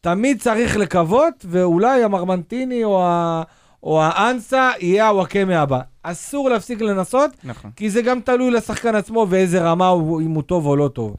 תמיד 0.02 0.42
צריך 0.42 0.78
לקוות, 0.78 1.46
ואולי 1.50 2.04
המרמנטיני 2.04 2.84
או, 2.84 3.04
ה, 3.04 3.44
או 3.84 4.02
האנסה 4.04 4.72
יהיה 4.80 5.08
הוואקמה 5.08 5.60
הבא. 5.62 5.80
אסור 6.04 6.50
להפסיק 6.50 6.82
לנסות, 6.82 7.32
נכון. 7.44 7.72
כי 7.76 7.90
זה 7.90 8.02
גם 8.02 8.20
תלוי 8.20 8.52
לשחקן 8.52 8.96
עצמו 8.96 9.28
ואיזה 9.30 9.62
רמה 9.62 9.88
הוא, 9.88 10.22
אם 10.22 10.32
הוא 10.32 10.44
טוב 10.44 10.66
או 10.66 10.76
לא 10.76 10.88
טוב. 10.88 11.16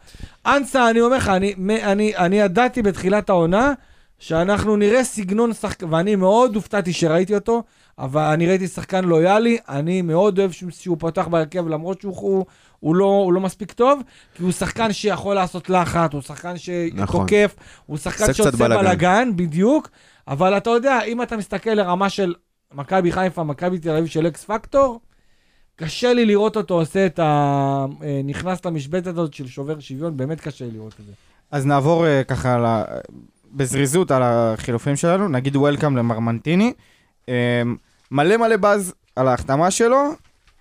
אנסה, 0.46 0.90
אני 0.90 1.00
אומר 1.00 1.16
לך, 1.16 1.28
אני, 1.28 1.54
אני, 1.82 2.16
אני 2.16 2.40
ידעתי 2.40 2.82
בתחילת 2.82 3.30
העונה 3.30 3.72
שאנחנו 4.18 4.76
נראה 4.76 5.04
סגנון 5.04 5.52
שחקן, 5.52 5.94
ואני 5.94 6.16
מאוד 6.16 6.54
הופתעתי 6.54 6.92
שראיתי 6.92 7.34
אותו, 7.34 7.62
אבל 7.98 8.22
אני 8.22 8.46
ראיתי 8.46 8.68
שחקן 8.68 9.04
לויאלי, 9.04 9.58
אני 9.68 10.02
מאוד 10.02 10.38
אוהב 10.38 10.50
שהוא, 10.50 10.96
פותח 10.98 11.26
בהרכב, 11.26 11.68
למרות 11.68 12.00
שהוא 12.00 12.16
הוא, 12.16 12.44
הוא 12.80 12.96
לא, 12.96 13.04
הוא 13.04 13.32
לא 13.32 13.40
מספיק 13.40 13.72
טוב, 13.72 14.00
כי 14.34 14.42
הוא 14.42 14.52
שחקן 14.52 14.92
שיכול 14.92 15.34
לעשות 15.34 15.70
לחץ, 15.70 16.10
הוא 16.12 16.22
שחקן 16.22 16.54
נכון. 16.94 17.26
שתוקף, 17.26 17.54
הוא 17.86 17.98
שחקן 17.98 18.32
שעושה 18.32 18.50
בלאגן. 18.50 18.80
בלאגן, 18.80 19.30
בדיוק, 19.36 19.90
אבל 20.28 20.56
אתה 20.56 20.70
יודע, 20.70 21.02
אם 21.02 21.22
אתה 21.22 21.36
מסתכל 21.36 21.70
לרמה 21.70 22.08
של 22.08 22.34
מכבי 22.74 23.12
חיפה, 23.12 23.42
מכבי 23.42 23.78
תל 23.78 23.90
אביב 23.90 24.06
של 24.06 24.26
אקס 24.26 24.44
פקטור, 24.44 25.00
קשה 25.76 26.12
לי 26.12 26.24
לראות 26.24 26.56
אותו 26.56 26.74
עושה 26.74 27.06
את 27.06 27.18
ה... 27.18 27.86
אה, 28.02 28.20
נכנס 28.24 28.64
למשבצת 28.64 29.06
הזאת 29.06 29.34
של 29.34 29.46
שובר 29.46 29.80
שוויון, 29.80 30.16
באמת 30.16 30.40
קשה 30.40 30.64
לי 30.64 30.70
לראות 30.70 30.92
את 31.00 31.06
זה. 31.06 31.12
אז 31.50 31.66
נעבור 31.66 32.06
אה, 32.06 32.24
ככה 32.24 32.82
בזריזות 33.54 34.10
על 34.10 34.22
החילופים 34.24 34.96
שלנו, 34.96 35.28
נגיד 35.28 35.56
וולקאם 35.56 35.96
למרמנטיני. 35.96 36.72
אה, 37.28 37.62
מלא 38.10 38.36
מלא 38.36 38.56
באז 38.56 38.94
על 39.16 39.28
ההחתמה 39.28 39.70
שלו, 39.70 40.12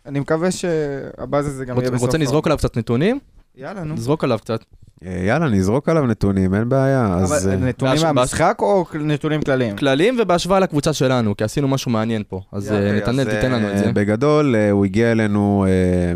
אני 0.05 0.19
מקווה 0.19 0.51
שהבאז 0.51 1.47
הזה 1.47 1.65
גם 1.65 1.79
יהיה 1.79 1.91
בסוף. 1.91 2.01
רוצה 2.01 2.17
נזרוק 2.17 2.47
עליו 2.47 2.57
קצת 2.57 2.77
נתונים? 2.77 3.19
יאללה, 3.55 3.83
נו. 3.83 3.93
נזרוק 3.93 4.23
עליו 4.23 4.39
קצת. 4.39 4.63
אה, 5.05 5.23
יאללה, 5.27 5.49
נזרוק 5.49 5.89
עליו 5.89 6.07
נתונים, 6.07 6.53
אין 6.53 6.69
בעיה. 6.69 7.15
אז... 7.15 7.47
אבל 7.47 7.51
אה, 7.51 7.57
נתונים 7.57 8.01
מהמשחק 8.03 8.57
או 8.59 8.85
נתונים 8.99 9.41
כלליים? 9.41 9.77
כללים 9.77 10.17
ובהשוואה 10.19 10.59
לקבוצה 10.59 10.93
שלנו, 10.93 11.37
כי 11.37 11.43
עשינו 11.43 11.67
משהו 11.67 11.91
מעניין 11.91 12.23
פה. 12.27 12.41
אז 12.51 12.71
נתנאל, 12.71 13.23
תיתן 13.23 13.51
לנו 13.51 13.71
את 13.71 13.77
זה. 13.77 13.91
בגדול, 13.91 14.55
הוא 14.71 14.85
הגיע 14.85 15.11
אלינו 15.11 15.65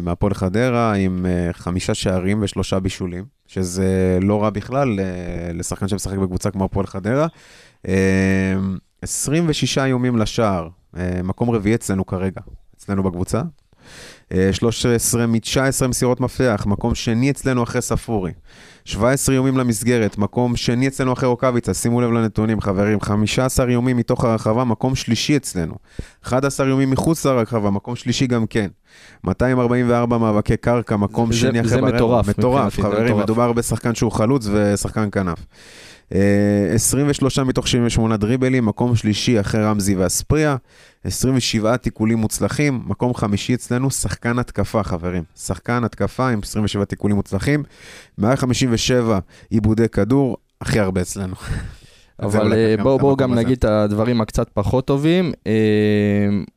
מהפועל 0.01 0.33
חדרה 0.33 0.93
עם 0.93 1.25
חמישה 1.51 1.93
שערים 1.93 2.41
ושלושה 2.41 2.79
בישולים, 2.79 3.36
שזה 3.47 4.19
לא 4.21 4.43
רע 4.43 4.49
בכלל 4.49 4.99
אה, 4.99 5.05
לשחקן 5.53 5.87
שמשחק 5.87 6.17
בקבוצה 6.17 6.51
כמו 6.51 6.65
הפועל 6.65 6.87
חדרה. 6.87 7.27
אה, 7.87 8.55
26 9.01 9.77
איומים 9.77 10.17
לשער, 10.17 10.67
אה, 10.97 11.21
מקום 11.23 11.49
רביעי 11.49 11.75
אצלנו 11.75 12.05
כרגע, 12.05 12.41
אצלנו 12.77 13.03
בקבוצה. 13.03 13.41
אה, 14.31 14.49
13 14.53 15.27
מ-19 15.27 15.87
מסירות 15.87 16.19
מפתח, 16.19 16.65
מקום 16.67 16.95
שני 16.95 17.31
אצלנו 17.31 17.63
אחרי 17.63 17.81
ספורי. 17.81 18.31
17 18.91 19.35
איומים 19.35 19.57
למסגרת, 19.57 20.17
מקום 20.17 20.55
שני 20.55 20.87
אצלנו 20.87 21.13
אחרי 21.13 21.29
רוקאביצה, 21.29 21.73
שימו 21.73 22.01
לב 22.01 22.11
לנתונים 22.11 22.61
חברים, 22.61 23.01
15 23.01 23.65
איומים 23.69 23.97
מתוך 23.97 24.25
הרחבה, 24.25 24.63
מקום 24.63 24.95
שלישי 24.95 25.37
אצלנו. 25.37 25.73
11 26.23 26.67
איומים 26.67 26.89
מחוץ 26.89 27.25
לרחבה, 27.25 27.69
מקום 27.69 27.95
שלישי 27.95 28.27
גם 28.27 28.45
כן. 28.49 28.67
244 29.23 30.17
מאבקי 30.17 30.57
קרקע, 30.57 30.95
מקום 30.97 31.31
זה- 31.31 31.37
שני 31.37 31.59
אחרי 31.59 31.69
זה 31.69 31.81
בררו. 31.81 31.93
מטורף 31.95 32.27
מטורף, 32.29 32.75
זה 32.75 32.81
חברים, 32.81 33.05
מטורף. 33.05 33.23
מדובר 33.23 33.53
בשחקן 33.53 33.95
שהוא 33.95 34.11
חלוץ 34.11 34.47
ושחקן 34.51 35.07
כנף. 35.11 35.45
אה, 36.15 36.19
23 36.73 37.39
מתוך 37.39 37.67
78 37.67 38.17
דריבלים, 38.17 38.65
מקום 38.65 38.95
שלישי 38.95 39.39
אחרי 39.39 39.63
רמזי 39.63 39.95
ואספריה, 39.95 40.55
27 41.03 41.77
תיקולים 41.77 42.17
מוצלחים, 42.17 42.81
מקום 42.85 43.13
חמישי 43.13 43.53
אצלנו, 43.53 43.91
שחקן 43.91 44.39
התקפה, 44.39 44.83
חברים. 44.83 45.23
שחקן 45.35 45.83
התקפה 45.83 46.29
עם 46.29 46.39
27 46.43 46.85
תיקולים 46.85 47.15
מוצלחים, 47.17 47.63
157 48.17 49.19
עיבודי 49.49 49.89
כדור, 49.89 50.37
הכי 50.61 50.79
הרבה 50.79 51.01
אצלנו. 51.01 51.35
אבל 52.19 52.47
לקח 52.47 52.79
אה, 52.79 52.83
בואו 52.83 52.95
את 52.95 53.01
בוא 53.01 53.17
גם 53.17 53.31
הזה. 53.33 53.41
נגיד 53.41 53.57
את 53.57 53.65
הדברים 53.65 54.21
הקצת 54.21 54.49
פחות 54.53 54.87
טובים. 54.87 55.31
אה, 55.47 55.53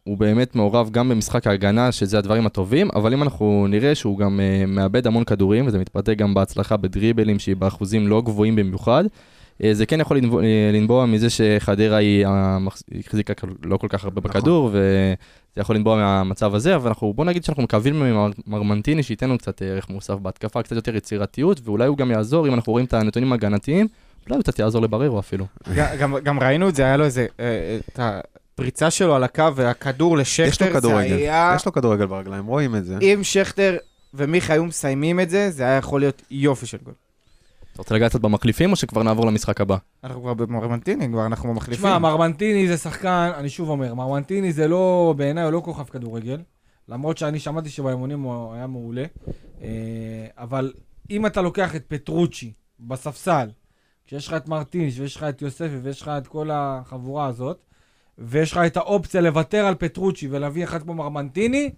הוא 0.04 0.18
באמת 0.18 0.56
מעורב 0.56 0.90
גם 0.90 1.08
במשחק 1.08 1.46
ההגנה, 1.46 1.92
שזה 1.92 2.18
הדברים 2.18 2.46
הטובים, 2.46 2.88
אבל 2.94 3.12
אם 3.12 3.22
אנחנו 3.22 3.66
נראה 3.68 3.94
שהוא 3.94 4.18
גם 4.18 4.40
אה, 4.40 4.66
מאבד 4.66 5.06
המון 5.06 5.24
כדורים, 5.24 5.66
וזה 5.66 5.78
מתבטא 5.78 6.14
גם 6.14 6.34
בהצלחה 6.34 6.76
בדריבלים, 6.76 7.38
שהיא 7.38 7.56
באחוזים 7.56 8.08
לא 8.08 8.22
גבוהים 8.22 8.56
במיוחד, 8.56 9.04
אה, 9.04 9.10
זה 9.72 9.86
כן 9.86 10.00
יכול 10.00 10.16
לנבוע, 10.16 10.42
אה, 10.42 10.70
לנבוע 10.72 11.06
מזה 11.06 11.30
שחדרה 11.30 11.96
היא 11.96 12.26
החזיקה 13.06 13.32
לא 13.64 13.76
כל 13.76 13.88
כך 13.90 14.04
הרבה 14.04 14.20
נכון. 14.24 14.30
בכדור, 14.40 14.66
וזה 14.72 15.14
יכול 15.56 15.76
לנבוע 15.76 15.96
מהמצב 15.96 16.54
הזה, 16.54 16.76
אבל 16.76 16.88
אנחנו, 16.88 17.12
בוא 17.12 17.24
נגיד 17.24 17.44
שאנחנו 17.44 17.62
מקווים 17.62 18.02
ממרמנטיני 18.46 19.02
שייתן 19.02 19.28
לנו 19.28 19.38
קצת 19.38 19.62
ערך 19.62 19.88
מוסף 19.88 20.14
בהתקפה, 20.14 20.62
קצת 20.62 20.76
יותר 20.76 20.96
יצירתיות, 20.96 21.60
ואולי 21.64 21.86
הוא 21.86 21.96
גם 21.96 22.10
יעזור, 22.10 22.48
אם 22.48 22.54
אנחנו 22.54 22.72
רואים 22.72 22.86
את 22.86 22.94
הנתונים 22.94 23.32
ההגנתיים, 23.32 23.86
אולי 24.26 24.36
הוא 24.36 24.42
קצת 24.42 24.58
יעזור 24.58 24.82
לבררו 24.82 25.18
אפילו. 25.18 25.46
גם- 25.98 26.14
גם 26.24 26.40
ראינו 26.40 26.68
את 26.68 26.74
זה, 26.74 26.84
היה 26.84 26.96
לו 26.96 27.04
איזה, 27.04 27.26
אה, 27.40 27.78
הפריצה 28.54 28.90
שלו 28.90 29.14
על 29.14 29.24
הקו 29.24 29.44
והכדור 29.54 30.16
לשכטר, 30.16 30.80
זה 30.80 30.96
היה... 30.98 31.52
יש 31.56 31.66
לו 31.66 31.72
כדורגל 31.72 32.06
ברגליים, 32.06 32.46
רואים 32.46 32.76
את 32.76 32.84
זה. 32.84 32.98
אם 33.02 33.20
שכטר 33.22 33.76
ומיכה 34.14 34.52
היו 34.52 34.64
מסיימים 34.64 35.20
את 35.20 35.30
זה, 35.30 35.50
זה 35.50 35.62
היה 35.62 35.76
יכול 35.76 36.00
להיות 36.00 36.22
יופי 36.30 36.66
של 36.66 36.78
גול. 36.84 36.94
אתה 37.80 37.84
רוצה 37.84 37.94
לגעת 37.94 38.10
קצת 38.10 38.20
במחליפים, 38.20 38.70
או 38.70 38.76
שכבר 38.76 39.02
נעבור 39.02 39.26
למשחק 39.26 39.60
הבא? 39.60 39.76
אנחנו 40.04 40.22
כבר 40.22 40.34
במרמנטיני, 40.34 41.08
כבר 41.08 41.26
אנחנו 41.26 41.54
מחליפים. 41.54 41.84
תשמע, 41.84 41.98
מרמנטיני 41.98 42.68
זה 42.68 42.76
שחקן, 42.76 43.30
אני 43.36 43.48
שוב 43.48 43.68
אומר, 43.68 43.94
מרמנטיני 43.94 44.52
זה 44.52 44.68
לא, 44.68 45.14
בעיניי 45.16 45.44
הוא 45.44 45.52
לא 45.52 45.62
כוכב 45.64 45.84
כדורגל, 45.84 46.40
למרות 46.88 47.18
שאני 47.18 47.38
שמעתי 47.38 47.68
שבאימונים 47.68 48.20
הוא 48.20 48.54
היה 48.54 48.66
מעולה, 48.66 49.04
אה, 49.62 49.68
אבל 50.38 50.72
אם 51.10 51.26
אתה 51.26 51.42
לוקח 51.42 51.76
את 51.76 51.84
פטרוצ'י 51.88 52.52
בספסל, 52.80 53.50
כשיש 54.06 54.28
לך 54.28 54.34
את 54.34 54.48
מרטינש 54.48 54.98
ויש 54.98 55.16
לך 55.16 55.22
את 55.22 55.42
יוספי 55.42 55.76
ויש 55.82 56.02
לך 56.02 56.08
את 56.08 56.26
כל 56.26 56.50
החבורה 56.52 57.26
הזאת, 57.26 57.64
ויש 58.18 58.52
לך 58.52 58.58
את 58.66 58.76
האופציה 58.76 59.20
לוותר 59.20 59.66
על 59.66 59.74
פטרוצ'י 59.74 60.28
ולהביא 60.30 60.64
אחד 60.64 60.82
כמו 60.82 60.94
מרמנטיני, 60.94 61.70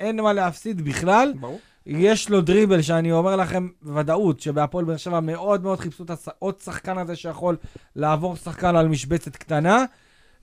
אין 0.00 0.20
מה 0.20 0.32
להפסיד 0.32 0.80
בכלל. 0.80 1.32
ברור. 1.40 1.58
יש 1.88 2.30
לו 2.30 2.40
דריבל 2.40 2.82
שאני 2.82 3.12
אומר 3.12 3.36
לכם 3.36 3.68
בוודאות, 3.82 4.40
שבהפועל 4.40 4.84
באר 4.84 4.96
שבע 4.96 5.20
מאוד 5.20 5.62
מאוד 5.62 5.80
חיפשו 5.80 6.04
את 6.04 6.10
עוד 6.38 6.54
שחקן 6.64 6.98
הזה 6.98 7.16
שיכול 7.16 7.56
לעבור 7.96 8.36
שחקן 8.36 8.76
על 8.76 8.88
משבצת 8.88 9.36
קטנה. 9.36 9.84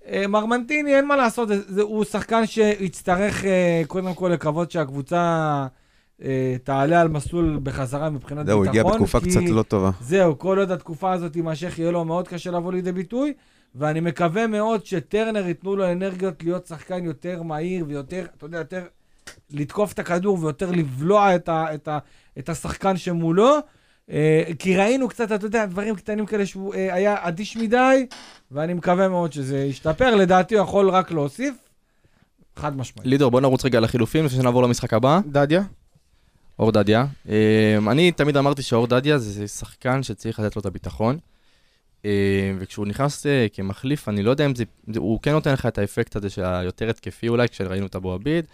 אה, 0.08 0.28
מרמנטיני, 0.28 0.96
אין 0.96 1.08
מה 1.08 1.16
לעשות, 1.16 1.50
זה, 1.68 1.82
הוא 1.82 2.04
שחקן 2.04 2.46
שיצטרך 2.46 3.46
אה, 3.46 3.82
קודם 3.88 4.14
כל 4.14 4.30
לקוות 4.34 4.72
שהקבוצה 4.72 5.68
אה, 6.24 6.56
תעלה 6.64 7.02
על 7.02 7.08
מסלול 7.08 7.60
בחזרה 7.64 8.10
מבחינת 8.10 8.46
זהו, 8.46 8.60
ביטחון. 8.60 8.80
הגיע 8.80 8.94
בתקופה 8.94 9.20
קצת 9.20 9.42
לא 9.50 9.64
טובה. 9.64 9.92
זהו, 10.02 10.40
כל 10.40 10.60
עוד 10.60 10.72
התקופה 10.72 11.12
הזאת 11.12 11.34
תימשך, 11.34 11.80
יהיה 11.80 11.92
לו 11.92 12.06
מאוד 12.06 12.28
קשה 12.28 12.52
לבוא 12.52 12.74
לידי 12.74 12.92
ביטוי, 12.92 13.34
ואני 13.76 14.00
מקווה 14.00 14.48
מאוד 14.48 14.86
שטרנר 14.86 15.48
ייתנו 15.48 15.76
לו 15.76 15.92
אנרגיות 15.92 16.44
להיות 16.44 16.68
שחקן 16.68 17.04
יותר 17.04 17.44
מהיר 17.44 17.86
ויותר, 17.88 18.26
אתה 18.38 18.46
יודע, 18.46 18.58
יותר 18.58 18.82
לתקוף 19.52 19.94
את 19.94 20.00
הכדור 20.00 20.38
ויותר 20.44 20.72
לבלוע 20.72 21.36
את, 21.36 21.50
ה, 21.50 21.74
את, 21.74 21.88
ה, 21.88 21.98
את 22.40 22.50
השחקן 22.50 22.98
שמולו. 22.98 23.58
אה, 24.12 24.44
כי 24.60 24.78
ראינו 24.78 25.08
קצת, 25.08 25.32
אתה 25.32 25.46
יודע, 25.46 25.66
דברים 25.66 25.96
קטנים 25.96 26.26
כאלה 26.26 26.46
שהוא 26.46 26.74
אה, 26.76 26.94
היה 26.94 27.16
אדיש 27.20 27.58
מדי, 27.58 28.06
ואני 28.52 28.74
מקווה 28.74 29.10
מאוד 29.10 29.34
שזה 29.34 29.58
ישתפר. 29.58 30.16
לדעתי 30.16 30.56
הוא 30.56 30.64
יכול 30.64 30.90
רק 30.90 31.12
להוסיף, 31.12 31.56
חד 32.56 32.78
משמעית. 32.78 33.08
לידור, 33.08 33.32
בוא 33.32 33.42
נרוץ 33.42 33.66
רגע 33.66 33.80
לחילופים 33.80 34.26
לפני 34.26 34.38
שנעבור 34.40 34.64
למשחק 34.64 34.94
הבא. 34.94 35.20
דדיה? 35.28 35.62
אור 36.60 36.72
דדיה. 36.72 37.06
אה, 37.30 37.78
אני 37.92 38.12
תמיד 38.12 38.38
אמרתי 38.38 38.62
שאור 38.62 38.88
דדיה 38.88 39.18
זה 39.18 39.48
שחקן 39.48 40.04
שצריך 40.04 40.40
לתת 40.40 40.56
לו 40.56 40.60
את 40.60 40.66
הביטחון. 40.66 41.18
וכשהוא 42.60 42.88
נכנס 42.88 43.26
כמחליף, 43.54 44.10
אני 44.10 44.24
לא 44.24 44.32
יודע 44.32 44.46
אם 44.46 44.56
זה, 44.56 44.64
זה- 44.94 45.00
הוא 45.00 45.20
כן 45.22 45.32
נותן 45.32 45.54
לך 45.54 45.66
את 45.66 45.78
האפקט 45.78 46.16
הזה 46.16 46.30
של 46.30 46.44
היותר 46.44 46.90
התקפי 46.90 47.28
אולי, 47.30 47.48
כשראינו 47.50 47.86
את 47.86 47.96
אבו 47.96 48.14
עביד. 48.14 48.46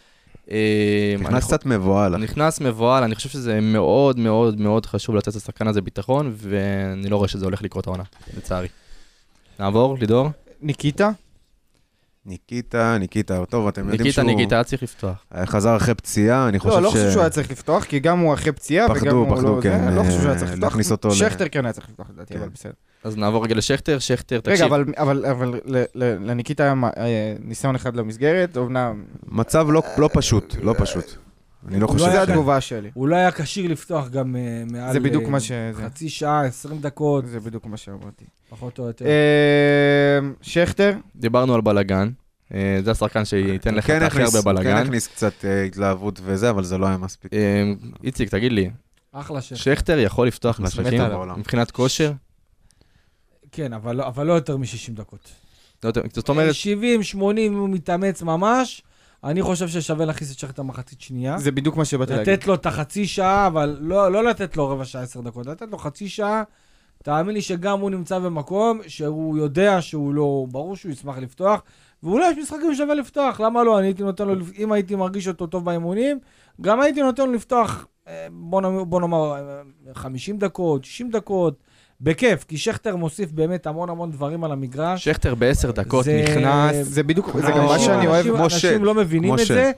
אה, 0.52 1.14
אני 1.16 1.24
נכנס 1.24 1.45
קצת 1.47 1.66
מבוהל. 1.66 2.18
נכנס 2.18 2.62
מבוהל, 2.62 3.04
אני 3.04 3.16
חושב 3.16 3.30
שזה 3.30 3.62
מאוד 3.62 4.20
מאוד 4.20 4.60
מאוד 4.62 4.86
חשוב 4.86 5.16
לתת 5.16 5.36
לשחקן 5.36 5.68
הזה 5.68 5.82
ביטחון, 5.82 6.34
ואני 6.38 7.10
לא 7.10 7.16
רואה 7.16 7.28
שזה 7.28 7.45
הולך 7.45 7.62
לקרות 7.62 7.88
העונה, 7.88 8.04
לצערי. 8.38 8.68
נעבור, 9.60 9.97
לידור? 9.99 10.30
ניקיטה? 10.62 11.12
ניקיטה, 12.26 12.98
ניקיטה, 13.00 13.46
טוב, 13.46 13.68
אתם 13.68 13.82
יודעים 13.82 14.02
ניקיטה, 14.02 14.14
שהוא 14.22 14.26
ניקיטה, 14.32 14.56
היה 14.56 14.64
צריך 14.64 14.84
לפתוח. 14.84 15.26
חזר 15.46 15.76
אחרי 15.78 15.96
פציעה, 15.96 16.48
אני 16.48 16.60
חושב 16.60 16.72
ש... 16.74 16.76
לא, 16.78 16.82
לא 16.84 16.90
חושב 16.90 17.12
שהוא 17.12 17.22
היה 17.22 17.30
צריך 17.30 17.52
לפתוח, 17.52 17.84
כי 17.84 18.00
גם 18.00 18.20
הוא 18.20 18.34
אחרי 18.34 18.52
פציעה, 18.52 18.88
פחדו, 18.90 19.02
וגם 19.06 19.16
הוא 19.18 19.36
פחדו, 19.36 19.56
לא... 19.56 19.62
כן, 19.62 19.94
לא 19.94 20.04
חושב 20.04 20.12
שהוא 20.12 20.22
היה 20.24 20.34
אה, 20.34 20.38
צריך 20.40 20.52
לפתוח. 20.52 20.64
להכניס 20.64 20.92
אותו 20.92 21.08
ל- 21.08 21.12
שכטר 21.12 21.46
כן 21.52 21.66
היה 21.66 21.74
צריך 21.74 21.90
לפתוח, 21.90 22.08
לדעתי, 22.16 22.34
כן. 22.34 22.40
אבל 22.40 22.50
בסדר. 22.54 22.72
אז 23.04 23.18
נעבור 23.18 23.44
רגע 23.44 23.56
לשכטר, 23.56 24.00
שכטר, 24.00 24.36
רגע, 24.36 24.56
תקשיב. 24.56 24.66
אבל- 24.74 24.86
אבל 24.98 25.26
אבל 25.26 25.60
ל- 25.66 25.84
ל- 25.96 26.30
לניקיטה 26.30 26.64
היה 26.64 26.74
אה, 26.98 27.36
ניסיון 27.40 27.76
אחד 27.76 27.96
למסגרת, 27.96 28.58
אומנם, 28.58 29.04
מצב 29.28 29.68
לא- 29.70 29.84
לא 29.98 30.10
פשוט, 30.14 30.56
לא 30.64 30.76
פשוט. 30.78 31.16
אני 31.68 31.80
לא 31.80 31.88
חושב... 31.88 31.99
לא 32.05 32.12
זה 32.12 32.18
היה 32.18 32.26
ש- 32.26 32.30
התגובה 32.30 32.62
שלי. 32.62 32.89
הוא 32.93 33.07
לא 33.07 33.16
היה 33.16 33.32
כשיר 33.32 33.72
לפתוח 33.72 34.09
גם 34.09 34.36
אה, 34.36 34.41
מעל... 34.72 34.93
זה 34.93 34.99
בדיוק 34.99 35.24
אה, 35.24 35.30
מה 35.30 35.39
ש... 35.39 35.51
חצי 35.74 36.09
שעה, 36.09 36.45
20 36.45 36.82
דקות, 36.82 37.26
זה 37.28 37.39
בדיוק 37.39 37.66
מה 37.66 37.78
שאמרתי. 37.78 38.26
פחות 38.49 38.80
או 38.80 38.88
יותר. 38.88 39.05
אה, 39.05 40.20
שכטר, 40.41 40.93
דיברנו 41.16 41.55
על 41.55 41.62
בלאגן. 41.62 42.09
זה 42.84 42.91
השחקן 42.91 43.26
שייתן 43.26 43.76
לך 43.76 43.88
כן 43.88 43.97
את 43.97 44.01
הכי 44.01 44.18
הכניס- 44.22 44.36
הרבה 44.36 44.51
כן 44.51 44.55
בלאגן. 44.64 44.78
הכניס 44.86 45.07
קצת 45.07 45.34
התלהבות 45.68 46.20
וזה, 46.24 46.49
אבל 46.49 46.64
זה 46.64 46.78
לא 46.78 46.86
היה 46.88 46.97
מספיק. 46.97 47.32
איציק, 48.03 48.30
תגיד 48.30 48.51
לי, 48.51 48.70
אחלה 49.12 49.41
שכטר. 49.41 49.55
שכטר 49.55 49.99
יכול 49.99 50.28
לפתוח 50.28 50.59
משחקים. 50.59 51.01
מבחינת 51.38 51.72
כושר? 51.72 52.12
כן, 53.51 53.74
אבל 53.74 53.95
לא- 53.95 54.07
אבל 54.07 54.26
לא 54.28 54.34
יותר 54.34 54.57
מ-60 54.57 54.66
דקות. 54.93 55.32
לא 55.84 55.91
זאת 56.14 56.30
אומרת, 56.30 56.55
70, 56.55 57.03
80, 57.03 57.53
אם 57.53 57.57
הוא 57.59 57.70
מתאמץ 57.70 58.22
ממש, 58.22 58.82
אני 59.24 59.42
חושב 59.42 59.68
ששווה 59.68 60.06
להכניס 60.06 60.32
את 60.34 60.40
שכטר 60.40 60.64
מחצית 60.64 61.02
שנייה. 61.02 61.38
זה 61.38 61.52
בדיוק 61.52 61.76
מה 61.78 61.86
שבאתי 61.86 62.14
להגיד. 62.14 62.30
לתת 62.34 62.48
לו 62.48 62.54
את 62.54 62.66
החצי 62.66 63.08
שעה, 63.08 63.48
אבל 63.48 63.78
לא, 63.82 64.12
לא 64.12 64.24
לתת 64.24 64.58
לו 64.58 64.70
רבע 64.70 64.86
שעה, 64.86 65.02
עשר 65.02 65.22
דקות, 65.22 65.46
לתת 65.46 65.68
לו 65.72 65.78
חצי 65.78 66.10
שעה. 66.10 66.44
תאמין 67.04 67.34
לי 67.36 67.42
שגם 67.42 67.80
הוא 67.80 67.90
נמצא 67.90 68.20
במקום 68.20 68.80
שהוא 68.88 69.38
יודע 69.38 69.82
שהוא 69.82 70.14
לא, 70.14 70.46
ברור 70.52 70.76
שהוא 70.76 70.92
ישמח 70.92 71.18
לפתוח, 71.18 71.64
ואולי 72.04 72.32
יש 72.32 72.38
משחקים 72.38 72.74
ששווה 72.76 72.96
לפתוח, 72.96 73.40
למה 73.42 73.64
לא? 73.64 73.80
אני 73.80 73.88
הייתי 73.88 74.04
נותן 74.04 74.28
לו, 74.28 74.34
אם 74.58 74.72
הייתי 74.72 74.96
מרגיש 74.96 75.28
אותו 75.28 75.48
טוב 75.48 75.66
באימונים, 75.66 76.20
גם 76.62 76.82
הייתי 76.82 77.02
נותן 77.02 77.28
לו 77.28 77.34
לפתוח, 77.34 77.88
אה, 78.08 78.28
בוא, 78.32 78.62
נאמר- 78.62 78.84
בוא 78.84 79.02
נאמר, 79.02 79.34
אה, 79.34 79.62
50 79.94 80.38
דקות, 80.38 80.86
60 80.86 81.10
דקות, 81.10 81.56
בכיף, 82.04 82.43
כי 82.43 82.58
שכטר 82.58 82.95
מוסיף 82.95 83.32
באמת 83.32 83.68
המון 83.68 83.89
המון 83.89 84.12
דברים 84.12 84.43
על 84.43 84.52
המגרש. 84.52 85.04
שכטר 85.04 85.36
בעשר 85.36 85.72
דקות 85.72 86.06
זה- 86.06 86.24
נכנס, 86.24 86.76
זה 86.82 87.04
בדיוק, 87.04 87.30
זה 87.38 87.52
גם 87.52 87.66
מה 87.66 87.80
שאני 87.80 88.08
אוהב. 88.08 88.18
אנשים- 88.26 88.36
כמו 88.36 88.43
אנשים 88.43 88.84
לא 88.86 88.93
מבינים 88.93 89.34
את. 89.34 89.45
זה, 89.47 89.72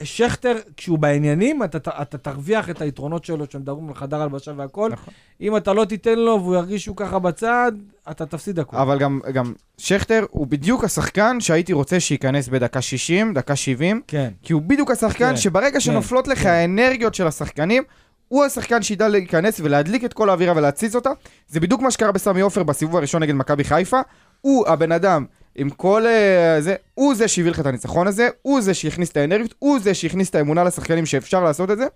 ושכטר, 0.00 0.56
כשהוא 0.76 0.98
בעניינים, 0.98 1.62
אתה, 1.62 1.78
אתה, 1.78 1.90
אתה 2.02 2.18
תרוויח 2.18 2.70
את 2.70 2.80
היתרונות 2.82 3.24
שלו 3.24 3.44
שמדברים 3.50 3.88
על 3.88 3.94
חדר 3.94 4.22
הלבשה 4.22 4.52
והכל. 4.56 4.90
נכון. 4.92 5.14
אם 5.40 5.56
אתה 5.56 5.72
לא 5.72 5.84
תיתן 5.84 6.18
לו 6.18 6.40
והוא 6.42 6.54
ירגיש 6.54 6.84
שהוא 6.84 6.96
ככה 6.96 7.18
בצד, 7.18 7.72
אתה 8.10 8.26
תפסיד 8.26 8.58
הכול. 8.58 8.78
אבל 8.78 8.98
גם, 8.98 9.20
גם 9.32 9.52
שכטר 9.78 10.24
הוא 10.30 10.46
בדיוק 10.46 10.84
השחקן 10.84 11.40
שהייתי 11.40 11.72
רוצה 11.72 12.00
שייכנס 12.00 12.48
בדקה 12.48 12.80
60, 12.82 13.34
דקה 13.34 13.56
70, 13.56 14.00
כן. 14.08 14.28
כי 14.42 14.52
הוא 14.52 14.62
בדיוק 14.62 14.90
השחקן 14.90 15.30
כן, 15.30 15.36
שברגע 15.36 15.80
שנופלות 15.80 16.28
לך 16.28 16.46
האנרגיות 16.46 17.14
של 17.14 17.26
השחקנים, 17.26 17.82
הוא 18.28 18.44
השחקן 18.44 18.82
שידע 18.82 19.08
להיכנס 19.08 19.60
ולהדליק 19.60 20.04
את 20.04 20.12
כל 20.12 20.30
האווירה 20.30 20.56
ולהתסיס 20.56 20.94
אותה. 20.94 21.10
זה 21.48 21.60
בדיוק 21.60 21.80
מה 21.80 21.90
שקרה 21.90 22.12
בסמי 22.12 22.40
עופר 22.40 22.62
בסיבוב 22.62 22.96
הראשון 22.96 23.22
נגד 23.22 23.34
מכבי 23.34 23.64
חיפה. 23.64 24.00
הוא 24.40 24.68
הבן 24.68 24.92
אדם 24.92 25.24
עם 25.54 25.70
כל 25.70 26.06
אה, 26.06 26.60
זה, 26.60 26.74
הוא 26.94 27.14
זה 27.14 27.28
שהביא 27.28 27.50
לך 27.50 27.60
את 27.60 27.66
הניצחון 27.66 28.06
הזה, 28.06 28.28
הוא 28.42 28.60
זה 28.60 28.74
שהכניס 28.74 29.10
את 29.10 29.16
האנרגיות, 29.16 29.54
הוא 29.58 29.78
זה 29.78 29.94
שהכניס 29.94 30.30
את 30.30 30.34
האמונה 30.34 30.64
לשחקנים 30.64 31.06
שאפשר 31.06 31.44
לעשות 31.44 31.70
את 31.70 31.78
זה. 31.78 31.86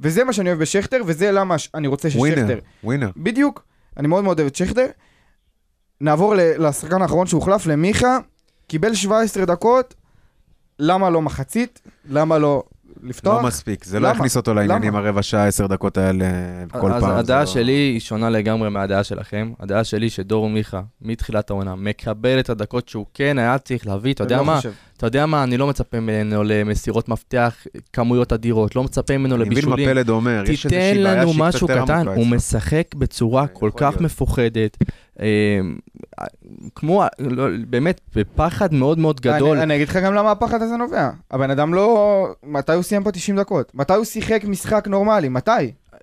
וזה 0.00 0.24
מה 0.24 0.32
שאני 0.32 0.48
אוהב 0.48 0.60
בשכטר, 0.60 1.02
וזה 1.06 1.32
למה 1.32 1.56
אני 1.74 1.88
רוצה 1.88 2.08
ווינר, 2.14 2.36
ששכטר... 2.36 2.58
ווינר. 2.84 3.10
בדיוק, 3.16 3.64
אני 3.96 4.08
מאוד 4.08 4.24
מאוד 4.24 4.40
אוהב 4.40 4.50
את 4.50 4.56
שכטר. 4.56 4.86
נעבור 6.00 6.34
לשחקן 6.36 7.02
האחרון 7.02 7.26
שהוחלף, 7.26 7.66
למיכה, 7.66 8.18
קיבל 8.66 8.94
17 8.94 9.44
דקות, 9.44 9.94
למה 10.78 11.10
לא 11.10 11.22
מחצית? 11.22 11.80
למה 12.08 12.38
לא 12.38 12.62
לפתוח? 13.02 13.42
לא 13.42 13.48
מספיק, 13.48 13.84
זה 13.84 14.00
לא 14.00 14.08
למה? 14.08 14.16
יכניס 14.16 14.36
אותו 14.36 14.54
לעניינים? 14.54 14.96
הרבע 14.96 15.22
שעה, 15.22 15.46
עשר 15.46 15.66
דקות 15.66 15.98
האלה 15.98 16.24
כל 16.80 16.92
אז 16.92 17.02
פעם. 17.02 17.10
זה 17.12 17.18
הדעה 17.18 17.40
לא- 17.40 17.46
שלי 17.46 17.72
היא 17.72 18.00
שונה 18.00 18.30
לגמרי 18.30 18.70
מהדעה 18.70 19.04
שלכם. 19.04 19.52
הדעה 19.60 19.84
שלי 19.84 20.10
שדור 20.10 20.48
מיכה, 20.48 20.80
מתחילת 21.02 21.50
העונה, 21.50 21.74
מקבל 21.76 22.40
את 22.40 22.50
הדקות 22.50 22.88
שהוא 22.88 23.06
כן 23.14 23.38
היה 23.38 23.58
צריך 23.58 23.86
להביא, 23.86 24.12
אתה 24.12 24.24
יודע 24.24 24.36
לא 24.36 24.44
מה? 24.44 24.56
חושב. 24.56 24.72
אתה 24.98 25.06
יודע 25.06 25.26
מה? 25.26 25.42
אני 25.42 25.56
לא 25.56 25.66
מצפה 25.66 26.00
ממנו 26.00 26.44
למסירות 26.44 27.08
מפתח, 27.08 27.66
כמויות 27.92 28.32
אדירות, 28.32 28.76
לא 28.76 28.84
מצפה 28.84 29.18
ממנו 29.18 29.34
אני 29.34 29.44
מבין 29.44 29.54
מה 29.54 29.60
לבישולים. 29.60 29.88
פלד 29.88 30.08
אומר, 30.08 30.42
יש 30.46 30.62
תיתן 30.62 30.76
איזושהי 30.76 31.02
בעיה 31.02 31.14
לנו 31.16 31.32
שהיא 31.32 31.42
קצת 31.42 31.54
משהו 31.54 31.68
יותר 31.68 31.84
קטן, 31.84 31.94
עמוקה 31.94 32.10
הוא 32.14 32.24
אצלו. 32.24 32.36
משחק 32.36 32.94
בצורה 32.94 33.46
כל 33.46 33.70
כך. 33.76 34.00
מפוחדת, 34.00 34.76
אה, 35.20 35.60
כמו, 36.74 37.04
לא, 37.18 37.46
באמת, 37.68 38.00
בפחד 38.16 38.74
מאוד 38.74 38.98
מאוד 38.98 39.20
גדול. 39.20 39.56
אני, 39.56 39.62
אני 39.62 39.76
אגיד 39.76 39.88
לך 39.88 39.96
גם 39.96 40.14
למה 40.14 40.30
הפחד 40.30 40.62
הזה 40.62 40.76
נובע. 40.76 41.10
הבן 41.30 41.50
אדם 41.50 41.74
לא... 41.74 42.28
מתי 42.42 42.72
הוא 42.72 42.82
סיים 42.82 43.04
פה 43.04 43.12
90 43.12 43.38
דקות? 43.38 43.74
מתי 43.74 43.94
הוא 43.94 44.04
שיחק 44.04 44.44
משחק 44.44 44.88
נורמלי? 44.88 45.28
מתי? 45.28 45.50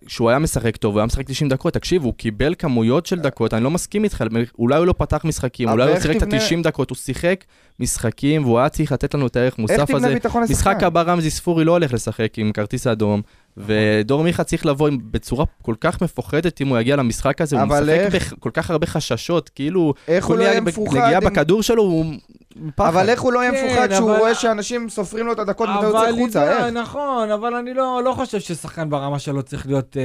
שהוא 0.08 0.30
היה 0.30 0.40
משחק 0.40 0.78
טוב, 0.78 0.94
הוא 0.94 1.00
היה 1.00 1.06
משחק 1.06 1.28
90 1.28 1.50
דקות, 1.50 1.74
תקשיב, 1.74 2.04
הוא 2.04 2.14
קיבל 2.14 2.54
כמויות 2.60 3.06
של 3.06 3.20
דקות, 3.20 3.54
אני 3.54 3.64
לא 3.64 3.72
מסכים 3.72 4.04
איתך, 4.04 4.24
אולי 4.60 4.78
הוא 4.78 4.86
לא 4.86 4.94
פתח 4.98 5.22
משחקים, 5.26 5.70
אולי 5.70 5.84
הוא 5.92 6.02
שיחק 6.02 6.16
את 6.16 6.24
תבנה- 6.24 6.38
ה-90 6.44 6.64
דקות, 6.64 6.90
הוא 6.90 6.96
שיחק 6.98 7.44
משחקים, 7.80 8.44
והוא 8.46 8.60
היה 8.60 8.70
צריך 8.70 8.92
לתת 8.92 9.14
לנו 9.14 9.28
את 9.28 9.36
הערך 9.36 9.58
מוסף 9.60 9.74
הזה. 9.96 10.08
משחק 10.54 10.84
הבא 10.84 11.02
רמזי 11.02 11.30
ספורי 11.30 11.66
לא 11.66 11.72
הולך 11.72 11.94
לשחק 11.94 12.34
עם 12.38 12.52
כרטיס 12.52 12.88
אדום, 12.88 13.22
ודור 13.58 14.24
מיכה 14.24 14.44
צריך 14.44 14.66
לבוא 14.66 14.88
עם- 14.88 15.00
בצורה 15.12 15.46
כל 15.62 15.76
כך 15.82 16.02
מפוחדת 16.02 16.62
אם 16.62 16.68
הוא 16.68 16.78
יגיע 16.80 16.96
למשחק 16.96 17.42
הזה, 17.42 17.56
הוא 17.56 17.64
משחק 17.66 18.14
איך- 18.14 18.34
בכל 18.34 18.50
כך 18.54 18.72
הרבה 18.72 18.88
חששות, 18.88 19.50
כאילו, 19.50 19.94
איך 20.08 20.26
הוא 20.26 20.36
לא 20.36 20.44
יהיה 20.44 20.62
מפוחד? 20.62 20.98
נגיעה 20.98 21.18
אם- 21.22 21.26
בכדור 21.26 21.64
שלו 21.64 21.84
הוא 21.84 22.06
פחד. 22.76 22.88
אבל 22.88 23.10
איך 23.10 23.22
הוא 23.22 23.34
לא 23.34 23.40
יהיה 23.40 23.52
כן, 23.52 23.66
מפוחד 23.68 23.88
כשהוא 23.92 24.10
אבל- 24.12 24.20
רואה 24.20 24.36
שאנשים 24.36 24.90
סופרים 24.90 25.26
לו 25.26 25.34
את 25.34 25.40
הדקות 25.40 25.70
מתי 25.70 25.86
הוא 25.86 25.98
אבל 25.98 26.08
יוצא 26.20 26.40
החוצה? 26.44 26.66
איך? 26.66 26.74
נכון, 26.74 27.32
אבל 27.32 27.54
אני 27.56 27.74
לא, 27.74 28.02
לא 28.06 28.14
חושב 28.14 28.40
ששחקן 28.40 28.90
ברמה 28.90 29.20
שלו 29.20 29.44
צריך 29.44 29.68
להיות... 29.68 29.98
אה, 29.98 30.04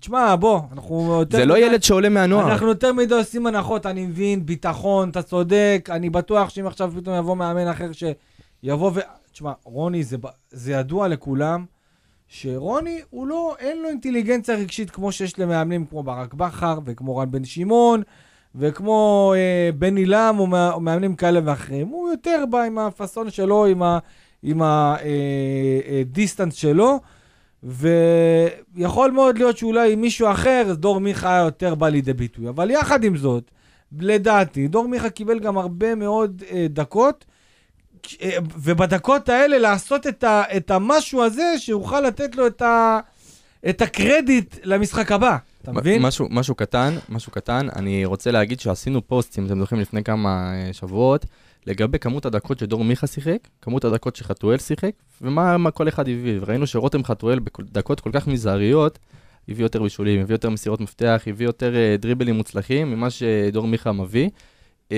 תשמע, 0.00 0.36
בוא, 0.36 0.60
אנחנו 0.72 1.16
יותר... 1.20 1.36
זה 1.38 1.44
לא 1.44 1.54
מדי- 1.54 1.64
ילד 1.64 1.82
שעולה 1.82 2.08
מהנוער. 2.08 2.52
אנחנו 2.52 2.68
יותר 2.68 2.92
מדי 2.92 3.14
עושים 3.14 3.46
הנחות, 3.46 3.86
אני 3.86 4.06
מבין, 4.06 4.46
ביטחון, 4.46 5.08
אתה 5.10 5.22
צודק, 5.22 5.88
אני 5.92 6.10
בטוח 6.10 6.48
שאם 6.48 6.66
עכשיו 6.66 6.92
פתאום 6.96 7.16
יבוא 7.16 7.36
מאמן 7.36 7.68
אחר 7.68 7.90
שיבוא 7.92 8.90
ו... 8.94 9.00
תשמע, 9.32 9.52
רוני, 9.64 10.02
זה, 10.04 10.16
זה 10.50 10.72
ידוע 10.72 11.08
לכולם, 11.08 11.64
שרוני, 12.28 13.00
הוא 13.10 13.26
לא, 13.26 13.54
אין 13.58 13.82
לו 13.82 13.88
אינטליגנציה 13.88 14.54
רגשית 14.56 14.90
כמו 14.90 15.12
שיש 15.12 15.38
למאמנים 15.38 15.86
כמו 15.86 16.02
ברק 16.02 16.34
בכר 16.34 16.78
וכמו 16.84 17.16
רן 17.16 17.30
בן 17.30 17.44
שמעון 17.44 18.02
וכמו 18.54 19.32
אה, 19.36 19.70
בן 19.78 19.96
עילם 19.96 20.36
או, 20.38 20.46
מא- 20.46 20.70
או 20.72 20.80
מאמנים 20.80 21.16
כאלה 21.16 21.40
ואחרים. 21.44 21.88
הוא 21.88 22.10
יותר 22.10 22.44
בא 22.50 22.62
עם 22.62 22.78
הפאסון 22.78 23.30
שלו, 23.30 23.66
עם 23.66 23.82
ה... 23.82 23.98
עם 24.42 24.62
הדיסטנס 24.64 26.54
שלו, 26.54 27.00
ויכול 27.62 29.10
מאוד 29.10 29.38
להיות 29.38 29.58
שאולי 29.58 29.94
מישהו 29.94 30.30
אחר, 30.30 30.74
דור 30.76 31.00
מיכה 31.00 31.34
היה 31.34 31.44
יותר 31.44 31.74
בא 31.74 31.88
לידי 31.88 32.12
ביטוי. 32.12 32.48
אבל 32.48 32.70
יחד 32.70 33.04
עם 33.04 33.16
זאת, 33.16 33.50
לדעתי, 33.98 34.68
דור 34.68 34.88
מיכה 34.88 35.10
קיבל 35.10 35.38
גם 35.38 35.58
הרבה 35.58 35.94
מאוד 35.94 36.42
אה, 36.50 36.66
דקות, 36.70 37.24
אה, 38.22 38.36
ובדקות 38.56 39.28
האלה 39.28 39.58
לעשות 39.58 40.06
את, 40.06 40.24
ה, 40.24 40.42
את 40.56 40.70
המשהו 40.70 41.22
הזה, 41.22 41.54
שיוכל 41.58 42.00
לתת 42.00 42.36
לו 42.36 42.46
את, 42.46 42.62
ה, 42.62 43.00
את 43.68 43.82
הקרדיט 43.82 44.56
למשחק 44.64 45.12
הבא. 45.12 45.36
אתה 45.62 45.72
מבין? 45.72 46.02
משהו, 46.02 46.28
משהו 46.30 46.54
קטן, 46.54 46.94
משהו 47.08 47.32
קטן, 47.32 47.66
אני 47.76 48.04
רוצה 48.04 48.30
להגיד 48.30 48.60
שעשינו 48.60 49.06
פוסט, 49.06 49.38
אם 49.38 49.46
אתם 49.46 49.60
זוכרים, 49.60 49.80
לפני 49.80 50.04
כמה 50.04 50.52
אה, 50.54 50.72
שבועות, 50.72 51.26
לגבי 51.66 51.98
כמות 51.98 52.26
הדקות 52.26 52.58
שדור 52.58 52.84
מיכה 52.84 53.06
שיחק, 53.06 53.38
כמות 53.62 53.84
הדקות 53.84 54.16
שחתואל 54.16 54.58
שיחק, 54.58 54.90
ומה 55.22 55.56
מה 55.56 55.70
כל 55.70 55.88
אחד 55.88 56.08
הביא. 56.08 56.38
וראינו 56.40 56.66
שרותם 56.66 57.04
חתואל 57.04 57.38
בדקות 57.38 58.00
כל 58.00 58.10
כך 58.12 58.26
מזעריות, 58.26 58.98
הביא 59.48 59.64
יותר 59.64 59.82
בישולים, 59.82 60.20
הביא 60.20 60.34
יותר 60.34 60.50
מסירות 60.50 60.80
מפתח, 60.80 61.22
הביא 61.26 61.46
יותר 61.46 61.76
אה, 61.76 61.96
דריבלים 61.98 62.34
מוצלחים 62.34 62.90
ממה 62.90 63.10
שדור 63.10 63.66
מיכה 63.66 63.92
מביא. 63.92 64.28
אה, 64.92 64.96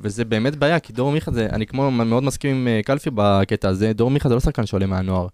וזה 0.00 0.24
באמת 0.24 0.56
בעיה, 0.56 0.80
כי 0.80 0.92
דור 0.92 1.12
מיכה 1.12 1.30
זה, 1.30 1.46
אני 1.52 1.66
כמו 1.66 1.90
מאוד 1.90 2.22
מסכים 2.22 2.56
עם 2.56 2.82
קלפי 2.82 3.10
בקטע 3.14 3.68
הזה, 3.68 3.92
דור 3.92 4.10
מיכה 4.10 4.28
זה 4.28 4.34
לא 4.34 4.40
שחקן 4.40 4.66
שעולה 4.66 4.86
מהנוער. 4.86 5.26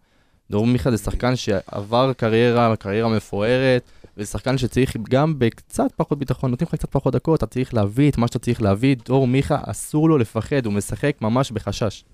דור 0.50 0.66
מיכה 0.66 0.90
זה 0.90 0.98
שחקן 0.98 1.36
שעבר 1.36 2.12
קריירה, 2.12 2.76
קריירה 2.76 3.08
מפוארת, 3.08 3.90
וזה 4.16 4.30
שחקן 4.30 4.58
שצריך 4.58 4.96
גם 5.10 5.34
בקצת 5.38 5.92
פחות 5.96 6.18
ביטחון, 6.18 6.50
נותנים 6.50 6.68
לך 6.68 6.74
קצת 6.74 6.90
פחות 6.90 7.14
דקות, 7.14 7.38
אתה 7.38 7.46
צריך 7.46 7.74
להביא 7.74 8.10
את 8.10 8.18
מה 8.18 8.26
שאתה 8.26 8.38
צריך 8.38 8.62
להביא. 8.62 8.96
דור 9.06 9.26
מיכה, 9.26 9.58
אסור 9.66 10.08
לו 10.08 10.18
לפחד, 10.18 10.66
הוא 10.66 10.72
משחק 10.72 11.16
ממש 11.20 11.50
בחשש. 11.50 12.04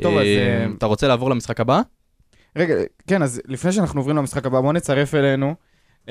טוב, 0.00 0.14
אז, 0.14 0.26
אה, 0.26 0.64
אה, 0.64 0.66
אתה 0.78 0.86
רוצה 0.86 1.08
לעבור 1.08 1.30
למשחק 1.30 1.60
הבא? 1.60 1.80
רגע, 2.56 2.74
כן, 3.06 3.22
אז 3.22 3.42
לפני 3.48 3.72
שאנחנו 3.72 4.00
עוברים 4.00 4.16
למשחק 4.16 4.46
הבא, 4.46 4.60
בואו 4.60 4.72
נצרף 4.72 5.14
אלינו 5.14 5.54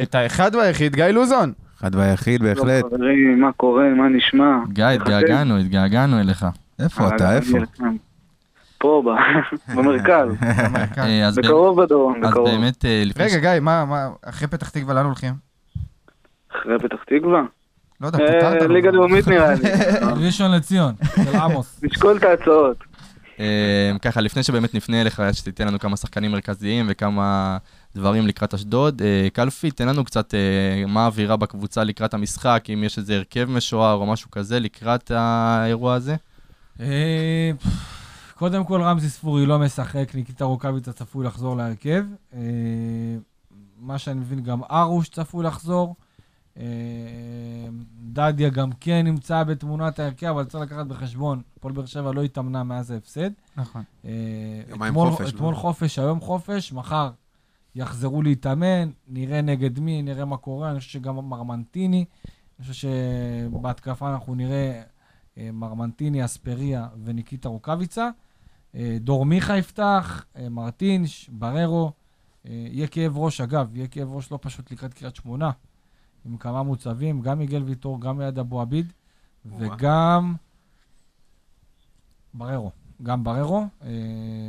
את 0.02 0.16
האחד 0.16 0.56
והיחיד, 0.56 0.96
גיא 0.96 1.06
לוזון. 1.06 1.54
אחד 1.80 1.96
והיחיד 1.96 2.44
בהחלט. 2.44 2.82
טוב, 2.82 2.94
חברים, 2.94 3.42
מה 3.42 3.52
קורה, 3.52 3.90
מה 3.90 4.10
נשמע? 4.10 4.58
גיא, 4.70 4.86
התגעגענו, 4.86 5.58
התגעגענו 5.58 6.20
אליך. 6.20 6.46
איפה 6.80 7.08
אתה? 7.08 7.30
אה, 7.30 7.36
איפה? 7.36 7.58
פה, 8.80 9.04
במרכז. 9.76 10.30
אה, 10.98 11.30
בקרוב 11.38 11.82
בדרום, 11.82 12.22
בקרוב. 12.22 12.48
רגע, 13.20 13.38
גיא, 13.40 13.60
מה, 13.62 13.86
מה, 13.86 14.08
אחרי 14.26 14.48
פתח 14.48 14.70
תקווה 14.70 14.94
לאן 14.94 15.06
הולכים? 15.06 15.34
אחרי 16.52 16.80
פתח 16.80 17.04
תקווה. 17.08 17.42
לא 18.02 18.08
יודע, 18.08 18.20
אה, 18.20 18.26
פוטרת. 18.26 18.70
ליגה 18.70 18.92
לאומית 18.92 19.28
נראה 19.28 19.54
לי. 19.54 19.70
ראשון 20.26 20.52
לציון, 20.52 20.94
של 21.16 21.38
עמוס. 21.38 21.80
נשקול 21.84 22.18
את 22.18 22.24
ההצעות. 22.24 22.78
אה, 23.40 23.92
ככה, 24.02 24.22
לפני 24.22 24.44
שבאמת 24.44 24.74
נפנה 24.74 25.02
אליך, 25.02 25.22
שתיתן 25.34 25.68
לנו 25.68 25.80
כמה 25.80 25.98
שחקנים 25.98 26.32
מרכזיים 26.32 26.86
וכמה 26.90 27.58
דברים 27.96 28.28
לקראת 28.28 28.54
אשדוד, 28.54 29.02
אה, 29.02 29.28
קלפי, 29.34 29.72
תן 29.72 29.88
לנו 29.88 30.06
קצת 30.06 30.34
אה, 30.34 30.84
מה 30.88 31.04
האווירה 31.04 31.38
בקבוצה 31.38 31.84
לקראת 31.84 32.14
המשחק, 32.14 32.64
אם 32.74 32.84
יש 32.84 32.98
איזה 32.98 33.16
הרכב 33.16 33.50
משוער 33.50 33.96
או 33.96 34.06
משהו 34.06 34.32
כזה 34.32 34.60
לקראת 34.60 35.12
האירוע 35.16 35.94
הזה. 35.94 36.16
קודם 38.40 38.64
כל, 38.66 38.82
רמזי 38.82 39.10
ספורי 39.10 39.46
לא 39.46 39.60
משחק, 39.60 40.12
ניקיטה 40.16 40.46
רוקאביצה 40.46 40.94
צפוי 40.94 41.26
לחזור 41.26 41.58
להרכב. 41.58 42.06
אה, 42.34 42.40
מה 43.80 43.98
שאני 43.98 44.20
מבין, 44.20 44.40
גם 44.44 44.64
ארוש 44.64 45.10
צפוי 45.10 45.46
לחזור. 45.46 45.96
אה, 46.58 46.64
דדיה 48.02 48.50
גם 48.50 48.72
כן 48.80 49.02
נמצא 49.06 49.44
בתמונת 49.44 50.00
ההרכב, 50.00 50.28
אבל 50.28 50.46
צריך 50.46 50.64
לקחת 50.64 50.86
בחשבון, 50.86 51.42
הפועל 51.58 51.74
באר 51.74 51.86
שבע 51.86 52.12
לא 52.12 52.24
התאמנה 52.24 52.64
מאז 52.64 52.92
ההפסד. 52.92 53.30
נכון. 53.58 53.84
אה, 54.06 54.12
יומיים 54.70 54.94
אתמול- 54.94 55.10
חופש, 55.12 55.34
אתמול 55.34 55.54
לא? 55.54 55.60
חופש, 55.60 56.00
היום 56.00 56.20
חופש, 56.20 56.74
מחר 56.74 57.10
יחזרו 57.76 58.22
להתאמן, 58.22 58.90
נראה 59.08 59.42
נגד 59.42 59.80
מי, 59.80 60.02
נראה 60.02 60.26
מה 60.26 60.38
קורה, 60.38 60.72
אני 60.72 60.80
חושב 60.80 60.92
שגם 60.92 61.16
מרמנטיני, 61.30 62.06
אני 62.60 62.68
חושב 62.68 62.88
שבהתקפה 63.50 64.10
אנחנו 64.14 64.36
נראה 64.36 64.82
אה, 65.38 65.50
מרמנטיני, 65.54 66.26
אספריה 66.26 66.88
וניקיטה 67.04 67.50
רוקאביצה. 67.50 68.10
אה, 68.76 68.98
דור 69.00 69.26
מיכה 69.26 69.58
יפתח, 69.58 70.26
אה, 70.36 70.50
מרטינש, 70.50 71.30
בררו. 71.30 71.92
אה, 72.46 72.52
יהיה 72.52 72.88
כאב 72.88 73.18
ראש, 73.18 73.42
אגב, 73.42 73.76
יהיה 73.76 73.88
כאב 73.88 74.14
ראש 74.14 74.32
לא 74.32 74.40
פשוט 74.42 74.72
לקראת 74.72 74.94
קריית 74.94 75.16
שמונה, 75.16 75.52
עם 76.26 76.38
כמה 76.38 76.64
מוצבים, 76.64 77.22
גם 77.22 77.40
מיגל 77.40 77.64
ויטור, 77.64 78.02
גם 78.02 78.22
ליד 78.22 78.40
אבו 78.40 78.62
עביד. 78.62 78.94
וגם 79.46 80.36
בררו. 82.34 82.72
גם 83.04 83.24
בררו. 83.24 83.68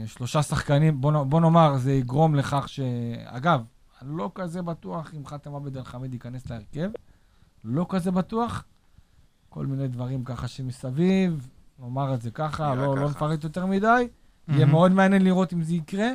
שלושה 0.07 0.43
שחקנים, 0.43 1.01
בוא, 1.01 1.41
נאמר, 1.41 1.77
זה 1.77 1.93
יגרום 1.93 2.35
לכך 2.35 2.69
ש... 2.69 2.81
אגב, 3.25 3.65
לא 4.03 4.31
כזה 4.35 4.63
בטוח 4.63 5.15
אם 5.17 5.27
חאתם 5.27 5.55
עבד 5.55 5.77
אל 5.77 5.85
חמיד 5.85 6.15
ייכנס 6.15 6.51
להרכב. 6.51 6.91
לא 7.65 7.87
כזה 7.89 8.11
בטוח. 8.11 8.65
כל 9.49 9.67
מיני 9.67 9.89
דברים 9.89 10.25
ככה 10.25 10.49
שמסביב, 10.49 11.49
נאמר 11.81 12.15
את 12.15 12.23
זה 12.23 12.31
ככה, 12.31 12.75
לא, 12.75 12.97
לא 12.97 13.09
ככה. 13.09 13.11
נפרט 13.11 13.45
יותר 13.45 13.67
מדי. 13.67 13.87
יהיה 14.49 14.59
מהמם. 14.59 14.71
מאוד 14.71 14.93
מעניין 14.93 15.23
לראות 15.23 15.53
אם 15.53 15.63
זה 15.63 15.75
יקרה, 15.75 16.11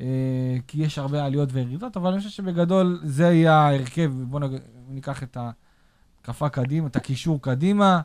אה, 0.00 0.56
כי 0.66 0.82
יש 0.82 0.98
הרבה 0.98 1.24
עליות 1.24 1.48
וירידות, 1.52 1.96
אבל 1.96 2.10
אני 2.10 2.18
חושב 2.18 2.30
שבגדול 2.30 3.00
זה 3.04 3.24
יהיה 3.24 3.54
ההרכב. 3.54 4.12
בואו 4.28 4.48
ניקח 4.88 5.22
את 5.22 5.36
ההתקפה 5.36 6.48
קדימה, 6.48 6.86
את 6.86 6.96
הקישור 6.96 7.42
קדימה, 7.42 8.00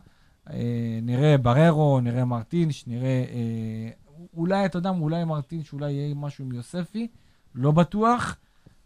אה, 0.49 0.99
נראה 1.01 1.37
בררו, 1.37 1.99
נראה 1.99 2.25
מרטינש, 2.25 2.87
נראה... 2.87 3.25
אה, 3.29 3.89
אולי, 4.33 4.65
אתה 4.65 4.77
יודע, 4.77 4.89
אולי 4.89 5.23
מרטינש, 5.23 5.73
אולי 5.73 5.91
יהיה 5.91 6.15
משהו 6.15 6.45
עם 6.45 6.51
יוספי, 6.51 7.07
לא 7.55 7.71
בטוח, 7.71 8.35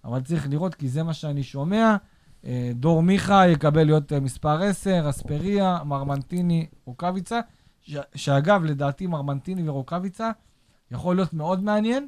אבל 0.05 0.21
צריך 0.21 0.49
לראות, 0.49 0.75
כי 0.75 0.87
זה 0.87 1.03
מה 1.03 1.13
שאני 1.13 1.43
שומע. 1.43 1.95
דור 2.75 3.03
מיכה 3.03 3.47
יקבל 3.47 3.83
להיות 3.83 4.13
מספר 4.13 4.63
10, 4.63 5.09
אספריה, 5.09 5.79
מרמנטיני, 5.85 6.67
רוקאביצה, 6.85 7.39
ש- 7.81 7.95
שאגב, 8.15 8.63
לדעתי 8.63 9.07
מרמנטיני 9.07 9.69
ורוקאביצה 9.69 10.31
יכול 10.91 11.15
להיות 11.15 11.33
מאוד 11.33 11.63
מעניין, 11.63 12.07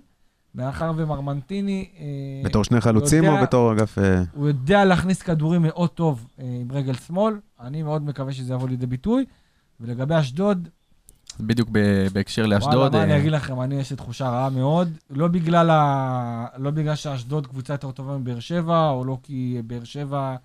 מאחר 0.56 0.92
ומרמנטיני... 0.96 1.90
אה, 2.00 2.06
בתור 2.46 2.64
שני 2.64 2.82
חלוצים 2.82 3.24
יודע- 3.24 3.38
או 3.38 3.44
בתור 3.44 3.74
אגף... 3.74 3.98
אה, 4.00 4.24
הוא 4.34 4.48
יודע 4.48 4.86
להכניס 4.86 5.22
כדורים 5.22 5.62
מאוד 5.62 5.90
טוב 5.90 6.28
אה, 6.40 6.46
עם 6.62 6.72
רגל 6.72 6.94
שמאל, 6.94 7.34
אני 7.60 7.84
מאוד 7.84 8.06
מקווה 8.06 8.34
שזה 8.34 8.54
יבוא 8.54 8.70
לידי 8.70 8.86
ביטוי. 8.86 9.26
ולגבי 9.80 10.20
אשדוד, 10.20 10.68
בדיוק 11.40 11.70
ב- 11.72 12.08
בהקשר 12.14 12.42
וואלה, 12.42 12.56
לאשדוד, 12.56 12.92
מה 12.92 12.98
אה, 12.98 13.04
אני 13.04 13.18
אגיד 13.18 13.32
לכם, 13.32 13.62
אני 13.62 13.76
יש 13.76 13.90
לי 13.92 13.96
תחושה 13.98 14.30
רעה 14.30 14.50
מאוד. 14.50 14.90
לא 15.10 15.28
בגלל, 15.28 15.70
ה... 15.70 16.46
לא 16.58 16.72
בגלל 16.72 16.96
שאשדוד 16.96 17.48
קבוצה 17.48 17.74
יותר 17.74 17.92
טובה 17.92 18.18
מבאר 18.18 18.40
שבע, 18.40 18.90
או 18.90 19.06
לא 19.06 19.18
כי 19.24 19.62
באר 19.68 19.84
שבע 19.84 20.36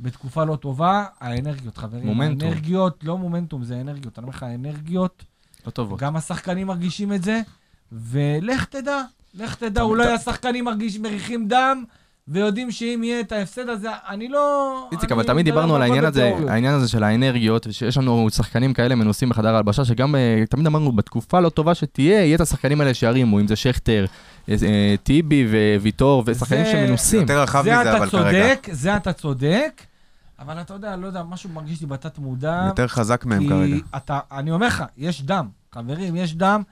בתקופה 0.00 0.44
לא 0.44 0.56
טובה, 0.56 1.04
האנרגיות, 1.20 1.76
חברים. 1.76 2.06
מומנטום. 2.06 2.48
האנרגיות, 2.48 3.04
לא 3.04 3.18
מומנטום, 3.18 3.64
זה 3.64 3.80
אנרגיות. 3.80 4.18
אני 4.18 4.24
אומר 4.24 4.36
לך, 4.36 4.42
האנרגיות, 4.42 5.24
לא 5.66 5.70
טובות. 5.70 6.00
גם 6.00 6.16
השחקנים 6.16 6.66
מרגישים 6.66 7.12
את 7.12 7.22
זה, 7.22 7.40
ולך 7.92 8.64
תדע, 8.64 9.02
לך 9.34 9.54
תדע, 9.54 9.82
אולי 9.82 10.12
השחקנים 10.12 10.64
מרגישים, 10.64 11.02
מריחים 11.02 11.48
דם, 11.48 11.84
ויודעים 12.30 12.70
שאם 12.70 13.00
יהיה 13.04 13.20
את 13.20 13.32
ההפסד 13.32 13.68
הזה, 13.68 13.88
אני 14.08 14.28
לא... 14.28 14.88
איציק, 14.92 15.12
אבל 15.12 15.22
תמיד 15.22 15.36
מדבר 15.46 15.50
דיברנו 15.60 15.76
על 15.76 15.82
העניין 15.82 16.04
הזה. 16.04 16.32
העניין 16.48 16.74
הזה 16.74 16.88
של 16.88 17.02
האנרגיות, 17.04 17.66
ושיש 17.66 17.96
לנו 17.98 18.28
שחקנים 18.30 18.72
כאלה 18.74 18.94
מנוסים 18.94 19.28
בחדר 19.28 19.54
ההלבשה, 19.54 19.84
שגם 19.84 20.14
אה, 20.14 20.44
תמיד 20.50 20.66
אמרנו, 20.66 20.92
בתקופה 20.92 21.40
לא 21.40 21.48
טובה 21.48 21.74
שתהיה, 21.74 22.24
יהיה 22.24 22.36
את 22.36 22.40
השחקנים 22.40 22.80
האלה 22.80 22.94
שירימו, 22.94 23.40
אם 23.40 23.46
זה 23.48 23.56
שכטר, 23.56 24.04
אה, 24.48 24.54
אה, 24.62 24.94
טיבי 25.02 25.46
וויטור, 25.80 26.22
ושחקנים 26.26 26.64
זה- 26.64 26.72
שמנוסים. 26.72 27.20
יותר 27.20 27.42
רחב 27.42 27.64
זה 27.64 27.70
מזה, 27.72 27.82
אתה 27.82 27.96
אבל 27.98 28.08
כרגע. 28.10 28.30
צודק, 28.54 28.68
זה 28.72 28.96
אתה 28.96 29.12
צודק, 29.12 29.82
אבל 30.38 30.60
אתה 30.60 30.74
יודע, 30.74 30.96
לא 30.96 31.06
יודע, 31.06 31.22
משהו 31.22 31.50
מרגיש 31.50 31.80
לי 31.80 31.86
בתת 31.86 32.18
מודע. 32.18 32.64
יותר 32.66 32.86
חזק 32.88 33.24
מהם 33.26 33.42
כי 33.42 33.48
כרגע. 33.48 33.76
אתה, 33.96 34.18
אני 34.32 34.50
אומר 34.50 34.66
לך, 34.66 34.84
יש 34.96 35.22
דם. 35.22 35.48
חברים, 35.74 36.16
יש 36.16 36.34
דם. 36.34 36.62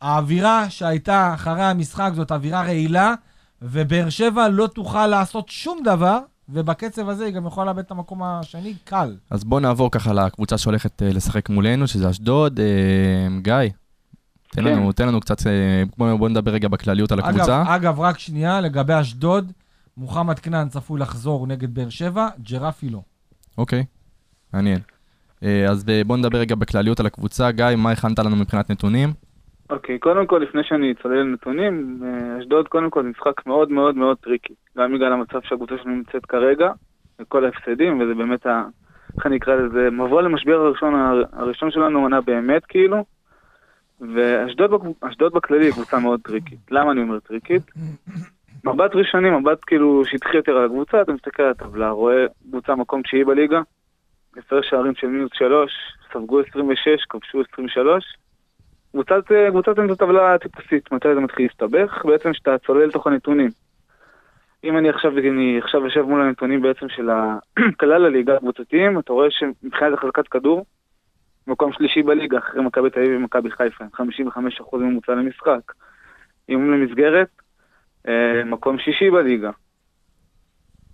האווירה 0.00 0.70
שהייתה 0.70 1.34
אחרי 1.34 1.62
המשחק 1.62 2.10
זאת 2.14 2.32
אווירה 2.32 2.62
רעילה, 2.62 3.14
ובאר 3.62 4.08
שבע 4.08 4.48
לא 4.48 4.66
תוכל 4.66 5.06
לעשות 5.06 5.48
שום 5.48 5.78
דבר, 5.84 6.18
ובקצב 6.48 7.08
הזה 7.08 7.24
היא 7.24 7.34
גם 7.34 7.46
יכולה 7.46 7.66
לאבד 7.66 7.78
את 7.78 7.90
המקום 7.90 8.22
השני 8.22 8.74
קל. 8.84 9.16
אז 9.30 9.44
בואו 9.44 9.60
נעבור 9.60 9.90
ככה 9.90 10.12
לקבוצה 10.12 10.58
שהולכת 10.58 11.02
אה, 11.02 11.12
לשחק 11.12 11.48
מולנו, 11.48 11.86
שזה 11.86 12.10
אשדוד. 12.10 12.60
אה, 12.60 13.40
גיא, 13.42 13.54
תן 14.50 14.64
כן. 14.64 14.64
לנו, 14.64 14.92
תן 14.92 15.08
לנו 15.08 15.20
קצת, 15.20 15.46
אה, 15.46 15.82
בואו 15.96 16.18
בוא 16.18 16.28
נדבר 16.28 16.52
רגע 16.52 16.68
בכלליות 16.68 17.12
על 17.12 17.18
הקבוצה. 17.18 17.62
אגב, 17.62 17.70
אגב, 17.70 18.00
רק 18.00 18.18
שנייה, 18.18 18.60
לגבי 18.60 19.00
אשדוד, 19.00 19.52
מוחמד 19.96 20.38
כנען 20.38 20.68
צפוי 20.68 21.00
לחזור 21.00 21.46
נגד 21.46 21.74
באר 21.74 21.88
שבע, 21.88 22.28
ג'רפי 22.42 22.88
לא. 22.88 23.00
אוקיי, 23.58 23.84
מעניין. 24.52 24.78
אז 25.70 25.84
בואו 26.06 26.18
נדבר 26.18 26.38
רגע 26.38 26.54
בכלליות 26.54 27.00
על 27.00 27.06
הקבוצה. 27.06 27.50
גיא, 27.50 27.76
מה 27.76 27.90
הכנת 27.90 28.18
לנו 28.18 28.36
מבחינת 28.36 28.70
נתונים? 28.70 29.12
אוקיי, 29.70 29.98
קודם 29.98 30.26
כל, 30.26 30.38
לפני 30.38 30.64
שאני 30.64 30.94
צולל 31.02 31.20
לנתונים, 31.20 32.00
אה, 32.04 32.38
אשדוד 32.38 32.68
קודם 32.68 32.90
כל 32.90 33.02
זה 33.02 33.08
משחק 33.08 33.46
מאוד 33.46 33.70
מאוד 33.70 33.96
מאוד 33.96 34.16
tricky. 34.16 34.54
גם 34.78 34.94
בגלל 34.94 35.12
המצב 35.12 35.40
שהקבוצה 35.42 35.74
שלנו 35.82 35.94
נמצאת 35.94 36.26
כרגע, 36.26 36.72
וכל 37.20 37.44
ההפסדים, 37.44 38.00
וזה 38.00 38.14
באמת, 38.14 38.46
ה... 38.46 38.64
איך 39.16 39.26
אני 39.26 39.36
אקרא 39.36 39.54
לזה, 39.54 39.90
מבוא 39.90 40.22
למשבר 40.22 40.60
הראשון, 40.60 41.22
הראשון 41.32 41.70
שלנו 41.70 42.02
עונה 42.02 42.20
באמת, 42.20 42.64
כאילו. 42.64 43.04
ואשדוד 44.00 45.32
בכללי 45.34 45.64
היא 45.64 45.72
קבוצה 45.72 45.98
מאוד 45.98 46.20
טריקית. 46.24 46.58
למה 46.70 46.92
אני 46.92 47.00
אומר 47.00 47.18
טריקית? 47.18 47.62
מבט 48.64 48.94
ראשוני, 48.94 49.30
מבט 49.30 49.58
כאילו 49.66 50.04
שטחי 50.04 50.36
יותר 50.36 50.56
על 50.56 50.64
הקבוצה, 50.64 51.02
אתה 51.02 51.12
מסתכל 51.12 51.42
על 51.42 51.50
הטבלה, 51.50 51.90
רואה 51.90 52.26
קבוצה 52.48 52.74
מקום 52.74 53.02
תשיעי 53.02 53.24
בליגה, 53.24 53.60
הפרש 54.36 54.66
שערים 54.70 54.94
של 54.94 55.06
מינוס 55.06 55.30
שלוש, 55.34 55.72
ספגו 56.08 56.40
26, 56.40 57.04
כבשו 57.08 57.42
23, 57.52 58.04
קבוצת, 58.96 59.32
אה, 59.32 59.50
קבוצת 59.50 59.78
אמצע 59.78 59.94
טבלה 59.94 60.38
טיפוסית, 60.38 60.92
מתי 60.92 61.14
זה 61.14 61.20
מתחיל 61.20 61.46
להסתבך? 61.46 62.04
בעצם 62.04 62.32
כשאתה 62.32 62.58
צולל 62.66 62.86
לתוך 62.86 63.06
הנתונים. 63.06 63.50
אם 64.64 64.78
אני 64.78 64.88
עכשיו, 64.88 65.18
אני 65.18 65.58
עכשיו 65.58 65.84
יושב 65.84 66.00
מול 66.00 66.20
הנתונים 66.20 66.62
בעצם 66.62 66.88
של 66.88 67.08
כלל 67.80 68.04
הליגה 68.04 68.36
הקבוצתיים, 68.36 68.98
אתה 68.98 69.12
רואה 69.12 69.28
שמבחינת 69.30 69.92
החזקת 69.92 70.28
כדור, 70.28 70.66
מקום 71.46 71.72
שלישי 71.72 72.02
בליגה, 72.02 72.38
אחרי 72.38 72.62
מכבי 72.62 72.90
תל 72.90 73.00
אביב 73.00 73.16
ומכבי 73.16 73.50
חיפה, 73.50 73.84
55% 73.94 74.76
ממוצע 74.76 75.14
למשחק. 75.14 75.72
איום 76.48 76.72
למסגרת, 76.72 77.28
אה, 78.08 78.44
מקום 78.44 78.78
שישי 78.78 79.10
בליגה. 79.10 79.50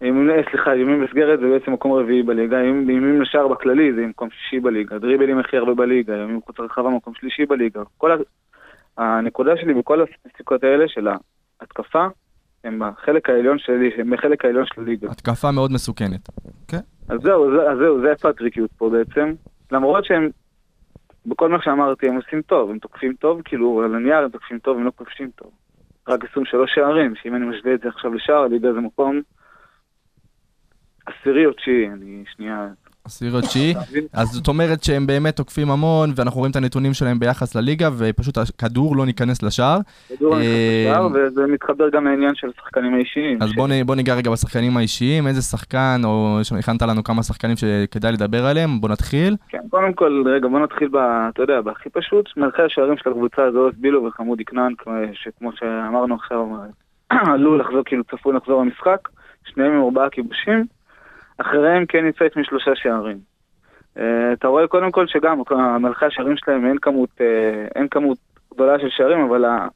איומים, 0.03 0.31
אה, 0.31 0.43
סליחה, 0.51 0.73
איומים 0.73 1.01
למסגרת 1.01 1.41
זה 1.41 1.47
בעצם 1.47 1.73
מקום 1.73 1.93
רביעי 1.93 2.23
בליגה, 2.23 2.61
איומים 2.61 3.23
לשער 3.23 3.49
בכללי 3.49 3.93
זה 3.93 4.07
מקום 4.07 4.29
שישי 4.31 4.61
בליגה, 4.61 4.99
דריבלים 4.99 5.39
הכי 5.39 5.57
הרבה 5.57 5.75
בליגה, 5.75 6.15
איומים 6.15 6.37
מחוץ 6.37 6.59
לרחבה 6.59 6.91
מקום 6.91 7.15
שלישי 7.15 7.47
בליגה. 7.47 7.83
כל 7.99 8.13
ה... 8.13 8.17
הנקודה 8.99 9.53
שלי 9.57 9.75
בכל 9.75 10.03
הסטטיסטיקות 10.03 10.65
האלה 10.65 10.89
של 10.89 11.09
ההתקפה, 11.61 12.07
הם 12.65 12.79
בחלק 12.79 13.31
העליון 13.31 13.59
שלי, 13.59 13.91
הם 13.99 14.11
בחלק 14.11 14.45
העליון 14.45 14.65
של 14.67 14.81
הליגה. 14.81 15.11
התקפה 15.11 15.51
מאוד 15.51 15.73
מסוכנת. 15.73 16.29
אז 17.09 17.21
זהו, 17.23 17.51
זה, 17.57 17.71
אז 17.71 17.79
זהו, 17.79 18.01
זה 18.01 18.11
איפה 18.11 18.29
הטריקיות 18.29 18.71
פה 18.73 18.91
בעצם. 18.91 19.33
למרות 19.73 20.05
שהם, 20.05 20.29
בכל 21.27 21.49
מה 21.49 21.63
שאמרתי, 21.63 22.09
הם 22.09 22.17
עושים 22.17 22.43
טוב, 22.43 22.71
הם 22.71 22.79
תוקפים 22.79 23.15
טוב, 23.15 23.43
כאילו 23.45 23.83
על 23.85 23.95
הנייר 23.95 24.19
הם 24.19 24.29
תוקפים 24.29 24.59
טוב, 24.59 24.79
הם 24.79 24.85
לא 24.85 24.93
כובשים 24.97 25.31
טוב. 25.37 25.51
רק 26.09 26.25
23 26.25 26.75
שערים, 26.75 27.15
שאם 27.15 27.35
אני 27.37 27.47
משווה 27.47 27.75
את 27.75 27.81
זה 27.81 27.89
עכשיו 27.89 28.15
לשער 28.15 28.43
הליגה 28.43 28.73
זה 28.73 28.81
מקום 28.81 29.21
עשירי 31.21 31.47
או 31.47 31.53
תשיעי, 31.53 31.87
אני 31.93 32.25
שנייה... 32.37 32.69
עשירי 33.05 33.37
או 33.37 33.41
תשיעי. 33.41 33.75
אז 34.13 34.29
זאת 34.29 34.49
אומרת 34.49 34.83
שהם 34.85 35.07
באמת 35.07 35.37
תוקפים 35.37 35.71
המון, 35.71 36.13
ואנחנו 36.17 36.39
רואים 36.39 36.51
את 36.51 36.57
הנתונים 36.57 36.95
שלהם 36.95 37.19
ביחס 37.19 37.55
לליגה, 37.55 37.89
ופשוט 37.99 38.39
הכדור 38.39 38.97
לא 38.97 39.07
ניכנס 39.07 39.43
לשער. 39.43 39.79
כדור 40.09 40.35
נכנס 40.35 40.47
אה, 40.47 40.91
לשער, 40.91 41.09
וזה 41.15 41.47
מתחבר 41.47 41.89
גם 41.89 42.05
לעניין 42.05 42.35
של 42.35 42.49
השחקנים 42.59 42.95
האישיים. 42.95 43.43
אז 43.43 43.51
ש- 43.51 43.55
בוא, 43.87 43.95
ניגע 43.97 44.15
רגע 44.15 44.31
בשחקנים 44.31 44.77
האישיים, 44.77 45.27
איזה 45.27 45.43
שחקן, 45.43 46.01
או 46.05 46.39
יש- 46.41 46.53
הכנת 46.53 46.83
לנו 46.83 47.05
כמה 47.05 47.23
שחקנים 47.23 47.57
שכדאי 47.57 48.13
לדבר 48.13 48.47
עליהם, 48.47 48.81
בוא 48.81 48.89
נתחיל. 48.89 49.37
כן, 49.49 49.59
קודם 49.71 49.93
כל, 49.93 50.23
רגע, 50.27 50.49
בוא 50.49 50.61
נתחיל 50.61 50.89
ב... 50.89 50.97
אתה 50.97 51.43
יודע, 51.43 51.61
בהכי 51.61 51.91
פשוט, 51.91 52.29
מלכי 52.37 52.63
השערים 52.63 52.97
של 52.97 53.11
הקבוצה 53.11 53.51
זה 53.53 53.59
עוז 53.59 53.75
בילו 53.77 54.05
וחמודי 54.05 54.45
כנען, 54.45 54.75
כמו- 54.79 54.93
שכמו 55.13 55.51
שאמרנו 55.53 56.15
עכשיו, 56.15 56.47
עלו 57.33 57.57
לחזור, 57.57 57.83
כאילו 57.85 58.05
צפוי 58.05 58.35
לחזור 58.37 58.63
למשחק, 58.63 59.09
שניהם 59.45 59.73
עם 59.73 59.83
ארבעה 59.85 60.11
כיבושים, 60.11 60.65
אחריהם 61.47 61.87
כן 61.87 62.05
יצא 62.09 62.25
עם 62.37 62.45
שלושה 62.45 62.71
שערים. 62.75 63.19
אה, 63.99 64.33
אתה 64.33 64.49
רואה 64.49 64.67
קודם 64.67 64.91
כל 64.91 65.07
שגם 65.07 65.39
מלכי 65.81 66.05
השערים 66.07 66.37
שלהם 66.37 66.67
אין 66.67 66.77
כמות, 66.83 67.09
אה, 67.21 67.27
אין 67.75 67.87
כמות 67.91 68.19
גדולה 68.55 68.79
של 68.79 68.89
שערים, 68.91 69.21
אבל 69.21 69.45
ה... 69.45 69.67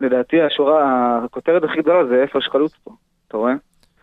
לדעתי 0.00 0.42
השורה, 0.42 0.80
הכותרת 1.24 1.64
הכי 1.64 1.82
גדולה 1.82 2.06
זה 2.06 2.22
איפה 2.22 2.38
יש 2.38 2.48
חלוץ 2.52 2.72
פה, 2.84 2.90
אתה 3.28 3.36
רואה? 3.36 3.52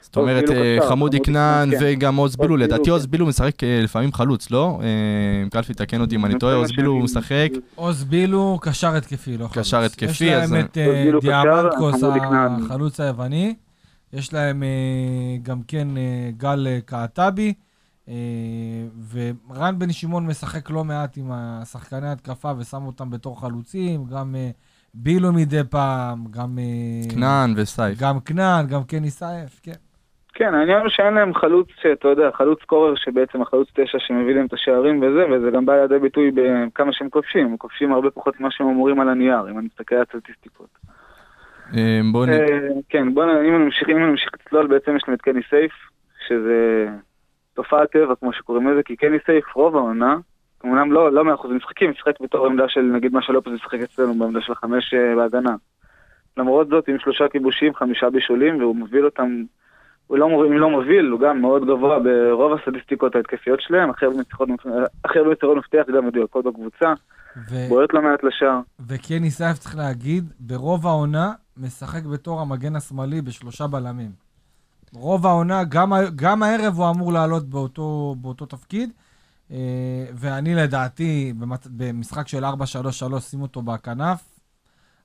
זאת 0.01 0.17
אומרת, 0.17 0.49
אה, 0.51 0.77
חמודי 0.89 1.19
כנען 1.19 1.69
כן. 1.71 1.77
וגם 1.81 2.15
עוז 2.15 2.35
בילו, 2.35 2.57
לדעתי 2.57 2.83
כן. 2.83 2.91
עוז 2.91 3.05
בילו 3.05 3.25
משחק 3.25 3.51
לפעמים 3.83 4.13
חלוץ, 4.13 4.51
לא? 4.51 4.79
אה, 4.83 5.49
קלפי, 5.51 5.73
תקן 5.73 6.01
אותי 6.01 6.15
אם 6.15 6.25
אני 6.25 6.39
טועה, 6.39 6.55
עוז 6.55 6.71
בילו 6.71 6.99
משחק. 6.99 7.49
עוז 7.75 8.03
בילו, 8.03 8.59
קשר 8.61 8.95
התקפי, 8.95 9.37
לא 9.37 9.47
חלוץ. 9.47 9.57
קשר 9.67 9.77
התקפי, 9.77 10.05
יש 10.09 10.21
להם 10.21 10.43
אז- 10.43 10.65
את 10.65 10.77
כנען. 12.19 12.51
החלוץ 12.65 12.99
היווני. 12.99 13.55
יש 14.13 14.33
להם 14.33 14.63
אה, 14.63 15.37
גם 15.43 15.61
כן 15.67 15.87
אה, 15.97 16.29
גל 16.37 16.67
אה, 16.67 16.79
קעטבי. 16.85 17.53
אה, 18.09 18.13
ורן 19.13 19.79
בן 19.79 19.91
שמעון 19.91 20.27
משחק 20.27 20.69
לא 20.69 20.83
מעט 20.83 21.17
עם 21.17 21.31
השחקני 21.31 22.07
התקפה 22.07 22.51
ושם 22.59 22.85
אותם 22.85 23.09
בתור 23.09 23.41
חלוצים. 23.41 24.05
גם 24.05 24.35
אה, 24.35 24.49
בילו 24.93 25.33
מדי 25.33 25.63
פעם, 25.71 26.25
גם... 26.31 26.59
אה, 26.59 27.15
כנען 27.15 27.53
וסייף. 27.57 28.01
גם 28.01 28.19
כנען, 28.19 28.67
גם 28.67 28.83
קני 28.83 29.09
סייף, 29.09 29.59
כן. 29.63 29.79
כן, 30.35 30.53
העניין 30.53 30.81
הוא 30.81 30.89
שאין 30.89 31.13
להם 31.13 31.33
חלוץ, 31.33 31.67
שאתה 31.81 32.07
יודע, 32.07 32.29
חלוץ 32.33 32.59
קורר 32.65 32.95
שבעצם 32.95 33.41
החלוץ 33.41 33.67
תשע 33.73 33.97
שמביא 33.99 34.35
להם 34.35 34.45
את 34.45 34.53
השערים 34.53 35.01
וזה, 35.01 35.25
וזה 35.31 35.51
גם 35.51 35.65
בא 35.65 35.73
לידי 35.73 35.99
ביטוי 35.99 36.31
בכמה 36.31 36.93
שהם 36.93 37.09
כובשים, 37.09 37.45
הם 37.45 37.57
כובשים 37.57 37.93
הרבה 37.93 38.11
פחות 38.11 38.39
ממה 38.39 38.51
שהם 38.51 38.67
אמורים 38.67 38.99
על 38.99 39.09
הנייר, 39.09 39.49
אם 39.51 39.59
אני 39.59 39.65
מסתכל 39.65 39.95
על 39.95 40.01
הסטטיסטיקות. 40.01 40.69
אה, 41.77 41.99
בוא 42.11 42.25
נ... 42.25 42.29
אה, 42.29 42.37
כן, 42.89 43.13
בוא 43.13 43.25
נ... 43.25 43.29
אם 43.29 43.55
אני 43.55 43.63
ממשיך, 43.65 43.89
אם 43.89 43.97
אני 43.97 44.05
ממשיך 44.05 44.29
לצלול, 44.33 44.67
בעצם 44.67 44.95
יש 44.95 45.03
להם 45.07 45.15
את 45.15 45.21
קני 45.21 45.41
סייף, 45.49 45.71
שזה 46.27 46.87
תופעת 47.53 47.91
טבע, 47.91 48.13
כמו 48.19 48.33
שקוראים 48.33 48.67
לזה, 48.67 48.83
כי 48.83 48.95
קני 48.95 49.17
סייף 49.25 49.55
רוב 49.55 49.75
העונה, 49.75 50.15
אמנם 50.65 50.91
לא, 50.91 51.11
לא 51.11 51.25
מאה 51.25 51.33
אחוז 51.33 51.51
משחקים, 51.51 51.91
משחק 51.91 52.21
בתור 52.21 52.45
עמדה 52.45 52.63
של, 52.69 52.81
נגיד 52.81 53.13
מה 53.13 53.21
שלופס 53.21 53.51
משחק 53.51 53.79
אצלנו, 53.83 54.13
בעמדה 54.19 54.41
של 54.41 54.51
החמש 54.51 54.93
אה, 54.93 55.15
בהגנה. 55.15 55.55
למרות 56.37 56.67
זאת, 56.67 56.87
עם 56.87 56.99
שלושה 56.99 57.27
כיבושים, 57.31 57.75
חמישה 57.75 58.09
בישולים, 58.09 58.59
והוא 58.61 58.75
מוביל 58.75 59.05
אותם 59.05 59.43
הוא 60.07 60.17
לא, 60.17 60.29
מוביל- 60.29 60.51
לא 60.53 60.69
מוביל, 60.69 61.05
הוא 61.09 61.19
גם 61.19 61.41
מאוד 61.41 61.65
גבוה 61.65 61.99
ברוב 61.99 62.53
הסטטיסטיקות 62.53 63.15
ההתקפיות 63.15 63.61
שלהם, 63.61 63.89
הכי 63.89 64.05
הרבה 64.05 64.17
מסירות- 64.17 64.49
הכי 65.05 65.19
הרבה 65.19 65.31
מסירות 65.31 65.57
מפתח 65.57 65.83
גם 65.97 66.07
מדויקות 66.07 66.45
בקבוצה, 66.45 66.93
ו- 67.49 67.69
בועט 67.69 67.93
לא 67.93 68.01
מעט 68.01 68.23
לשער. 68.23 68.59
וקני 68.87 69.29
סייף, 69.31 69.57
צריך 69.57 69.77
להגיד, 69.77 70.23
ברוב 70.39 70.87
העונה 70.87 71.31
משחק 71.57 72.03
בתור 72.03 72.41
המגן 72.41 72.75
השמאלי 72.75 73.21
בשלושה 73.21 73.67
בלמים. 73.67 74.11
רוב 74.93 75.25
העונה, 75.25 75.63
גם, 75.63 75.93
גם 76.15 76.43
הערב 76.43 76.79
הוא 76.79 76.89
אמור 76.89 77.13
לעלות 77.13 77.49
באותו, 77.49 78.15
באותו 78.21 78.45
תפקיד. 78.45 78.89
אה, 79.51 79.57
ואני 80.13 80.55
לדעתי. 80.55 81.33
במשחק 81.65 82.27
של 82.27 82.45
4-3-3, 82.45 82.49
שים 83.19 83.41
אותו 83.41 83.61
בכנף, 83.61 84.23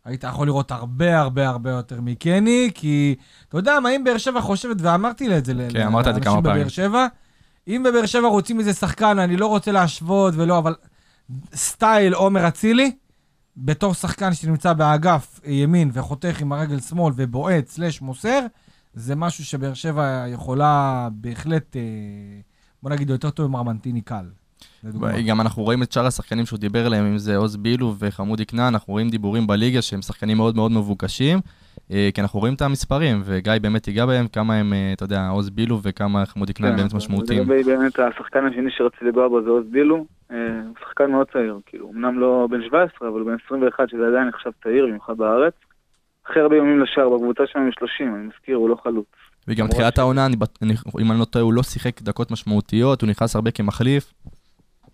היית 0.04 0.24
יכול 0.24 0.46
לראות 0.46 0.70
הרבה 0.70 1.18
הרבה 1.18 1.48
הרבה 1.48 1.70
יותר 1.70 2.00
מקני, 2.00 2.70
כי 2.74 3.14
אתה 3.48 3.58
יודע 3.58 3.80
מה, 3.80 3.90
אם 3.90 4.04
באר 4.04 4.18
שבע 4.18 4.40
חושבת, 4.40 4.76
ואמרתי 4.80 5.38
את 5.38 5.44
זה 5.44 5.52
כן, 5.72 5.86
אמרת 5.86 6.08
את 6.08 6.14
זה 6.14 6.20
לאנשים 6.20 6.32
כמה 6.32 6.42
פעמים. 6.42 6.58
בבאר 6.58 6.68
שבע, 6.68 7.06
אם 7.68 7.82
בבאר 7.86 8.06
שבע 8.06 8.28
רוצים 8.28 8.58
איזה 8.58 8.72
שחקן, 8.72 9.18
אני 9.18 9.36
לא 9.36 9.46
רוצה 9.46 9.72
להשוות 9.72 10.34
ולא, 10.36 10.58
אבל 10.58 10.74
סטייל 11.54 12.14
עומר 12.14 12.48
אצילי, 12.48 12.96
בתור 13.60 13.94
שחקן 13.94 14.34
שנמצא 14.34 14.72
באגף 14.72 15.40
ימין 15.44 15.90
וחותך 15.92 16.40
עם 16.40 16.52
הרגל 16.52 16.80
שמאל 16.80 17.12
ובועט 17.16 17.66
סלש 17.66 18.00
מוסר, 18.00 18.40
זה 18.94 19.16
משהו 19.16 19.44
שבאר 19.44 19.74
שבע 19.74 20.24
יכולה 20.28 21.08
בהחלט, 21.12 21.76
אה, 21.76 21.82
בוא 22.82 22.90
נגיד, 22.90 23.10
יותר 23.10 23.30
טוב 23.30 23.46
עם 23.46 23.56
ארמנטיני 23.56 24.00
קל. 24.00 24.24
לדוגמה. 24.84 25.20
גם 25.28 25.40
אנחנו 25.40 25.62
רואים 25.62 25.82
את 25.82 25.92
שאר 25.92 26.06
השחקנים 26.06 26.46
שהוא 26.46 26.58
דיבר 26.58 26.86
עליהם, 26.86 27.06
אם 27.06 27.18
זה 27.18 27.36
עוז 27.36 27.56
בילו 27.56 27.94
וחמודי 27.98 28.46
כנען, 28.46 28.74
אנחנו 28.74 28.92
רואים 28.92 29.08
דיבורים 29.10 29.46
בליגה 29.46 29.82
שהם 29.82 30.02
שחקנים 30.02 30.36
מאוד 30.36 30.56
מאוד 30.56 30.72
מבוקשים, 30.72 31.38
אה, 31.90 32.08
כי 32.14 32.20
אנחנו 32.20 32.40
רואים 32.40 32.54
את 32.54 32.62
המספרים, 32.62 33.22
וגיא 33.24 33.52
באמת 33.62 33.88
ייגע 33.88 34.06
בהם, 34.06 34.28
כמה 34.28 34.54
הם, 34.54 34.72
אה, 34.72 34.90
אתה 34.92 35.04
יודע, 35.04 35.28
עוז 35.28 35.50
בילו 35.50 35.80
וכמה 35.82 36.26
חמודי 36.26 36.54
כנען 36.54 36.76
באמת 36.76 36.94
משמעותיים. 36.94 37.40
לגבי 37.40 37.62
באמת 37.62 37.98
השחקן 37.98 38.46
השני 38.46 38.70
שרציתי 38.70 39.04
לגוע 39.04 39.28
בו 39.28 39.42
זה 39.42 39.48
עוז 39.50 39.64
בילו, 39.70 40.06
אה, 40.30 40.36
הוא 40.68 40.74
שחקן 40.88 41.10
מאוד 41.10 41.26
צעיר, 41.32 41.58
כאילו, 41.66 41.90
אמנם 41.94 42.18
לא 42.18 42.48
בן 42.50 42.60
17, 42.66 43.08
אבל 43.08 43.20
הוא 43.20 43.26
בן 43.30 43.36
21, 43.46 43.88
שזה 43.90 44.06
עדיין 44.08 44.28
נחשב 44.28 44.50
צעיר, 44.64 44.86
במיוחד 44.86 45.16
בארץ. 45.16 45.54
הכי 46.26 46.40
הרבה 46.40 46.56
יומים 46.56 46.80
לשער 46.80 47.08
בקבוצה 47.08 47.42
שלנו 47.52 47.64
עם 47.64 47.70
30, 47.78 48.14
אני 48.14 48.26
מזכיר, 48.26 48.56
הוא 48.56 48.68
לא 48.68 48.76
חלוץ. 48.84 49.06
וגם 49.48 49.66
תחילת 49.68 49.98
העונה, 49.98 50.26
אני 50.26 50.36
בט- 50.36 50.58
אני- 50.62 50.74
אם 51.00 51.10
אני 51.12 51.20
לא 51.20 51.24
טועה, 51.24 51.42
הוא 51.44 51.52
לא 51.54 51.62
שיחק 51.62 52.02
דקות 52.02 52.30
משמעותיות, 52.30 53.02
הוא 53.02 53.10
נכנס 53.10 53.36
הרבה 53.36 53.50
כמחליף. 53.50 54.12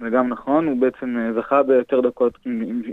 זה 0.01 0.11
גם 0.11 0.29
נכון, 0.29 0.67
הוא 0.67 0.81
בעצם 0.81 1.17
אה, 1.19 1.33
זכה 1.41 1.63
ביותר 1.63 2.01
דקות 2.01 2.39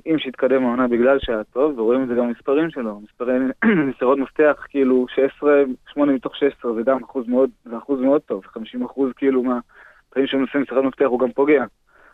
עם, 0.06 0.18
שהתקדם 0.18 0.64
העונה 0.64 0.88
בגלל 0.88 1.18
שהיה 1.20 1.44
טוב, 1.44 1.80
ורואים 1.80 2.04
את 2.04 2.08
זה 2.08 2.14
גם 2.16 2.28
במספרים 2.28 2.70
שלו, 2.70 3.00
מספרי 3.00 3.34
מסירות 3.90 4.18
מפתח, 4.18 4.66
כאילו 4.70 5.06
16, 5.16 5.52
8 5.94 6.12
מתוך 6.12 6.36
16, 6.36 6.74
זה 6.74 6.82
גם 6.86 7.04
אחוז 7.04 7.28
מאוד, 7.28 7.50
זה 7.66 7.78
אחוז 7.78 8.00
מאוד 8.02 8.22
טוב, 8.22 8.42
50 8.46 8.86
אחוז 8.86 9.12
כאילו 9.16 9.44
מהפעמים 9.44 10.28
שהוא 10.28 10.42
נושא 10.42 10.58
מסירת 10.58 10.84
מפתח 10.84 11.06
הוא 11.06 11.20
גם 11.20 11.32
פוגע. 11.32 11.64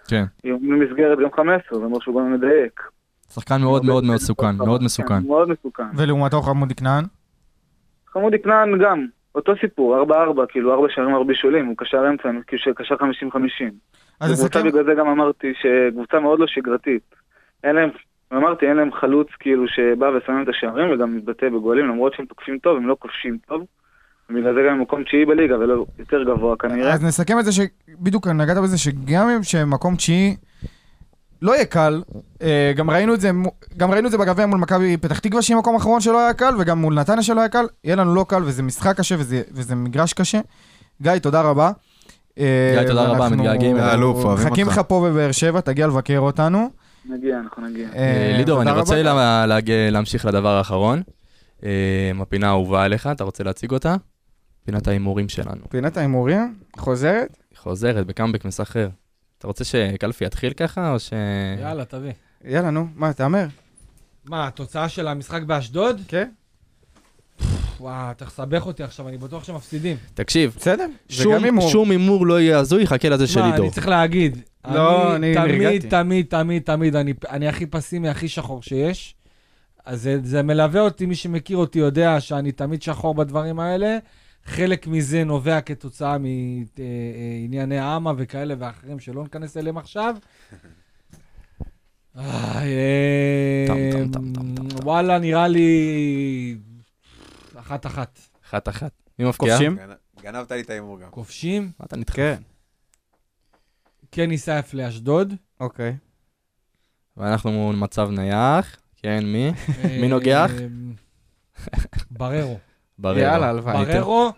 כן. 0.07 0.23
אם 0.45 0.69
במסגרת 0.69 1.19
גם 1.19 1.29
15, 1.35 1.79
זה 1.79 1.85
אומר 1.85 1.99
שהוא 1.99 2.21
גם 2.21 2.33
מדייק. 2.33 2.81
שחקן 3.33 3.61
מאוד 3.61 3.85
מאוד 3.85 4.03
מאוד 4.03 4.15
מסוכן, 4.15 4.55
מאוד 4.57 4.83
מסוכן. 4.83 5.21
כן, 5.21 5.27
מאוד 5.27 5.49
מסוכן. 5.49 5.83
ולעומתו 5.97 6.41
חמודי 6.41 6.75
כנען? 6.75 7.03
חמודי 8.07 8.39
כנען 8.39 8.79
גם, 8.83 9.05
אותו 9.37 9.53
סיפור, 9.61 10.03
4-4, 10.03 10.11
כאילו 10.49 10.73
4 10.73 10.87
שערים 10.89 11.15
4 11.15 11.23
בישולים, 11.23 11.65
הוא 11.65 11.75
קשר 11.77 12.09
אמצע, 12.09 12.29
כאילו 12.47 12.75
קשר 12.75 12.95
50-50. 12.95 12.99
אז 14.19 14.31
נסכם, 14.31 14.67
בגלל 14.67 14.85
זה 14.85 14.93
גם 14.93 15.07
אמרתי 15.07 15.53
שקבוצה 15.61 16.19
מאוד 16.19 16.39
לא 16.39 16.47
שגרתית. 16.47 17.15
אין 17.63 17.75
להם, 17.75 17.89
אמרתי, 18.33 18.67
אין 18.67 18.77
להם 18.77 18.93
חלוץ 18.93 19.27
כאילו 19.39 19.67
שבא 19.67 20.05
ושמים 20.05 20.43
את 20.43 20.49
השערים 20.49 20.91
וגם 20.91 21.17
מתבטא 21.17 21.49
בגולים, 21.49 21.87
למרות 21.87 22.13
שהם 22.13 22.25
תוקפים 22.25 22.57
טוב, 22.57 22.77
הם 22.77 22.87
לא 22.87 22.95
כובשים 22.99 23.37
טוב. 23.47 23.65
ובגלל 24.29 24.53
זה 24.53 24.59
גם 24.67 24.73
הם 24.73 24.81
מקום 24.81 25.03
תשיעי 25.03 25.25
בליגה 25.25 25.59
ולא 25.59 25.85
יותר 25.99 26.23
גבוה 26.23 26.55
כנראה. 26.55 26.93
אז 26.93 27.03
נסכם 27.03 27.39
את 27.39 27.45
זה 27.45 27.51
שבדיוק 27.51 28.27
נגעת 28.27 28.57
בזה 28.57 28.77
שגם 28.77 29.29
אם 29.29 29.43
שמקום 29.43 29.95
תשיעי 29.95 30.35
לא 31.41 31.55
יהיה 31.55 31.65
קל, 31.65 32.03
אה, 32.41 32.71
גם 32.75 32.89
ראינו 32.89 33.13
את 33.13 33.21
זה, 33.21 33.31
גם 33.77 33.91
ראינו 33.91 34.07
את 34.07 34.11
זה 34.11 34.17
בגביע 34.17 34.45
מול 34.45 34.59
מכבי 34.59 34.97
פתח 34.97 35.19
תקווה 35.19 35.41
שהיא 35.41 35.57
מקום 35.57 35.75
אחרון 35.75 36.01
שלא 36.01 36.19
היה 36.19 36.33
קל, 36.33 36.55
וגם 36.59 36.81
מול 36.81 36.93
נתניה 36.93 37.23
שלא 37.23 37.39
היה 37.39 37.49
קל, 37.49 37.65
יהיה 37.83 37.95
לנו 37.95 38.15
לא 38.15 38.25
קל 38.29 38.43
וזה 38.45 38.63
משחק 38.63 38.97
קשה 38.97 39.15
וזה, 39.19 39.41
וזה 39.51 39.75
מגרש 39.75 40.13
קשה. 40.13 40.39
גיא, 41.01 41.17
תודה 41.17 41.41
רבה. 41.41 41.71
אה, 42.39 42.75
גיא, 42.79 42.87
תודה 42.87 43.03
רבה, 43.03 43.29
מתגעגעים. 43.29 43.77
אלוף, 43.77 44.25
אוהבים 44.25 44.47
מחכים 44.47 44.67
אותך. 44.67 44.77
לך 44.77 44.83
פה 44.87 45.07
בבאר 45.09 45.31
שבע, 45.31 45.61
תגיע 45.61 45.87
לבקר 45.87 46.19
אותנו. 46.19 46.69
נגיע, 47.09 47.39
אנחנו 47.39 47.67
נגיע. 47.67 47.89
אה, 47.95 48.33
לידור, 48.37 48.61
אני 48.61 48.71
רוצה 48.71 49.03
להמשיך 49.91 50.25
לדבר 50.25 50.57
האחרון. 50.57 51.01
הפינה 52.21 52.47
האהובה 52.47 52.83
עליך, 52.83 53.07
אתה 53.07 53.23
רוצה 53.23 53.43
להציג 53.43 53.71
אותה? 53.71 53.95
פינת 54.65 54.87
ההימורים 54.87 55.29
שלנו. 55.29 55.69
פינת 55.69 55.97
ההימורים, 55.97 56.55
חוזרת. 56.77 57.37
חוזרת 57.57 58.05
בקאמבק 58.05 58.45
מסחרר. 58.45 58.89
אתה 59.37 59.47
רוצה 59.47 59.63
שקלפי 59.63 60.25
יתחיל 60.25 60.53
ככה, 60.53 60.91
או 60.91 60.99
ש... 60.99 61.13
יאללה, 61.61 61.85
תביא. 61.85 62.11
יאללה, 62.45 62.69
נו, 62.69 62.87
מה, 62.95 63.13
תהמר. 63.13 63.45
מה, 64.25 64.47
התוצאה 64.47 64.89
של 64.89 65.07
המשחק 65.07 65.41
באשדוד? 65.41 66.01
כן. 66.07 66.29
וואו, 67.79 68.11
אתה 68.11 68.25
מסבך 68.25 68.65
אותי 68.65 68.83
עכשיו, 68.83 69.07
אני 69.07 69.17
בטוח 69.17 69.43
שמפסידים. 69.43 69.97
תקשיב, 70.13 70.55
בסדר, 70.59 70.87
זה 71.09 71.23
שום- 71.23 71.33
גם 71.35 71.43
הימור. 71.43 71.69
שום 71.69 71.91
הימור 71.91 72.27
לא 72.27 72.39
יהיה 72.39 72.59
הזוי, 72.59 72.87
חכה 72.87 73.09
לזה 73.09 73.27
של 73.27 73.39
מה, 73.41 73.49
לידור. 73.51 73.65
אני 73.65 73.73
צריך 73.73 73.87
להגיד. 73.87 74.37
לא, 74.71 75.15
אני 75.15 75.33
תמיד, 75.35 75.51
נרגעתי. 75.51 75.79
תמיד, 75.89 76.25
תמיד, 76.29 76.63
תמיד, 76.63 76.95
אני, 76.95 77.13
אני 77.29 77.47
הכי 77.47 77.65
פסימי, 77.65 78.09
הכי 78.09 78.27
שחור 78.27 78.63
שיש. 78.63 79.15
אז 79.85 80.01
זה, 80.01 80.19
זה 80.23 80.43
מלווה 80.43 80.81
אותי, 80.81 81.05
מי 81.05 81.15
שמכיר 81.15 81.57
אותי 81.57 81.79
יודע 81.79 82.19
שאני 82.19 82.51
תמיד 82.51 82.81
שחור 82.81 83.15
בדברים 83.15 83.59
האלה. 83.59 83.97
חלק 84.47 84.87
מזה 84.87 85.23
נובע 85.23 85.61
כתוצאה 85.61 86.17
מענייני 86.17 87.95
אמה 87.95 88.13
וכאלה 88.17 88.55
ואחרים 88.59 88.99
שלא 88.99 89.23
ניכנס 89.23 89.57
אליהם 89.57 89.77
עכשיו. 89.77 90.15
טם. 93.67 94.11
וואלה, 94.83 95.19
נראה 95.19 95.47
לי 95.47 96.57
אחת-אחת. 97.55 98.19
אחת 98.49 98.69
אחת. 98.69 98.91
מי 99.19 99.25
מפקיע? 99.29 99.49
כובשים? 99.53 99.77
גנ- 99.77 100.21
גנבת 100.21 100.51
לי 100.51 100.61
את 100.61 100.69
ההימור 100.69 100.99
גם. 100.99 101.09
כובשים? 101.11 101.71
מה 101.79 101.85
אתה 101.85 101.97
נדחף? 101.97 102.15
כן. 102.15 102.41
קני 104.09 104.37
סייף 104.37 104.73
לאשדוד. 104.73 105.33
אוקיי. 105.59 105.95
ואנחנו 107.17 107.51
מול 107.51 107.75
מצב 107.75 108.09
נייח. 108.11 108.75
כן, 108.95 109.25
מי? 109.25 109.51
מי 109.83 110.03
אה, 110.03 110.07
נוגח? 110.07 110.51
בררו. 112.11 112.57
בררו. 112.99 113.19
יאללה, 113.19 113.49
הלוואי. 113.49 113.85
בררו, 113.85 114.31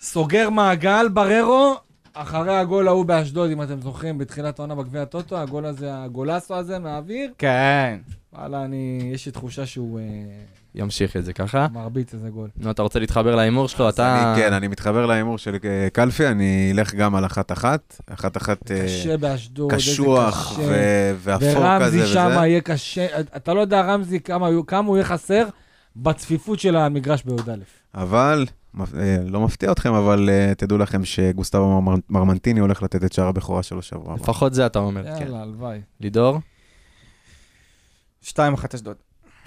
סוגר 0.00 0.50
מעגל, 0.50 1.08
בררו, 1.08 1.76
אחרי 2.14 2.56
הגול 2.56 2.88
ההוא 2.88 3.04
באשדוד, 3.04 3.50
אם 3.50 3.62
אתם 3.62 3.80
זוכרים, 3.80 4.18
בתחילת 4.18 4.58
העונה 4.58 4.74
בגביע 4.74 5.02
הטוטו, 5.02 5.38
הגול 5.38 5.66
הזה, 5.66 5.88
הגולסו 5.94 6.54
הזה 6.54 6.78
מהאוויר, 6.78 7.32
כן. 7.38 7.98
וואלה, 8.32 8.64
אני, 8.64 9.10
יש 9.14 9.26
לי 9.26 9.32
תחושה 9.32 9.66
שהוא 9.66 10.00
אה, 10.00 10.04
ימשיך 10.74 11.16
את 11.16 11.24
זה 11.24 11.32
ככה. 11.32 11.66
מרביץ 11.72 12.14
איזה 12.14 12.30
גול. 12.30 12.48
נו, 12.56 12.70
אתה 12.70 12.82
רוצה 12.82 12.98
להתחבר 12.98 13.36
להימור 13.36 13.68
שלו? 13.68 13.88
אתה... 13.88 14.32
אני, 14.32 14.42
כן, 14.42 14.52
אני 14.52 14.68
מתחבר 14.68 15.06
להימור 15.06 15.38
של 15.38 15.56
אה, 15.64 15.88
קלפי, 15.92 16.26
אני 16.26 16.72
אלך 16.74 16.94
גם 16.94 17.14
על 17.14 17.26
אחת-אחת. 17.26 18.00
אחת-אחת 18.10 18.70
אה, 18.70 18.84
קשה 18.84 19.16
באשדוד, 19.16 19.72
איזה 19.72 19.82
קשוח 19.92 20.58
ואפור 21.18 21.48
כזה 21.48 21.58
ורמזי 21.58 22.02
וזה. 22.02 22.06
שם 22.06 22.30
יהיה 22.36 22.60
קשה, 22.60 23.06
אתה 23.20 23.54
לא 23.54 23.60
יודע, 23.60 23.80
רמזי, 23.80 24.20
כמה 24.20 24.86
הוא 24.86 24.96
יהיה 24.96 25.04
חסר 25.04 25.46
בצפיפות 25.96 26.60
של 26.60 26.76
המגרש 26.76 27.22
בי"א. 27.22 27.81
אבל, 27.94 28.46
אה, 28.98 29.16
לא 29.26 29.40
מפתיע 29.40 29.72
אתכם, 29.72 29.94
אבל 29.94 30.28
אה, 30.30 30.52
תדעו 30.56 30.78
לכם 30.78 31.04
שגוסטבו 31.04 31.82
מר- 31.82 31.94
מרמנטיני 32.10 32.60
הולך 32.60 32.82
לתת 32.82 33.04
את 33.04 33.12
שער 33.12 33.26
הבכורה 33.28 33.62
שלו 33.62 33.82
שבוע 33.82 34.12
הבא. 34.12 34.22
לפחות 34.22 34.54
זה 34.54 34.66
אתה 34.66 34.78
אומר. 34.78 35.02
כן. 35.04 35.22
יאללה, 35.22 35.42
הלוואי. 35.42 35.78
לידור? 36.00 36.40
שתיים 38.22 38.54
אחת 38.54 38.74
אשדוד. 38.74 38.96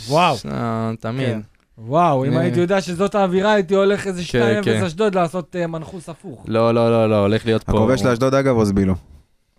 וואו. 0.08 0.36
אה, 0.52 0.92
תמיד. 1.00 1.28
כן. 1.30 1.40
וואו, 1.78 2.26
אם 2.26 2.32
אני- 2.32 2.40
הייתי 2.40 2.60
יודע 2.60 2.82
שזאת 2.82 3.16
האווירה, 3.16 3.54
הייתי 3.54 3.76
הולך 3.76 4.08
איזה 4.08 4.22
2-0 4.24 4.30
כן. 4.66 4.84
אשדוד 4.84 5.16
לעשות 5.16 5.56
מנחוס 5.56 6.10
הפוך. 6.10 6.44
לא, 6.48 6.74
לא, 6.74 6.92
לא, 6.92 7.10
לא, 7.10 7.16
הולך 7.22 7.46
להיות 7.46 7.64
פה... 7.64 7.72
הכובש 7.72 8.02
לאשדוד 8.04 8.34
אגב, 8.34 8.56
אוזבילו. 8.56 8.96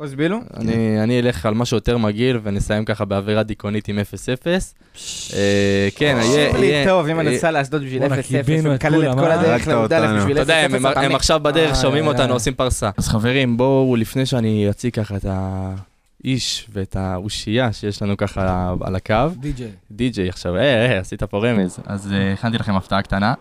אוזבילו? 0.01 0.40
אני, 0.57 1.03
אני 1.03 1.20
אלך 1.20 1.47
על 1.47 1.55
משהו 1.55 1.76
יותר 1.76 1.99
מגעיל 1.99 2.38
ונסיים 2.42 2.84
ככה 2.84 3.05
באווירה 3.05 3.42
דיכאונית 3.42 3.88
עם 3.88 3.99
0-0. 3.99 4.47
אה, 5.36 5.88
כן, 5.97 6.16
יהיה... 6.20 6.49
תקשיב 6.49 6.61
לי 6.61 6.84
טוב, 6.86 7.07
אם 7.07 7.20
אני 7.20 7.28
אה, 7.28 7.32
נוסע 7.34 7.51
לאשדוד 7.51 7.82
בשביל 7.82 8.03
0-0, 8.03 8.09
בואנה, 8.09 8.22
קיבינו 8.22 8.74
את 8.74 8.84
ומקלל 8.84 8.94
את 8.94 9.01
כולם, 9.01 9.18
כל 9.18 9.30
אה? 9.30 9.40
הדרך 9.40 9.68
לי"א. 9.68 10.16
בשביל 10.18 10.38
0-0, 10.38 10.42
אתה 10.42 10.53
יודע, 10.53 11.01
הם-. 11.01 11.14
עכשיו 11.14 11.40
בדרך, 11.40 11.76
שומעים 11.76 12.07
אותנו. 12.07 12.32
עושים 12.32 12.55
פרסה. 12.55 12.90
אז 12.97 13.09
חברים, 13.09 13.57
בואו, 13.57 13.97
לפני 13.97 14.26
שאני 14.26 14.70
אציג 14.70 14.94
ככה 14.94 15.16
את 15.16 15.26
האיש 15.28 16.68
ואת 16.72 16.97
האושייה 16.97 17.72
שיש 17.72 18.03
לנו 18.03 18.16
ככה 18.16 18.72
על 18.80 18.97
הקו, 18.97 19.14
די.ג'יי. 19.36 19.70
די.ג'יי 19.90 20.28
עכשיו, 20.28 20.57
אה, 20.57 20.61
אה, 20.62 20.99
עשית 20.99 21.22
פה 21.22 21.38
רמז. 21.38 21.78
אז 21.86 22.12
אה, 22.12 22.32
הכנתי 22.32 22.59
לכם 22.59 22.74
הפתעה 22.76 23.03
קטנה. 23.03 23.34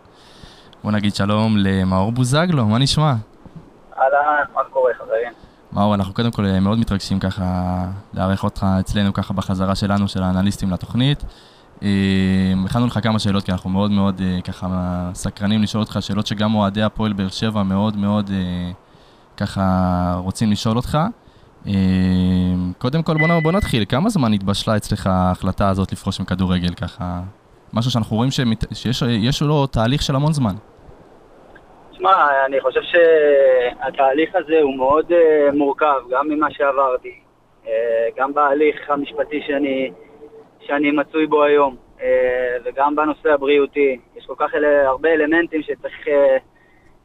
בואו 0.83 0.93
נגיד 0.93 1.15
שלום 1.15 1.57
למאור 1.57 2.11
בוזגלו, 2.11 2.65
מה 2.65 2.77
נשמע? 2.77 3.13
אהלן, 3.97 4.43
מה 4.53 4.61
קורה 4.71 4.91
חברים? 4.97 5.44
מאור, 5.75 5.95
אנחנו 5.95 6.13
קודם 6.13 6.31
כל 6.31 6.45
אה, 6.45 6.59
מאוד 6.59 6.79
מתרגשים 6.79 7.19
ככה 7.19 7.85
לארח 8.13 8.43
אותך 8.43 8.65
אצלנו 8.79 9.13
ככה 9.13 9.33
בחזרה 9.33 9.75
שלנו, 9.75 10.07
של 10.07 10.23
האנליסטים 10.23 10.71
לתוכנית. 10.71 11.23
אה, 11.83 11.89
הכנו 12.65 12.87
לך 12.87 12.99
כמה 13.03 13.19
שאלות, 13.19 13.43
כי 13.43 13.51
אנחנו 13.51 13.69
מאוד 13.69 13.91
מאוד 13.91 14.21
אה, 14.21 14.41
ככה 14.41 15.09
סקרנים 15.13 15.63
לשאול 15.63 15.83
אותך 15.83 15.97
שאלות 16.01 16.27
שגם 16.27 16.55
אוהדי 16.55 16.83
הפועל 16.83 17.13
באר 17.13 17.27
שבע 17.27 17.63
מאוד 17.63 17.97
מאוד 17.97 18.31
ככה 19.37 20.15
רוצים 20.17 20.51
לשאול 20.51 20.77
אותך. 20.77 20.97
קודם 22.77 23.03
כל 23.03 23.17
בוא, 23.17 23.39
בוא 23.43 23.51
נתחיל, 23.51 23.85
כמה 23.89 24.09
זמן 24.09 24.33
התבשלה 24.33 24.77
אצלך 24.77 25.07
ההחלטה 25.07 25.69
הזאת 25.69 25.91
לפרוש 25.91 26.19
מכדורגל 26.19 26.73
ככה? 26.73 27.21
משהו 27.73 27.91
שאנחנו 27.91 28.15
רואים 28.15 28.31
שמת, 28.31 28.65
שיש 28.73 29.01
יש 29.01 29.41
לו 29.41 29.67
תהליך 29.67 30.01
של 30.01 30.15
המון 30.15 30.33
זמן. 30.33 30.55
תשמע, 31.95 32.45
אני 32.45 32.61
חושב 32.61 32.81
שהתהליך 32.81 34.35
הזה 34.35 34.61
הוא 34.61 34.77
מאוד 34.77 35.11
אה, 35.11 35.49
מורכב, 35.53 36.01
גם 36.09 36.29
ממה 36.29 36.51
שעברתי, 36.51 37.19
אה, 37.67 38.07
גם 38.17 38.33
בהליך 38.33 38.89
המשפטי 38.89 39.41
שאני, 39.47 39.91
שאני 40.59 40.91
מצוי 40.91 41.27
בו 41.27 41.43
היום, 41.43 41.75
אה, 42.01 42.57
וגם 42.63 42.95
בנושא 42.95 43.33
הבריאותי. 43.33 43.99
יש 44.15 44.25
כל 44.25 44.33
כך 44.37 44.55
אלה, 44.55 44.87
הרבה 44.87 45.09
אלמנטים 45.09 45.61
שצריך 45.63 46.07
אה, 46.07 46.37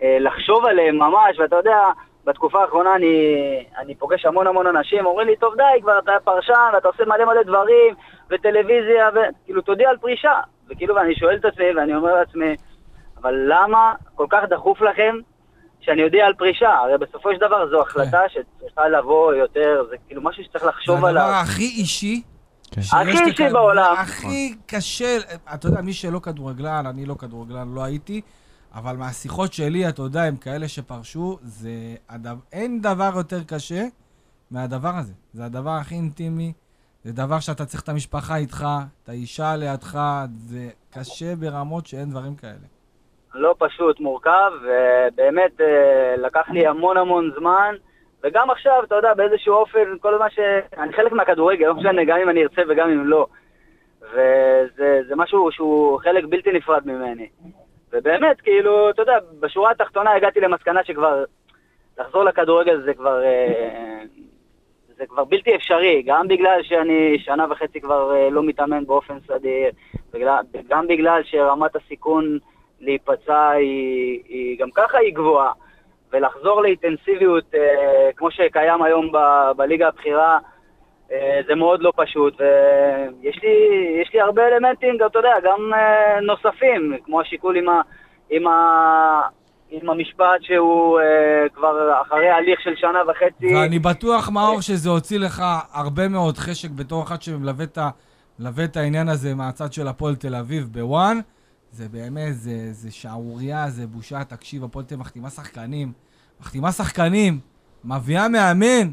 אה, 0.02 0.16
לחשוב 0.20 0.66
עליהם 0.66 0.98
ממש, 0.98 1.38
ואתה 1.38 1.56
יודע, 1.56 1.78
בתקופה 2.24 2.62
האחרונה 2.62 2.94
אני, 2.94 3.64
אני 3.78 3.94
פוגש 3.94 4.26
המון 4.26 4.46
המון 4.46 4.66
אנשים, 4.66 5.06
אומרים 5.06 5.28
לי, 5.28 5.36
טוב 5.36 5.54
די, 5.56 5.82
כבר 5.82 5.98
אתה 5.98 6.12
פרשן, 6.24 6.70
ואתה 6.74 6.88
עושה 6.88 7.04
מלא 7.04 7.24
מלא 7.24 7.42
דברים, 7.42 7.94
וטלוויזיה, 8.30 9.08
וכאילו, 9.14 9.60
תודיע 9.62 9.90
על 9.90 9.96
פרישה. 9.96 10.34
וכאילו, 10.68 10.94
ואני 10.94 11.14
שואל 11.14 11.36
את 11.36 11.44
עצמי, 11.44 11.72
ואני 11.76 11.94
אומר 11.94 12.14
לעצמי, 12.14 12.56
אבל 13.22 13.34
למה 13.48 13.94
כל 14.14 14.26
כך 14.30 14.40
דחוף 14.50 14.80
לכם 14.80 15.14
שאני 15.80 16.04
אודיע 16.04 16.26
על 16.26 16.34
פרישה? 16.34 16.70
הרי 16.70 16.98
בסופו 16.98 17.32
של 17.34 17.40
דבר 17.40 17.70
זו 17.70 17.82
החלטה 17.82 18.20
שצריכה 18.28 18.88
לבוא 18.88 19.34
יותר, 19.34 19.84
זה 19.90 19.96
כאילו 20.06 20.22
משהו 20.22 20.44
שצריך 20.44 20.64
זה 20.64 20.68
לחשוב 20.70 20.96
הדבר 20.96 21.08
עליו. 21.08 21.40
הכי 21.42 21.62
אישי. 21.62 22.22
כן. 22.70 22.80
הכי 22.92 23.24
אישי 23.24 23.48
בעולם. 23.52 23.94
הכי 23.98 24.54
קשה, 24.66 25.18
אתה 25.54 25.68
יודע, 25.68 25.80
מי 25.80 25.92
שלא 25.92 26.18
כדורגלן, 26.18 26.86
אני 26.86 27.06
לא 27.06 27.14
כדורגלן, 27.14 27.74
לא 27.74 27.84
הייתי, 27.84 28.20
אבל 28.74 28.96
מהשיחות 28.96 29.52
שלי, 29.52 29.88
אתה 29.88 30.02
יודע, 30.02 30.22
עם 30.22 30.36
כאלה 30.36 30.68
שפרשו, 30.68 31.38
זה... 31.42 31.70
הדבר, 32.08 32.40
אין 32.52 32.80
דבר 32.80 33.10
יותר 33.16 33.42
קשה 33.44 33.84
מהדבר 34.50 34.96
הזה. 34.96 35.12
זה 35.32 35.44
הדבר 35.44 35.70
הכי 35.70 35.94
אינטימי, 35.94 36.52
זה 37.04 37.12
דבר 37.12 37.40
שאתה 37.40 37.66
צריך 37.66 37.82
את 37.82 37.88
המשפחה 37.88 38.36
איתך, 38.36 38.66
את 39.02 39.08
האישה 39.08 39.56
לידך, 39.56 39.98
זה 40.46 40.68
קשה 40.90 41.36
ברמות 41.36 41.86
שאין 41.86 42.10
דברים 42.10 42.34
כאלה. 42.34 42.79
לא 43.34 43.54
פשוט, 43.58 44.00
מורכב, 44.00 44.52
ובאמת 44.62 45.60
אה, 45.60 46.14
לקח 46.16 46.50
לי 46.50 46.66
המון 46.66 46.96
המון 46.96 47.30
זמן, 47.38 47.74
וגם 48.24 48.50
עכשיו, 48.50 48.82
אתה 48.84 48.94
יודע, 48.94 49.14
באיזשהו 49.14 49.54
אופן, 49.54 49.98
כל 50.00 50.18
מה 50.18 50.30
ש... 50.30 50.38
אני 50.78 50.92
חלק 50.92 51.12
מהכדורגל, 51.12 51.66
לא 51.66 51.74
משנה, 51.74 52.04
גם 52.04 52.18
אם 52.18 52.28
אני 52.28 52.42
ארצה 52.42 52.62
וגם 52.68 52.90
אם 52.90 53.06
לא. 53.06 53.26
וזה 54.02 55.00
זה 55.08 55.16
משהו 55.16 55.52
שהוא 55.52 56.00
חלק 56.00 56.24
בלתי 56.24 56.52
נפרד 56.52 56.86
ממני. 56.86 57.28
ובאמת, 57.92 58.40
כאילו, 58.40 58.90
אתה 58.90 59.02
יודע, 59.02 59.18
בשורה 59.40 59.70
התחתונה 59.70 60.12
הגעתי 60.12 60.40
למסקנה 60.40 60.84
שכבר 60.84 61.24
לחזור 61.98 62.24
לכדורגל 62.24 62.80
זה 62.80 62.94
כבר... 62.94 63.22
אה, 63.22 64.02
זה 65.00 65.06
כבר 65.06 65.24
בלתי 65.24 65.54
אפשרי, 65.54 66.02
גם 66.06 66.28
בגלל 66.28 66.62
שאני 66.62 67.18
שנה 67.18 67.46
וחצי 67.50 67.80
כבר 67.80 68.16
אה, 68.16 68.30
לא 68.30 68.42
מתאמן 68.42 68.86
באופן 68.86 69.18
סדיר, 69.26 69.70
גם 70.68 70.86
בגלל 70.86 71.20
שרמת 71.24 71.76
הסיכון 71.76 72.38
להיפצע 72.80 73.48
היא, 73.48 74.22
היא 74.28 74.58
גם 74.58 74.68
ככה 74.74 74.98
היא 74.98 75.14
גבוהה, 75.14 75.52
ולחזור 76.12 76.62
לאינטנסיביות 76.62 77.54
אה, 77.54 77.60
כמו 78.16 78.30
שקיים 78.30 78.82
היום 78.82 79.12
ב, 79.12 79.16
בליגה 79.56 79.88
הבכירה, 79.88 80.38
אה, 81.12 81.40
זה 81.48 81.54
מאוד 81.54 81.82
לא 81.82 81.92
פשוט, 81.96 82.40
ויש 82.40 83.38
לי, 83.42 83.48
יש 84.02 84.10
לי 84.14 84.20
הרבה 84.20 84.42
אלמנטים, 84.48 84.96
אתה 85.06 85.18
יודע, 85.18 85.34
גם 85.44 85.74
אה, 85.74 86.20
נוספים, 86.20 86.96
כמו 87.04 87.20
השיקול 87.20 87.56
עם, 87.56 87.68
ה, 87.68 87.80
עם, 88.30 88.46
ה, 88.46 89.20
עם 89.70 89.90
המשפט 89.90 90.40
שהוא 90.40 91.00
אה, 91.00 91.48
כבר 91.54 91.92
אחרי 92.02 92.28
הליך 92.30 92.60
של 92.60 92.76
שנה 92.76 92.98
וחצי. 93.08 93.54
ואני 93.54 93.78
בטוח, 93.78 94.30
מאור, 94.30 94.60
שזה 94.60 94.90
הוציא 94.90 95.18
לך 95.18 95.42
הרבה 95.72 96.08
מאוד 96.08 96.38
חשק 96.38 96.70
בתור 96.70 97.02
אחד 97.02 97.22
שמלווה 97.22 97.64
את 97.64 97.78
ה- 97.78 97.90
מלווה 98.38 98.64
את 98.64 98.76
העניין 98.76 99.08
הזה 99.08 99.34
מהצד 99.34 99.72
של 99.72 99.88
הפועל 99.88 100.14
תל 100.14 100.34
אביב 100.34 100.64
בוואן. 100.72 101.18
זה 101.72 101.88
באמת, 101.88 102.34
זה, 102.34 102.72
זה 102.72 102.90
שערורייה, 102.90 103.70
זה 103.70 103.86
בושה. 103.86 104.24
תקשיב, 104.24 104.64
הפועל 104.64 104.84
תל 104.84 104.94
אביב 104.94 105.00
מחתימה 105.00 105.30
שחקנים, 105.30 105.92
מחתימה 106.40 106.72
שחקנים, 106.72 107.38
מביאה 107.84 108.28
מאמן, 108.28 108.90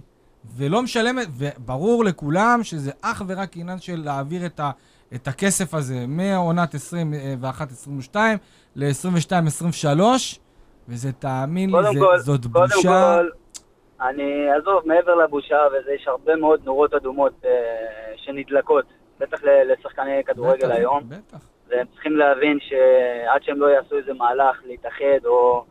ולא 0.57 0.81
משלמת, 0.81 1.27
וברור 1.37 2.03
לכולם 2.03 2.59
שזה 2.63 2.91
אך 3.01 3.21
ורק 3.27 3.57
עניין 3.57 3.79
של 3.79 4.01
להעביר 4.05 4.45
את, 4.45 4.59
ה, 4.59 4.71
את 5.15 5.27
הכסף 5.27 5.73
הזה 5.73 6.05
מעונת 6.07 6.75
21-22 8.13 8.15
ל-22-23, 8.75 10.01
וזה, 10.89 11.11
תאמין 11.11 11.69
לי, 11.69 11.75
קודם 11.75 11.93
זה, 11.93 11.99
כל, 11.99 12.19
זאת 12.19 12.41
קודם 12.53 12.65
בושה. 12.75 13.17
כל, 13.17 13.29
אני, 14.01 14.49
עזוב, 14.61 14.81
מעבר 14.85 15.15
לבושה 15.15 15.57
וזה, 15.67 15.91
יש 15.91 16.07
הרבה 16.07 16.35
מאוד 16.35 16.59
נורות 16.65 16.93
אדומות 16.93 17.33
אה, 17.45 17.49
שנדלקות, 18.15 18.85
בטח 19.19 19.39
לשחקני 19.43 20.23
כדורגל 20.25 20.67
בטח, 20.67 20.75
היום, 20.75 21.03
בטח. 21.09 21.56
והם 21.69 21.87
צריכים 21.93 22.17
להבין 22.17 22.59
שעד 22.59 23.43
שהם 23.43 23.59
לא 23.59 23.65
יעשו 23.67 23.97
איזה 23.97 24.13
מהלך, 24.13 24.61
להתאחד, 24.65 25.25
או 25.25 25.65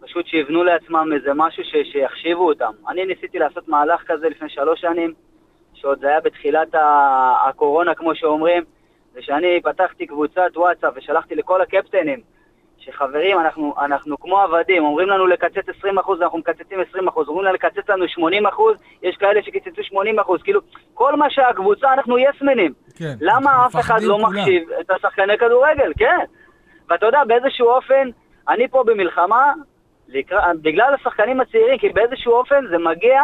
פשוט 0.00 0.26
שיבנו 0.26 0.64
לעצמם 0.64 1.10
איזה 1.14 1.30
משהו 1.34 1.64
ש- 1.64 1.92
שיחשיבו 1.92 2.48
אותם. 2.48 2.72
אני 2.88 3.04
ניסיתי 3.04 3.38
לעשות 3.38 3.68
מהלך 3.68 4.02
כזה 4.06 4.28
לפני 4.28 4.48
שלוש 4.48 4.80
שנים, 4.80 5.14
שעוד 5.74 6.00
זה 6.00 6.08
היה 6.08 6.20
בתחילת 6.20 6.68
הקורונה, 7.48 7.94
כמו 7.94 8.14
שאומרים, 8.14 8.64
זה 9.14 9.22
שאני 9.22 9.60
פתחתי 9.62 10.06
קבוצת 10.06 10.50
וואטסאפ 10.56 10.92
ושלחתי 10.96 11.34
לכל 11.34 11.60
הקפטנים, 11.60 12.20
שחברים, 12.78 13.38
אנחנו, 13.38 13.74
אנחנו 13.78 14.18
כמו 14.20 14.38
עבדים, 14.38 14.84
אומרים 14.84 15.08
לנו 15.08 15.26
לקצץ 15.26 15.68
20%, 15.84 16.22
אנחנו 16.22 16.38
מקצצים 16.38 16.80
20%, 16.80 17.06
אומרים 17.16 17.44
לנו 17.44 17.54
לקצץ 17.54 17.88
לנו 17.88 18.04
80%, 18.04 18.60
יש 19.02 19.16
כאלה 19.16 19.42
שקיצצו 19.42 19.82
80%, 19.82 20.42
כאילו, 20.44 20.60
כל 20.94 21.16
מה 21.16 21.30
שהקבוצה, 21.30 21.92
אנחנו 21.92 22.18
יסמנים. 22.18 22.72
כן. 22.98 23.14
למה 23.20 23.66
אף 23.66 23.76
אחד 23.80 24.02
לא 24.02 24.14
כולם. 24.14 24.38
מחשיב 24.38 24.68
את 24.80 24.90
השחקני 24.90 25.38
כדורגל? 25.38 25.92
כן. 25.98 26.18
ואתה 26.90 27.06
יודע, 27.06 27.24
באיזשהו 27.26 27.68
אופן, 27.68 28.08
אני 28.48 28.68
פה 28.68 28.84
במלחמה, 28.86 29.52
לקרא, 30.08 30.52
בגלל 30.62 30.94
השחקנים 30.94 31.40
הצעירים, 31.40 31.78
כי 31.78 31.88
באיזשהו 31.88 32.32
אופן 32.32 32.64
זה 32.70 32.78
מגיע 32.78 33.22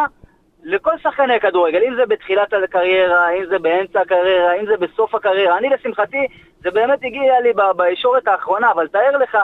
לכל 0.63 0.91
שחקני 1.03 1.35
הכדורגל, 1.35 1.79
אם 1.87 1.95
זה 1.95 2.05
בתחילת 2.05 2.53
הקריירה, 2.63 3.29
אם 3.29 3.45
זה 3.49 3.59
באמצע 3.59 4.01
הקריירה, 4.01 4.53
אם 4.59 4.65
זה 4.65 4.77
בסוף 4.77 5.15
הקריירה. 5.15 5.57
אני 5.57 5.69
לשמחתי, 5.69 6.27
זה 6.63 6.71
באמת 6.71 6.99
הגיע 7.03 7.41
לי 7.41 7.49
בישורת 7.75 8.27
האחרונה, 8.27 8.71
אבל 8.71 8.87
תאר 8.87 9.17
לך, 9.17 9.37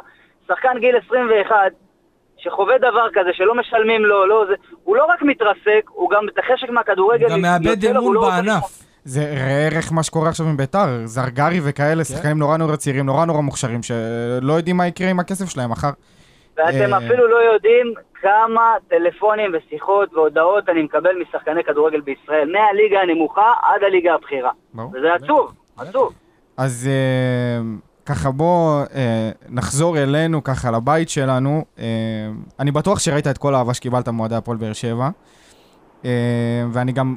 שחקן 0.48 0.80
גיל 0.80 0.96
21, 1.08 1.56
שחווה 2.38 2.78
דבר 2.78 3.08
כזה, 3.14 3.30
שלא 3.34 3.56
משלמים 3.56 4.06
לו, 4.06 4.26
לא 4.26 4.46
זה, 4.48 4.54
הוא 4.84 4.96
לא 4.96 5.06
רק 5.06 5.22
מתרסק, 5.22 5.90
הוא 5.90 6.10
גם 6.10 6.28
את 6.30 6.40
החשק 6.40 6.70
מהכדורגל. 6.70 7.30
גם 7.30 7.42
מאבד 7.42 7.84
לו, 7.84 7.92
אמון 7.92 8.04
הוא 8.04 8.14
לא 8.16 8.22
בענף. 8.22 8.91
זה 9.04 9.34
ראה 9.38 9.68
ערך 9.68 9.92
מה 9.92 10.04
שקורה 10.04 10.30
עכשיו 10.30 10.46
עם 10.46 10.58
ביתר, 10.58 10.88
זרגרי 11.06 11.60
וכאלה, 11.64 12.04
שחקנים 12.04 12.38
נורא 12.38 12.58
נורא 12.58 12.76
צעירים, 12.76 13.06
נורא 13.06 13.26
נורא 13.26 13.42
מוכשרים, 13.42 13.84
שלא 13.84 14.54
יודעים 14.54 14.78
מה 14.78 14.88
יקרה 14.88 15.10
עם 15.10 15.20
הכסף 15.20 15.50
שלהם 15.50 15.72
מחר. 15.72 15.90
ואתם 16.58 16.94
אה, 16.94 16.98
אפילו 16.98 17.28
לא 17.28 17.54
יודעים 17.54 17.94
כמה 18.22 18.74
טלפונים 18.88 19.52
ושיחות 19.54 20.14
והודעות 20.14 20.70
אני 20.70 20.84
מקבל 20.84 21.16
משחקני 21.22 21.64
כדורגל 21.64 22.02
בישראל, 22.02 22.52
מהליגה 22.52 23.00
הנמוכה 23.00 23.54
עד 23.62 23.84
הליגה 23.84 24.14
הבכירה. 24.14 24.52
וזה 24.94 25.14
עצוב, 25.14 25.52
עצוב. 25.78 26.14
אז 26.58 26.90
אה, 26.92 27.62
ככה 28.06 28.32
בוא 28.32 28.84
אה, 28.96 29.32
נחזור 29.50 29.98
אלינו, 29.98 30.44
ככה 30.44 30.72
לבית 30.72 31.10
שלנו. 31.10 31.66
אה, 31.80 31.86
אני 32.60 32.72
בטוח 32.72 33.00
שראית 33.00 33.28
את 33.28 33.38
כל 33.38 33.56
האהבה 33.56 33.74
שקיבלת 33.74 34.08
מאוהדי 34.08 34.36
הפועל 34.36 34.58
באר 34.58 34.74
שבע. 34.74 35.10
אה, 36.06 36.64
ואני 36.72 36.92
גם 36.92 37.16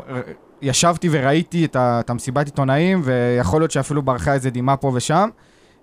ישבתי 0.64 1.08
וראיתי 1.10 1.64
את, 1.64 2.10
המסיבת 2.10 2.46
עיתונאים, 2.46 3.00
ויכול 3.04 3.60
להיות 3.60 3.70
שאפילו 3.70 4.02
ברחה 4.02 4.32
איזה 4.32 4.50
דמעה 4.50 4.76
פה 4.76 4.90
ושם, 4.94 5.28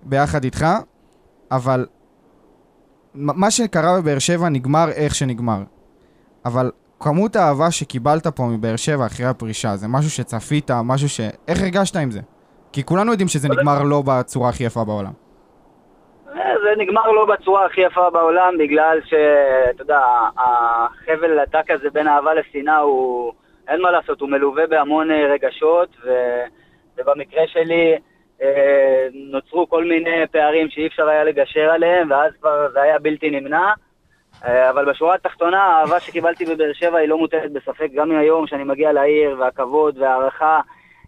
ביחד 0.03 0.43
איתך, 0.43 0.65
אבל 1.51 1.85
מה 3.13 3.51
שקרה 3.51 4.01
בבאר 4.01 4.19
שבע 4.19 4.49
נגמר 4.49 4.89
איך 4.89 5.15
שנגמר. 5.15 5.63
אבל 6.45 6.71
כמות 6.99 7.35
האהבה 7.35 7.71
שקיבלת 7.71 8.27
פה 8.27 8.43
מבאר 8.43 8.75
שבע 8.75 9.05
אחרי 9.05 9.25
הפרישה, 9.25 9.75
זה 9.75 9.87
משהו 9.87 10.09
שצפית, 10.09 10.71
משהו 10.83 11.09
ש... 11.09 11.21
איך 11.47 11.61
הרגשת 11.61 11.95
עם 11.95 12.11
זה? 12.11 12.19
כי 12.73 12.83
כולנו 12.83 13.11
יודעים 13.11 13.27
שזה 13.27 13.49
נגמר 13.49 13.83
לא 13.83 14.03
בצורה 14.05 14.49
הכי 14.49 14.63
יפה 14.63 14.83
בעולם. 14.83 15.11
אה, 16.27 16.53
זה 16.63 16.69
נגמר 16.77 17.11
לא 17.11 17.25
בצורה 17.25 17.65
הכי 17.65 17.81
יפה 17.81 18.09
בעולם, 18.09 18.53
בגלל 18.59 18.99
שאתה 19.05 19.81
יודע, 19.81 20.01
החבל 20.37 21.39
הדק 21.39 21.71
הזה 21.71 21.89
בין 21.93 22.07
אהבה 22.07 22.33
לשנאה 22.33 22.77
הוא, 22.77 23.33
אין 23.71 23.81
מה 23.81 23.91
לעשות, 23.91 24.21
הוא 24.21 24.29
מלווה 24.29 24.67
בהמון 24.67 25.11
אה, 25.11 25.27
רגשות, 25.33 25.89
ו, 26.05 26.09
ובמקרה 26.97 27.47
שלי 27.47 27.97
אה, 28.41 29.07
נוצרו 29.13 29.69
כל 29.69 29.83
מיני 29.83 30.27
פערים 30.31 30.69
שאי 30.69 30.87
אפשר 30.87 31.07
היה 31.07 31.23
לגשר 31.23 31.69
עליהם, 31.69 32.11
ואז 32.11 32.33
כבר 32.39 32.69
זה 32.73 32.81
היה 32.81 32.99
בלתי 32.99 33.29
נמנע. 33.29 33.73
אה, 34.45 34.69
אבל 34.69 34.89
בשורה 34.89 35.15
התחתונה, 35.15 35.63
האהבה 35.63 35.99
שקיבלתי 35.99 36.45
בבאר 36.45 36.73
שבע 36.73 36.97
היא 36.97 37.09
לא 37.09 37.17
מוטלת 37.17 37.51
בספק, 37.51 37.87
גם 37.93 38.09
מהיום 38.09 38.47
שאני 38.47 38.63
מגיע 38.63 38.91
לעיר, 38.91 39.35
והכבוד 39.39 39.97
וההערכה, 39.97 40.59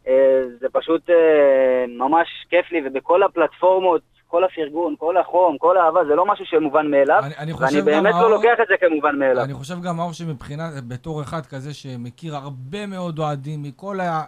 אה, 0.08 0.42
זה 0.60 0.68
פשוט 0.72 1.10
אה, 1.10 1.86
ממש 1.88 2.28
כיף 2.50 2.72
לי, 2.72 2.82
ובכל 2.86 3.24
הפלטפורמות, 3.24 4.02
כל 4.34 4.44
הפרגון, 4.44 4.96
כל 5.00 5.18
החום, 5.18 5.58
כל 5.58 5.78
האהבה, 5.78 6.00
זה 6.10 6.16
לא 6.16 6.26
משהו 6.26 6.46
שמובן 6.46 6.92
מאליו, 6.92 7.20
אני- 7.24 7.34
אני 7.38 7.54
ואני 7.54 7.82
באמת 7.82 8.16
לא 8.16 8.32
לוקח 8.32 8.58
את 8.62 8.68
זה 8.70 8.76
כמובן 8.88 9.20
מאליו. 9.20 9.44
אני 9.44 9.54
חושב 9.54 9.82
גם, 9.82 9.98
מאור, 9.98 10.14
שמבחינת, 10.14 10.88
בתור 10.88 11.22
אחד 11.22 11.46
כזה 11.46 11.74
שמכיר 11.74 12.36
הרבה 12.36 12.86
מאוד 12.86 13.20
אוהדים 13.20 13.64
מכל, 13.64 14.00
ה, 14.00 14.24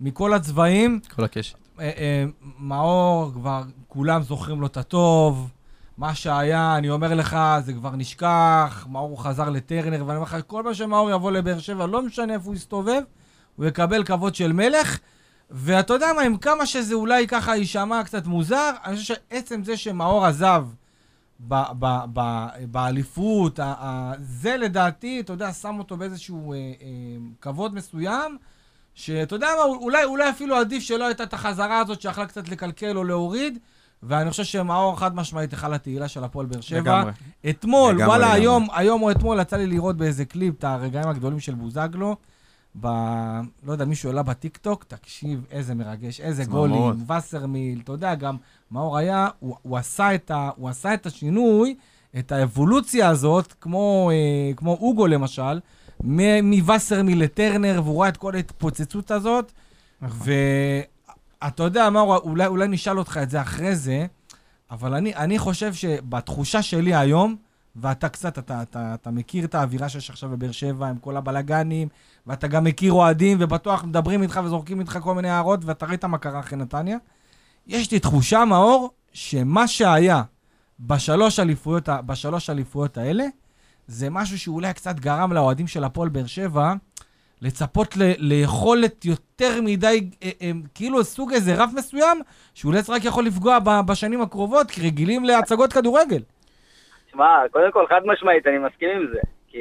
מכל 0.00 0.32
הצבעים, 0.34 1.00
כל 1.16 1.24
הקשת. 1.24 1.56
אה, 1.80 1.90
אה, 1.98 2.24
מאור, 2.58 3.30
כבר 3.34 3.60
כולם 3.88 4.22
זוכרים 4.22 4.60
לו 4.60 4.66
את 4.66 4.76
הטוב. 4.76 5.50
מה 5.98 6.14
שהיה, 6.14 6.74
אני 6.78 6.90
אומר 6.90 7.14
לך, 7.14 7.36
זה 7.60 7.72
כבר 7.72 7.90
נשכח, 7.96 8.86
מאור 8.90 9.22
חזר 9.22 9.50
לטרנר, 9.50 10.04
ואני 10.06 10.16
אומר 10.16 10.22
לך, 10.22 10.36
כל 10.46 10.60
פעם 10.64 10.74
שמאור 10.74 11.10
יבוא 11.10 11.32
לבאר 11.32 11.58
שבע, 11.58 11.86
לא 11.86 12.02
משנה 12.02 12.34
איפה 12.34 12.46
הוא 12.46 12.54
יסתובב, 12.54 13.00
הוא 13.56 13.66
יקבל 13.66 14.04
כבוד 14.04 14.34
של 14.34 14.52
מלך. 14.52 14.98
ואתה 15.50 15.92
יודע 15.94 16.12
מה, 16.16 16.22
עם 16.22 16.36
כמה 16.36 16.66
שזה 16.66 16.94
אולי 16.94 17.26
ככה 17.26 17.56
יישמע 17.56 18.04
קצת 18.04 18.26
מוזר, 18.26 18.70
אני 18.84 18.96
חושב 18.96 19.14
שעצם 19.14 19.64
זה 19.64 19.76
שמאור 19.76 20.26
עזב 20.26 20.64
ב- 21.48 21.62
ב- 21.78 22.04
ב- 22.12 22.46
באליפות, 22.70 23.58
ה- 23.58 23.74
ה- 23.78 24.12
זה 24.20 24.56
לדעתי, 24.56 25.20
אתה 25.20 25.32
יודע, 25.32 25.52
שם 25.52 25.78
אותו 25.78 25.96
באיזשהו 25.96 26.52
אה, 26.52 26.56
אה, 26.58 26.62
כבוד 27.40 27.74
מסוים, 27.74 28.36
שאתה 28.94 29.34
יודע 29.34 29.46
מה, 29.58 29.62
אולי, 29.64 30.04
אולי 30.04 30.30
אפילו 30.30 30.56
עדיף 30.56 30.82
שלא 30.82 31.04
הייתה 31.04 31.22
את 31.22 31.34
החזרה 31.34 31.78
הזאת 31.78 32.00
שיכלה 32.00 32.26
קצת 32.26 32.48
לקלקל 32.48 32.96
או 32.96 33.04
להוריד, 33.04 33.58
ואני 34.02 34.30
חושב 34.30 34.44
שמאור 34.44 34.98
חד 34.98 35.14
משמעית 35.16 35.54
אחד 35.54 35.70
לתהילה 35.70 36.08
של 36.08 36.24
הפועל 36.24 36.46
באר 36.46 36.60
שבע. 36.60 36.78
לגמרי. 36.80 37.12
אתמול, 37.50 37.94
לגמרי, 37.94 38.06
וואלה, 38.06 38.26
לגמרי. 38.26 38.40
היום, 38.40 38.66
היום 38.72 39.02
או 39.02 39.10
אתמול 39.10 39.40
יצא 39.40 39.56
לי 39.56 39.66
לראות 39.66 39.96
באיזה 39.96 40.24
קליפ 40.24 40.54
את 40.58 40.64
הרגעים 40.64 41.08
הגדולים 41.08 41.40
של 41.40 41.54
בוזגלו. 41.54 42.16
ב... 42.80 42.86
לא 43.62 43.72
יודע, 43.72 43.84
מישהו 43.84 44.08
העלה 44.08 44.22
בטיקטוק, 44.22 44.84
תקשיב, 44.84 45.46
איזה 45.50 45.74
מרגש, 45.74 46.20
איזה. 46.20 46.44
גולים, 46.44 47.10
וסרמיל, 47.10 47.80
אתה 47.84 47.92
יודע, 47.92 48.14
גם 48.14 48.36
מאור 48.70 48.98
היה, 48.98 49.28
הוא, 49.38 49.56
הוא, 49.62 49.78
עשה 49.78 50.14
את 50.14 50.30
ה, 50.30 50.50
הוא 50.56 50.68
עשה 50.68 50.94
את 50.94 51.06
השינוי, 51.06 51.74
את 52.18 52.32
האבולוציה 52.32 53.08
הזאת, 53.08 53.54
כמו, 53.60 54.10
אה, 54.12 54.54
כמו 54.56 54.78
אוגו 54.80 55.06
למשל, 55.06 55.60
מווסרמיל 56.42 57.22
לטרנר, 57.22 57.80
והוא 57.84 58.02
ראה 58.02 58.08
את 58.08 58.16
כל 58.16 58.34
ההתפוצצות 58.34 59.10
הזאת, 59.10 59.52
ואתה 60.02 61.62
יודע, 61.62 61.90
מאור, 61.90 62.16
אולי, 62.16 62.46
אולי 62.46 62.68
נשאל 62.68 62.98
אותך 62.98 63.20
את 63.22 63.30
זה 63.30 63.40
אחרי 63.40 63.76
זה, 63.76 64.06
אבל 64.70 64.94
אני, 64.94 65.14
אני 65.14 65.38
חושב 65.38 65.74
שבתחושה 65.74 66.62
שלי 66.62 66.94
היום, 66.94 67.36
ואתה 67.76 68.08
קצת, 68.08 68.38
אתה, 68.38 68.62
אתה, 68.62 68.94
אתה 68.94 69.10
מכיר 69.10 69.44
את 69.44 69.54
האווירה 69.54 69.88
שיש 69.88 70.10
עכשיו 70.10 70.30
בבאר 70.30 70.52
שבע 70.52 70.88
עם 70.88 70.98
כל 70.98 71.16
הבלגנים, 71.16 71.88
ואתה 72.26 72.48
גם 72.48 72.64
מכיר 72.64 72.92
אוהדים, 72.92 73.36
ובטוח 73.40 73.84
מדברים 73.84 74.22
איתך 74.22 74.40
וזורקים 74.44 74.80
איתך 74.80 74.98
כל 75.02 75.14
מיני 75.14 75.30
הערות, 75.30 75.64
ואתה 75.64 75.86
ראית 75.86 76.04
מה 76.04 76.18
קרה 76.18 76.40
אחרי 76.40 76.58
נתניה. 76.58 76.98
יש 77.66 77.92
לי 77.92 77.98
תחושה, 77.98 78.44
מאור, 78.44 78.90
שמה 79.12 79.68
שהיה 79.68 80.22
בשלוש 80.80 81.40
אליפויות, 81.40 81.88
בשלוש 82.06 82.50
אליפויות 82.50 82.98
האלה, 82.98 83.24
זה 83.86 84.10
משהו 84.10 84.38
שאולי 84.38 84.74
קצת 84.74 85.00
גרם 85.00 85.32
לאוהדים 85.32 85.66
של 85.66 85.84
הפועל 85.84 86.08
באר 86.08 86.26
שבע 86.26 86.72
לצפות 87.42 87.96
ל- 87.96 88.12
ליכולת 88.18 89.04
יותר 89.04 89.60
מדי, 89.62 90.10
אה, 90.22 90.30
אה, 90.42 90.50
כאילו 90.74 91.04
סוג 91.04 91.32
איזה 91.32 91.54
רף 91.54 91.70
מסוים, 91.76 92.20
שאולי 92.54 92.82
זה 92.82 92.92
רק 92.92 93.04
יכול 93.04 93.24
לפגוע 93.24 93.58
ב- 93.58 93.80
בשנים 93.86 94.20
הקרובות, 94.22 94.70
כי 94.70 94.80
רגילים 94.82 95.24
להצגות 95.24 95.72
כדורגל. 95.72 96.22
תשמע, 97.06 97.24
קודם 97.50 97.72
כל 97.72 97.84
חד 97.88 98.00
משמעית, 98.06 98.46
אני 98.46 98.58
מסכים 98.58 98.88
עם 98.90 99.06
זה. 99.12 99.20
כי 99.50 99.58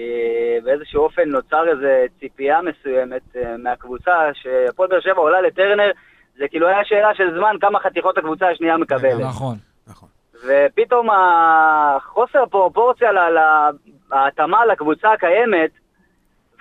באיזשהו 0.64 1.04
אופן 1.04 1.30
נוצר 1.30 1.70
איזו 1.70 1.88
ציפייה 2.20 2.60
מסוימת 2.62 3.22
אה, 3.36 3.56
מהקבוצה, 3.58 4.30
שהפועל 4.34 4.90
באר 4.90 5.00
שבע 5.00 5.18
עולה 5.18 5.42
לטרנר, 5.42 5.92
זה 6.38 6.48
כאילו 6.48 6.68
היה 6.68 6.86
שאלה 6.86 7.16
של 7.16 7.38
זמן 7.38 7.56
כמה 7.62 7.80
חתיכות 7.80 8.18
הקבוצה 8.18 8.50
השנייה 8.50 8.78
מקבלת. 8.78 9.20
נכון. 9.20 9.56
נכון. 9.88 10.10
ופתאום 10.48 11.08
החוסר 11.12 12.46
פרופורציה 12.46 13.12
ל- 13.12 13.38
ל- 13.38 13.70
ההתאמה 14.12 14.66
לקבוצה 14.66 15.12
הקיימת 15.12 15.70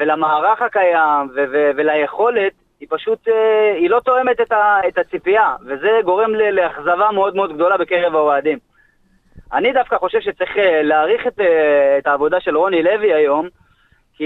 ולמערך 0.01 0.63
הקיים 0.63 1.29
ו- 1.35 1.45
ו- 1.53 1.71
וליכולת, 1.77 2.53
היא 2.81 2.89
פשוט, 2.91 3.29
אה, 3.29 3.73
היא 3.75 3.91
לא 3.91 4.01
תואמת 4.01 4.41
את, 4.41 4.53
ה- 4.53 4.81
את 4.89 4.99
הציפייה, 4.99 5.57
וזה 5.67 5.91
גורם 6.05 6.35
לאכזבה 6.35 7.11
מאוד 7.15 7.35
מאוד 7.37 7.55
גדולה 7.55 7.77
בקרב 7.77 8.15
האוהדים. 8.15 8.59
אני 9.53 9.73
דווקא 9.73 9.97
חושב 9.99 10.21
שצריך 10.21 10.51
אה, 10.59 10.83
להעריך 10.83 11.27
את, 11.27 11.41
אה, 11.41 11.99
את 11.99 12.07
העבודה 12.07 12.41
של 12.41 12.57
רוני 12.57 12.83
לוי 12.83 13.15
היום, 13.15 13.47
כי 14.17 14.25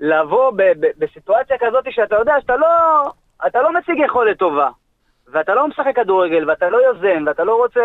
לבוא 0.00 0.50
ב- 0.50 0.62
ב- 0.80 0.90
בסיטואציה 1.04 1.56
כזאת 1.60 1.84
שאתה 1.90 2.16
יודע 2.16 2.34
שאתה 2.40 2.56
לא, 2.56 2.66
אתה 3.46 3.62
לא 3.62 3.78
מציג 3.78 3.94
יכולת 4.04 4.38
טובה, 4.38 4.68
ואתה 5.32 5.54
לא 5.54 5.68
משחק 5.68 5.92
כדורגל, 5.96 6.50
ואתה 6.50 6.70
לא 6.70 6.78
יוזם, 6.78 7.24
ואתה 7.26 7.44
לא 7.44 7.56
רוצה 7.56 7.80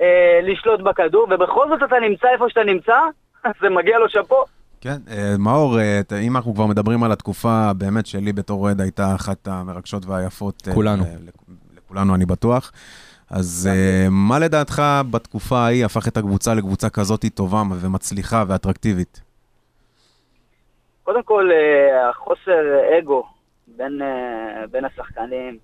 אה, 0.00 0.40
לשלוט 0.42 0.80
בכדור, 0.80 1.26
ובכל 1.30 1.68
זאת 1.68 1.82
אתה 1.82 1.96
נמצא 2.08 2.28
איפה 2.32 2.48
שאתה 2.48 2.64
נמצא, 2.64 2.94
זה 3.62 3.68
מגיע 3.70 3.98
לו 3.98 4.08
שאפו. 4.08 4.44
כן, 4.80 4.96
אה, 5.10 5.34
מאור, 5.38 5.78
אם 6.26 6.36
אנחנו 6.36 6.54
כבר 6.54 6.66
מדברים 6.66 7.02
על 7.04 7.12
התקופה, 7.12 7.70
באמת 7.76 8.06
שלי 8.06 8.32
בתור 8.32 8.62
אוהד 8.62 8.80
הייתה 8.80 9.14
אחת 9.14 9.48
המרגשות 9.48 10.06
והיפות. 10.06 10.62
כולנו. 10.74 11.02
לכ- 11.02 11.32
לכולנו, 11.76 12.14
אני 12.14 12.26
בטוח. 12.26 12.72
אז 13.32 13.68
אה, 13.72 14.06
מה 14.10 14.38
לדעתך 14.38 14.82
בתקופה 15.10 15.56
ההיא 15.56 15.84
הפך 15.84 16.08
את 16.08 16.16
הקבוצה 16.16 16.54
לקבוצה 16.54 16.90
כזאת 16.90 17.24
טובה 17.34 17.62
ומצליחה 17.80 18.44
ואטרקטיבית? 18.48 19.20
קודם 21.02 21.22
כל, 21.22 21.50
אה, 21.52 22.08
החוסר 22.08 22.62
אגו 22.98 23.26
בין, 23.66 24.02
אה, 24.02 24.64
בין 24.70 24.84
השחקנים. 24.84 25.58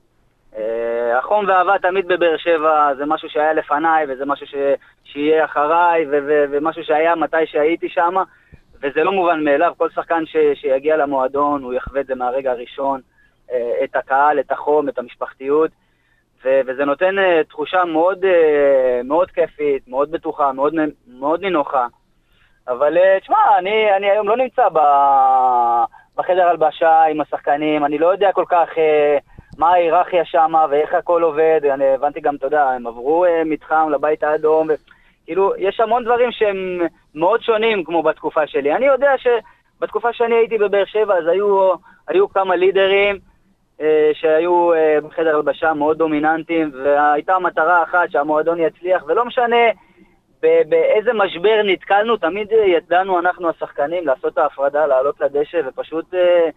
החום 1.18 1.48
והאהבה 1.48 1.72
תמיד 1.82 2.06
בבאר 2.06 2.36
שבע 2.36 2.94
זה 2.98 3.06
משהו 3.06 3.28
שהיה 3.28 3.52
לפניי, 3.52 4.06
וזה 4.08 4.24
משהו 4.26 4.46
ש, 4.46 4.54
שיהיה 5.04 5.44
אחריי, 5.44 6.06
ו, 6.06 6.10
ו, 6.28 6.44
ומשהו 6.50 6.84
שהיה 6.84 7.14
מתי 7.14 7.46
שהייתי 7.46 7.88
שם, 7.88 8.14
וזה 8.82 9.04
לא 9.04 9.12
מובן 9.12 9.44
מאליו. 9.44 9.72
כל 9.76 9.88
שחקן 9.90 10.26
ש, 10.26 10.36
שיגיע 10.54 10.96
למועדון, 10.96 11.62
הוא 11.62 11.74
יחווה 11.74 12.00
את 12.00 12.06
זה 12.06 12.14
מהרגע 12.14 12.50
הראשון, 12.50 13.00
את 13.84 13.96
הקהל, 13.96 14.40
את 14.40 14.52
החום, 14.52 14.88
את 14.88 14.98
המשפחתיות, 14.98 15.70
ו, 16.44 16.60
וזה 16.66 16.84
נותן 16.84 17.18
אה, 17.18 17.44
תחושה 17.48 17.84
מאוד, 17.84 18.24
אה, 18.24 19.00
מאוד 19.04 19.30
כיפית, 19.30 19.88
מאוד 19.88 20.10
בטוחה, 20.10 20.52
מאוד, 20.52 20.74
מאוד 21.06 21.40
נינוחה. 21.40 21.86
אבל 22.68 22.98
אה, 22.98 23.20
תשמע, 23.20 23.58
אני, 23.58 23.96
אני 23.96 24.10
היום 24.10 24.28
לא 24.28 24.36
נמצא 24.36 24.68
ב, 24.68 24.78
בחדר 26.16 26.48
הלבשה 26.48 27.02
עם 27.02 27.20
השחקנים, 27.20 27.84
אני 27.84 27.98
לא 27.98 28.06
יודע 28.06 28.32
כל 28.32 28.44
כך 28.48 28.68
אה, 28.78 29.18
מה 29.58 29.68
ההיררכיה 29.68 30.24
שם 30.24 30.52
ואיך 30.70 30.94
הכל 30.94 31.22
עובד, 31.22 31.60
אני 31.74 31.84
הבנתי 31.94 32.20
גם, 32.20 32.34
אתה 32.34 32.46
יודע, 32.46 32.68
הם 32.68 32.86
עברו 32.86 33.24
אה, 33.24 33.42
מתחם 33.44 33.88
לבית 33.90 34.22
האדום, 34.22 34.68
ו... 34.70 34.72
כאילו, 35.24 35.52
יש 35.58 35.80
המון 35.80 36.04
דברים 36.04 36.32
שהם 36.32 36.80
מאוד 37.14 37.42
שונים 37.42 37.84
כמו 37.84 38.02
בתקופה 38.02 38.46
שלי. 38.46 38.74
אני 38.74 38.86
יודע 38.86 39.10
שבתקופה 39.18 40.12
שאני 40.12 40.34
הייתי 40.34 40.58
בבאר 40.58 40.84
שבע, 40.84 41.14
אז 41.14 41.26
היו, 41.26 41.72
היו 42.08 42.28
כמה 42.28 42.56
לידרים 42.56 43.18
שהיו 44.12 44.72
אה, 44.74 44.98
בחדר 45.00 45.36
הלבשה 45.36 45.74
מאוד 45.74 45.98
דומיננטיים, 45.98 46.70
והייתה 46.84 47.38
מטרה 47.38 47.82
אחת, 47.82 48.10
שהמועדון 48.10 48.60
יצליח, 48.60 49.02
ולא 49.06 49.24
משנה 49.24 49.56
באיזה 50.42 51.12
משבר 51.14 51.62
נתקלנו, 51.64 52.16
תמיד 52.16 52.52
אה, 52.52 52.66
ידענו 52.66 53.18
אנחנו 53.18 53.48
השחקנים 53.48 54.06
לעשות 54.06 54.32
את 54.32 54.38
ההפרדה, 54.38 54.86
לעלות 54.86 55.20
לדשא 55.20 55.60
ופשוט... 55.68 56.14
אה, 56.14 56.48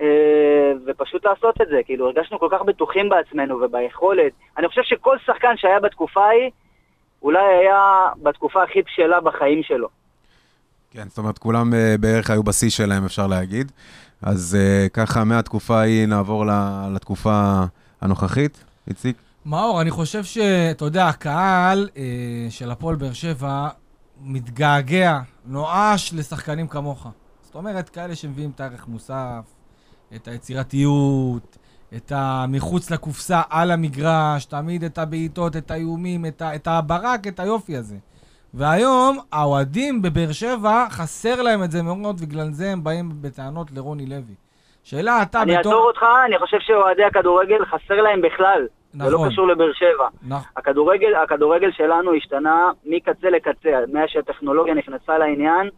אה, 0.00 0.72
ופשוט 0.86 1.26
לעשות 1.26 1.60
את 1.62 1.66
זה, 1.70 1.80
כאילו 1.84 2.06
הרגשנו 2.06 2.38
כל 2.38 2.48
כך 2.50 2.62
בטוחים 2.62 3.08
בעצמנו 3.08 3.60
וביכולת. 3.60 4.32
אני 4.58 4.68
חושב 4.68 4.82
שכל 4.84 5.16
שחקן 5.26 5.56
שהיה 5.56 5.80
בתקופה 5.80 6.24
ההיא, 6.24 6.50
אולי 7.22 7.54
היה 7.60 8.08
בתקופה 8.22 8.62
הכי 8.62 8.82
בשלה 8.82 9.20
בחיים 9.20 9.62
שלו. 9.62 9.88
כן, 10.90 11.08
זאת 11.08 11.18
אומרת, 11.18 11.38
כולם 11.38 11.74
אה, 11.74 11.94
בערך 12.00 12.30
היו 12.30 12.42
בשיא 12.42 12.70
שלהם, 12.70 13.04
אפשר 13.04 13.26
להגיד. 13.26 13.72
אז 14.22 14.56
אה, 14.60 14.88
ככה, 14.88 15.24
מהתקופה 15.24 15.80
ההיא 15.80 16.06
נעבור 16.06 16.44
לתקופה 16.94 17.64
הנוכחית. 18.00 18.64
איציק? 18.88 19.16
מאור, 19.46 19.80
אני 19.80 19.90
חושב 19.90 20.24
שאתה 20.24 20.84
יודע, 20.84 21.08
הקהל 21.08 21.88
אה, 21.96 22.02
של 22.50 22.70
הפועל 22.70 22.96
באר 22.96 23.12
שבע 23.12 23.68
מתגעגע, 24.20 25.20
נואש 25.46 26.14
לשחקנים 26.14 26.68
כמוך. 26.68 27.06
זאת 27.42 27.54
אומרת, 27.54 27.88
כאלה 27.88 28.14
שמביאים 28.14 28.50
את 28.50 28.60
הערך 28.60 28.88
מוסף, 28.88 29.44
את 30.14 30.28
היצירתיות, 30.28 31.56
את 31.96 32.12
המחוץ 32.14 32.90
לקופסה 32.90 33.42
על 33.50 33.70
המגרש, 33.70 34.44
תמיד 34.44 34.84
את 34.84 34.98
הבעיטות, 34.98 35.56
את 35.56 35.70
האיומים, 35.70 36.26
את, 36.26 36.42
ה, 36.42 36.54
את 36.54 36.66
הברק, 36.66 37.26
את 37.26 37.40
היופי 37.40 37.76
הזה. 37.76 37.96
והיום, 38.54 39.18
האוהדים 39.32 40.02
בבאר 40.02 40.32
שבע, 40.32 40.86
חסר 40.90 41.42
להם 41.42 41.62
את 41.62 41.70
זה 41.70 41.82
מאוד, 41.82 42.20
בגלל 42.20 42.50
זה 42.50 42.70
הם 42.72 42.84
באים 42.84 43.10
בטענות 43.22 43.70
לרוני 43.72 44.06
לוי. 44.06 44.34
שאלה, 44.84 45.22
אתה 45.22 45.42
אני 45.42 45.58
בתור... 45.58 45.72
אעצור 45.72 45.86
אותך, 45.86 46.02
אני 46.26 46.38
חושב 46.38 46.56
שאוהדי 46.60 47.04
הכדורגל 47.04 47.64
חסר 47.64 48.02
להם 48.02 48.22
בכלל. 48.22 48.66
זה 48.92 49.10
לא 49.10 49.18
נכון. 49.18 49.28
קשור 49.28 49.48
לבאר 49.48 49.72
שבע. 49.72 50.08
נכון. 50.22 50.50
הכדורגל, 50.56 51.14
הכדורגל 51.14 51.70
שלנו 51.72 52.14
השתנה 52.14 52.70
מקצה 52.86 53.30
לקצה, 53.30 53.70
מאז 53.92 54.08
שהטכנולוגיה 54.08 54.74
נכנסה 54.74 55.18
לעניין, 55.18 55.68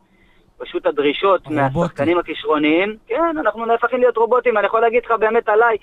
פשוט 0.58 0.86
הדרישות 0.86 1.46
הרובוטים. 1.46 1.72
מהשחקנים 1.80 2.18
הכישרוניים, 2.18 2.96
כן, 3.06 3.38
אנחנו 3.40 3.66
נהפכים 3.66 4.00
להיות 4.00 4.16
רובוטים, 4.16 4.58
אני 4.58 4.66
יכול 4.66 4.80
להגיד 4.80 5.02
לך 5.04 5.12
באמת 5.20 5.48
עליי, 5.48 5.76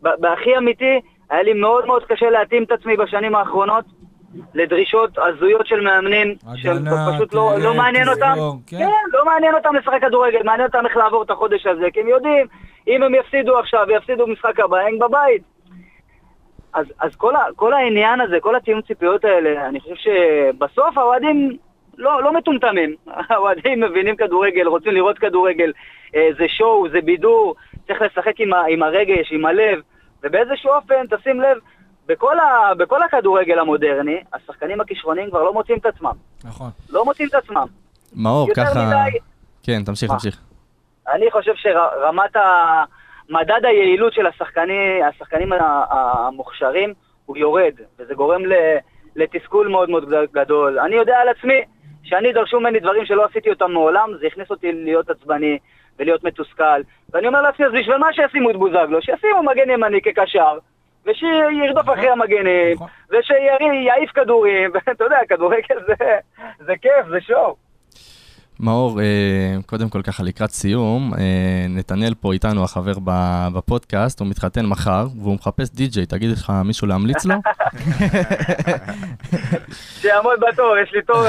בהכי 0.00 0.56
אמיתי, 0.58 1.00
היה 1.30 1.42
לי 1.42 1.52
מאוד 1.52 1.86
מאוד 1.86 2.04
קשה 2.04 2.30
להתאים 2.30 2.62
את 2.62 2.72
עצמי 2.72 2.96
בשנים 2.96 3.34
האחרונות 3.34 3.84
לדרישות 4.54 5.18
הזויות 5.18 5.66
של 5.66 5.80
מאמנים, 5.80 6.34
שפשוט 6.54 7.34
לא, 7.34 7.54
לא 7.58 7.74
מעניין 7.74 8.08
אותם, 8.08 8.34
כן. 8.66 8.78
כן, 8.78 8.90
לא 9.12 9.24
מעניין 9.24 9.54
אותם 9.54 9.74
לשחק 9.74 10.00
כדורגל, 10.00 10.42
מעניין 10.44 10.66
אותם 10.66 10.86
איך 10.86 10.96
לעבור 10.96 11.22
את 11.22 11.30
החודש 11.30 11.66
הזה, 11.66 11.86
כי 11.92 12.00
הם 12.00 12.08
יודעים, 12.08 12.46
אם 12.88 13.02
הם 13.02 13.14
יפסידו 13.14 13.58
עכשיו 13.58 13.84
ויפסידו 13.88 14.26
במשחק 14.26 14.60
הבא, 14.60 14.78
הם 14.78 14.98
בבית. 14.98 15.42
אז, 16.74 16.86
אז 17.00 17.16
כל, 17.16 17.36
ה, 17.36 17.40
כל 17.56 17.72
העניין 17.72 18.20
הזה, 18.20 18.36
כל 18.40 18.56
התיאום 18.56 18.82
ציפיות 18.82 19.24
האלה, 19.24 19.68
אני 19.68 19.80
חושב 19.80 19.94
שבסוף 19.94 20.98
האוהדים 20.98 21.56
לא, 21.98 22.22
לא 22.22 22.32
מטומטמים. 22.32 22.94
האוהדים 23.30 23.80
מבינים 23.80 24.16
כדורגל, 24.16 24.66
רוצים 24.66 24.92
לראות 24.92 25.18
כדורגל. 25.18 25.72
אה, 26.14 26.28
זה 26.38 26.48
שואו, 26.48 26.88
זה 26.88 27.00
בידור, 27.00 27.54
צריך 27.86 28.02
לשחק 28.02 28.40
עם, 28.40 28.52
ה, 28.52 28.64
עם 28.68 28.82
הרגש, 28.82 29.32
עם 29.32 29.46
הלב, 29.46 29.80
ובאיזשהו 30.22 30.70
אופן, 30.70 31.06
תשים 31.10 31.40
לב, 31.40 31.58
בכל, 32.10 32.38
ה, 32.38 32.74
בכל 32.74 33.02
הכדורגל 33.02 33.58
המודרני, 33.58 34.20
השחקנים 34.32 34.80
הכישרוניים 34.80 35.30
כבר 35.30 35.42
לא 35.42 35.52
מוצאים 35.52 35.78
את 35.78 35.86
עצמם. 35.86 36.12
נכון. 36.44 36.70
לא 36.90 37.04
מוצאים 37.04 37.28
את 37.28 37.34
עצמם. 37.34 37.66
מאור, 38.16 38.48
ככה... 38.56 38.70
מדי- 38.86 39.18
כן, 39.62 39.82
תמשיך, 39.86 40.10
מה? 40.10 40.16
תמשיך. 40.16 40.40
אני 41.08 41.30
חושב 41.30 41.52
שרמת 41.56 42.36
ה... 42.36 42.84
מדד 43.30 43.64
היעילות 43.64 44.12
של 44.12 44.26
השחקני, 44.26 45.02
השחקנים 45.08 45.52
המוכשרים 45.90 46.94
הוא 47.26 47.36
יורד, 47.36 47.72
וזה 47.98 48.14
גורם 48.14 48.46
ל... 48.46 48.52
לתסכול 49.16 49.68
מאוד 49.68 49.90
מאוד 49.90 50.08
גד- 50.10 50.32
גדול. 50.32 50.78
אני 50.78 50.94
יודע 50.96 51.16
על 51.18 51.28
עצמי 51.28 51.60
שאני 52.02 52.32
דרשו 52.32 52.60
ממני 52.60 52.80
דברים 52.80 53.06
שלא 53.06 53.24
עשיתי 53.24 53.50
אותם 53.50 53.72
מעולם, 53.72 54.10
זה 54.20 54.26
הכניס 54.26 54.50
אותי 54.50 54.72
להיות 54.72 55.10
עצבני 55.10 55.58
ולהיות 55.98 56.24
מתוסכל. 56.24 56.80
ואני 57.12 57.26
אומר 57.26 57.42
לעצמי, 57.42 57.66
אז 57.66 57.72
בשביל 57.72 57.96
מה 57.96 58.12
שישימו 58.12 58.50
את 58.50 58.56
בוזגלו? 58.56 59.02
שישימו 59.02 59.42
מגן 59.42 59.70
ימני 59.70 60.00
כקשר, 60.02 60.58
ושירדוף 61.06 61.88
אחרי 61.88 62.08
המגנים, 62.08 62.74
נכון. 62.74 62.88
ושיעיף 63.10 64.10
כדורים, 64.14 64.70
ואתה 64.74 65.04
יודע, 65.04 65.18
כדורגל 65.28 65.76
זה, 65.86 66.18
זה 66.58 66.76
כיף, 66.76 67.06
זה 67.10 67.20
שואו. 67.20 67.69
מאור, 68.60 69.00
אה, 69.00 69.04
קודם 69.66 69.88
כל 69.88 70.02
ככה 70.02 70.22
לקראת 70.22 70.50
סיום, 70.50 71.14
אה, 71.14 71.66
נתנאל 71.68 72.14
פה 72.20 72.32
איתנו, 72.32 72.64
החבר 72.64 72.92
ב- 73.04 73.48
בפודקאסט, 73.54 74.20
הוא 74.20 74.28
מתחתן 74.28 74.66
מחר, 74.66 75.06
והוא 75.22 75.34
מחפש 75.34 75.70
די-ג'יי, 75.70 76.06
תגיד 76.06 76.30
לך 76.30 76.52
מישהו 76.64 76.86
להמליץ 76.86 77.24
לו? 77.24 77.34
שיעמוד 80.00 80.40
בתור, 80.52 80.76
יש 80.82 80.92
לי 80.92 81.02
תור. 81.02 81.22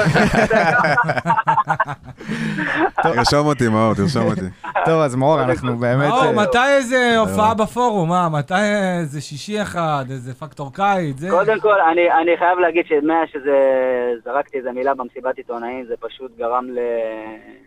תרשום 3.14 3.46
אותי, 3.46 3.68
מאור, 3.68 3.94
תרשום 3.94 4.26
אותי. 4.26 4.46
טוב, 4.86 5.00
אז 5.00 5.14
מאור, 5.14 5.42
אנחנו 5.42 5.76
באמת... 5.76 6.08
מאור, 6.08 6.24
אה, 6.24 6.32
מתי 6.32 6.58
איזה 6.76 7.18
הופעה 7.18 7.54
בפורום? 7.54 8.08
מה, 8.08 8.28
מתי 8.28 8.54
איזה 9.00 9.20
שישי 9.20 9.62
אחד, 9.62 10.04
איזה 10.10 10.34
פקטור 10.34 10.72
קיץ? 10.72 11.18
זה... 11.18 11.30
קודם 11.30 11.60
כל, 11.60 11.80
אני, 11.92 12.12
אני 12.22 12.30
חייב 12.38 12.58
להגיד 12.58 12.86
שמאז 12.88 13.28
שזה, 13.32 13.56
זרקתי 14.24 14.58
איזה 14.58 14.72
מילה 14.72 14.94
במסיבת 14.94 15.36
עיתונאים, 15.36 15.84
זה 15.88 15.94
פשוט 16.00 16.38
גרם 16.38 16.66
ל, 16.70 16.78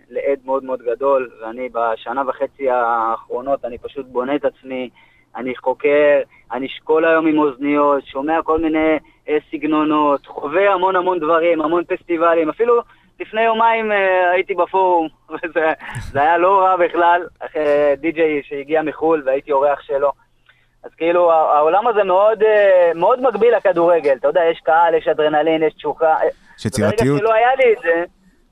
לעד 0.10 0.40
מאוד 0.46 0.64
מאוד 0.64 0.82
גדול, 0.82 1.30
ואני 1.42 1.70
בשנה 1.70 2.24
וחצי 2.28 2.70
האחרונות, 2.70 3.66
אני 3.66 3.78
פשוט 3.78 4.06
בונה 4.06 4.36
את 4.36 4.46
עצמי, 4.46 4.90
אני 5.36 5.56
חוקר, 5.56 6.22
אני 6.52 6.68
כל 6.84 7.06
היום 7.06 7.28
עם 7.28 7.38
אוזניות, 7.38 8.06
שומע 8.06 8.42
כל 8.44 8.62
מיני 8.62 8.98
אה, 9.30 9.38
סגנונות, 9.52 10.26
חווה 10.26 10.74
המון 10.74 10.96
המון 10.96 11.20
דברים, 11.20 11.62
המון 11.62 11.84
פסטיבלים, 11.84 12.50
אפילו 12.50 12.82
לפני 13.20 13.42
יומיים 13.42 13.92
אה, 13.92 14.32
הייתי 14.32 14.54
בפורום, 14.54 15.08
וזה 15.30 15.74
זה 16.12 16.22
היה 16.22 16.38
לא 16.38 16.60
רע 16.60 16.76
בכלל, 16.76 17.22
אחרי 17.40 17.96
די.ג'יי 17.98 18.42
שהגיע 18.44 18.82
מחו"ל 18.82 19.24
והייתי 19.26 19.52
אורח 19.52 19.82
שלו. 19.82 20.12
אז 20.84 20.92
כאילו, 20.98 21.32
העולם 21.32 21.88
הזה 21.88 22.04
מאוד, 22.04 22.44
אה, 22.44 22.92
מאוד 22.96 23.22
מגביל 23.22 23.56
לכדורגל. 23.56 24.16
אתה 24.20 24.28
יודע, 24.28 24.42
יש 24.52 24.60
קהל, 24.64 24.94
יש 24.94 25.08
אדרנלין, 25.08 25.64
יש 25.64 25.74
תשוקה. 25.74 26.14
אה, 26.14 26.28
יש 26.60 26.66
יצירתיות. 26.66 27.00
ברגע 27.00 27.20
שלא 27.20 27.34
היה 27.34 27.56
לי 27.56 27.74
את 27.74 27.78
זה, 27.84 28.04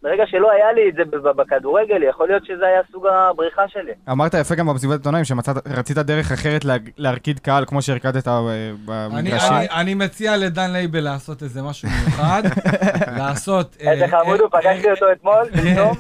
ברגע 0.03 0.23
שלא 0.27 0.51
היה 0.51 0.71
לי 0.71 0.89
את 0.89 0.95
זה 0.95 1.17
ב- 1.17 1.27
ב- 1.27 1.41
בכדורגל, 1.41 2.03
יכול 2.09 2.27
להיות 2.27 2.45
שזה 2.45 2.65
היה 2.67 2.81
סוג 2.91 3.05
הבריחה 3.07 3.61
שלי. 3.67 3.91
אמרת 4.11 4.33
יפה 4.33 4.55
גם 4.55 4.67
במסיבת 4.67 4.93
עיתונאים 4.97 5.23
שרצית 5.25 5.97
דרך 5.97 6.31
אחרת 6.31 6.65
לה- 6.65 6.73
להרקיד 6.97 7.39
קהל 7.39 7.65
כמו 7.65 7.81
שהרקדת 7.81 8.27
אה, 8.27 8.39
אני, 8.49 8.73
במגרשים. 8.85 9.53
אני, 9.53 9.67
אני 9.71 9.93
מציע 9.93 10.37
לדן 10.37 10.71
לייבל 10.71 10.99
לעשות 10.99 11.43
איזה 11.43 11.61
משהו 11.61 11.89
מיוחד, 11.89 12.43
לעשות... 13.19 13.77
אה, 13.81 13.91
איזה 13.91 14.05
חמוד 14.07 14.39
הוא, 14.39 14.49
אה, 14.55 14.61
פגשתי 14.61 14.91
אותו 14.91 15.05
אתמול, 15.11 15.43
שלשום. 15.55 15.97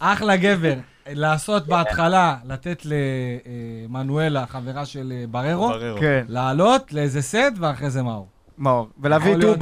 אחלה 0.00 0.36
גבר. 0.36 0.74
לעשות 1.08 1.66
בהתחלה, 1.66 2.34
לתת 2.48 2.82
למנואלה, 3.88 4.44
חברה 4.46 4.84
של 4.84 5.12
אה, 5.12 5.24
בררו, 5.30 5.72
כן, 6.00 6.24
לעלות 6.28 6.92
לאיזה 6.92 7.22
סט, 7.22 7.38
ואחרי 7.60 7.90
זה 7.90 8.02
מאור. 8.02 8.26
מאור. 8.58 8.88
ולהביא 9.02 9.34
יכול 9.34 9.56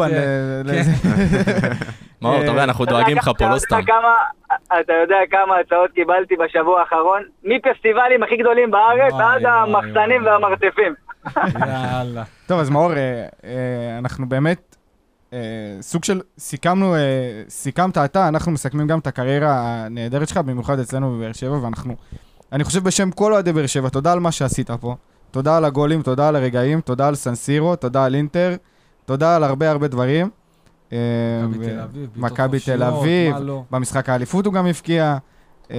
מאור, 2.22 2.42
אתה 2.42 2.50
רואה, 2.50 2.64
אנחנו 2.64 2.84
דואגים 2.84 3.16
לך 3.16 3.30
פה, 3.38 3.44
לא 3.44 3.50
אתה 3.50 3.58
סתם. 3.58 3.80
אתה 4.80 4.92
יודע 4.92 5.16
כמה 5.30 5.56
הצעות 5.58 5.90
קיבלתי 5.90 6.36
בשבוע 6.36 6.80
האחרון? 6.80 7.22
מפסטיבלים 7.44 8.22
הכי 8.22 8.36
גדולים 8.36 8.70
בארץ 8.70 9.12
עד 9.12 9.44
המחסנים. 9.44 10.24
והמרתפים. 10.26 10.94
יאללה. 11.66 12.22
טוב, 12.48 12.60
אז 12.60 12.70
מאור, 12.70 12.92
אה, 12.92 13.26
אה, 13.44 13.98
אנחנו 13.98 14.28
באמת 14.28 14.76
אה, 15.32 15.38
סוג 15.80 16.04
של, 16.04 16.20
סיכמנו, 16.38 16.94
סיכמת 17.48 17.98
אתה, 17.98 18.28
אנחנו 18.28 18.52
מסכמים 18.52 18.86
גם 18.86 18.98
את 18.98 19.06
הקריירה 19.06 19.50
הנהדרת 19.60 20.28
שלך, 20.28 20.38
במיוחד 20.38 20.78
אצלנו 20.78 21.10
בבאר 21.10 21.32
שבע, 21.32 21.64
ואנחנו, 21.64 21.96
אני 22.52 22.64
חושב 22.64 22.84
בשם 22.84 23.10
כל 23.10 23.32
אוהדי 23.32 23.52
באר 23.52 23.66
שבע, 23.66 23.88
תודה 23.88 24.12
על 24.12 24.20
מה 24.20 24.32
שעשית 24.32 24.70
פה. 24.70 24.94
תודה 25.30 25.56
על 25.56 25.64
הגולים, 25.64 26.02
תודה 26.02 26.28
על 26.28 26.36
הרגעים, 26.36 26.80
תודה 26.80 27.08
על 27.08 27.14
סנסירו, 27.14 27.76
תודה 27.76 28.04
על 28.04 28.14
אינטר, 28.14 28.54
תודה 29.04 29.36
על 29.36 29.44
הרבה 29.44 29.70
הרבה 29.70 29.88
דברים. 29.88 30.30
אה, 30.92 30.98
מכבי 32.16 32.60
תל 32.60 32.82
אביב, 32.82 33.36
לא. 33.36 33.62
במשחק 33.70 34.08
האליפות 34.08 34.46
הוא 34.46 34.54
גם 34.54 34.66
הבקיע. 34.66 35.16
אה, 35.70 35.76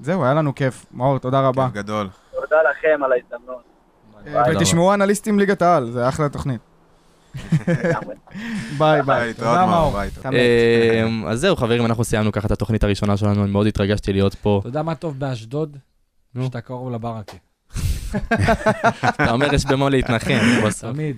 זהו, 0.00 0.24
היה 0.24 0.34
לנו 0.34 0.54
כיף. 0.54 0.86
מאור, 0.92 1.18
תודה 1.18 1.40
רבה. 1.40 1.66
כיף 1.66 1.74
גדול. 1.74 2.08
תודה 2.32 2.56
לכם 2.70 3.04
על 3.04 3.12
ההזדמנות. 3.12 3.62
אה, 4.26 4.42
ותשמעו 4.56 4.94
אנליסטים 4.94 5.38
ליגת 5.38 5.62
העל, 5.62 5.90
זה 5.90 6.08
אחלה 6.08 6.28
תוכנית. 6.28 6.60
ביי 8.78 9.02
ביי. 9.02 9.34
תודה, 9.34 9.48
תודה 9.50 9.66
מאור. 9.66 10.00
אז 11.28 11.40
זהו, 11.40 11.56
חברים, 11.56 11.86
אנחנו 11.86 12.04
סיימנו 12.04 12.32
ככה 12.32 12.46
את 12.46 12.52
התוכנית 12.52 12.84
הראשונה 12.84 13.16
שלנו, 13.16 13.42
אני 13.44 13.50
מאוד 13.50 13.66
התרגשתי 13.66 14.12
להיות 14.12 14.34
פה. 14.34 14.58
אתה 14.60 14.68
יודע 14.68 14.82
מה 14.82 14.94
טוב 14.94 15.18
באשדוד? 15.18 15.76
נו. 16.34 16.44
שאתה 16.44 16.60
קרוב 16.60 16.90
לברקה. 16.90 17.36
אתה 19.08 19.30
אומר, 19.30 19.54
יש 19.54 19.66
במה 19.66 19.88
להתנחם 19.88 20.38
בסוף. 20.66 20.92
תמיד. 20.92 21.16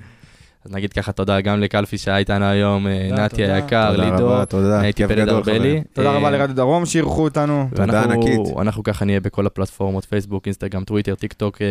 אז 0.64 0.72
נגיד 0.72 0.92
ככה 0.92 1.12
תודה 1.12 1.40
גם 1.40 1.60
לקלפי 1.60 1.98
שהיה 1.98 2.18
איתנו 2.18 2.44
היום, 2.44 2.86
אה, 2.86 3.08
נתי. 3.12 3.44
היקר, 3.44 3.96
לידו. 3.96 4.32
הייתי 4.80 5.06
פלד 5.06 5.18
גדול, 5.18 5.34
ארבלי. 5.34 5.82
תודה 5.92 6.10
אה, 6.10 6.16
רבה 6.16 6.30
לרדיו 6.30 6.56
דרום 6.56 6.86
שאירחו 6.86 7.22
אותנו. 7.22 7.68
תודה 7.74 8.02
ענקית. 8.02 8.40
אנחנו 8.60 8.82
ככה 8.82 9.04
נהיה 9.04 9.20
בכל 9.20 9.46
הפלטפורמות, 9.46 10.04
פייסבוק, 10.04 10.46
אינסטגרם, 10.46 10.84
טוויטר, 10.84 11.14
טיק 11.14 11.32
טוק, 11.32 11.62
אה, 11.62 11.66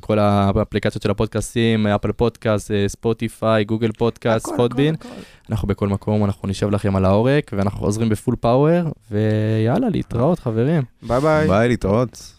כל 0.00 0.18
האפליקציות 0.18 1.02
של 1.02 1.10
הפודקאסטים, 1.10 1.86
אפל 1.86 2.12
פודקאסט, 2.12 2.70
אה, 2.70 2.88
ספוטיפיי, 2.88 3.64
גוגל 3.64 3.92
פודקאסט, 3.92 4.48
הכל. 4.48 4.68
אנחנו 5.50 5.68
בכל 5.68 5.88
מקום, 5.88 6.24
אנחנו 6.24 6.48
נשב 6.48 6.70
לכם 6.70 6.96
על 6.96 7.04
העורק, 7.04 7.50
ואנחנו 7.56 7.78
חוזרים 7.78 8.08
ב 8.08 8.14
full 8.14 8.36
power, 8.40 8.88
ויאללה, 9.10 9.88
להתראות 9.88 10.38
חברים. 10.38 10.82
ביי 11.02 11.20
ביי. 11.20 11.48
ביי, 11.48 11.68
להתראות. 11.68 12.32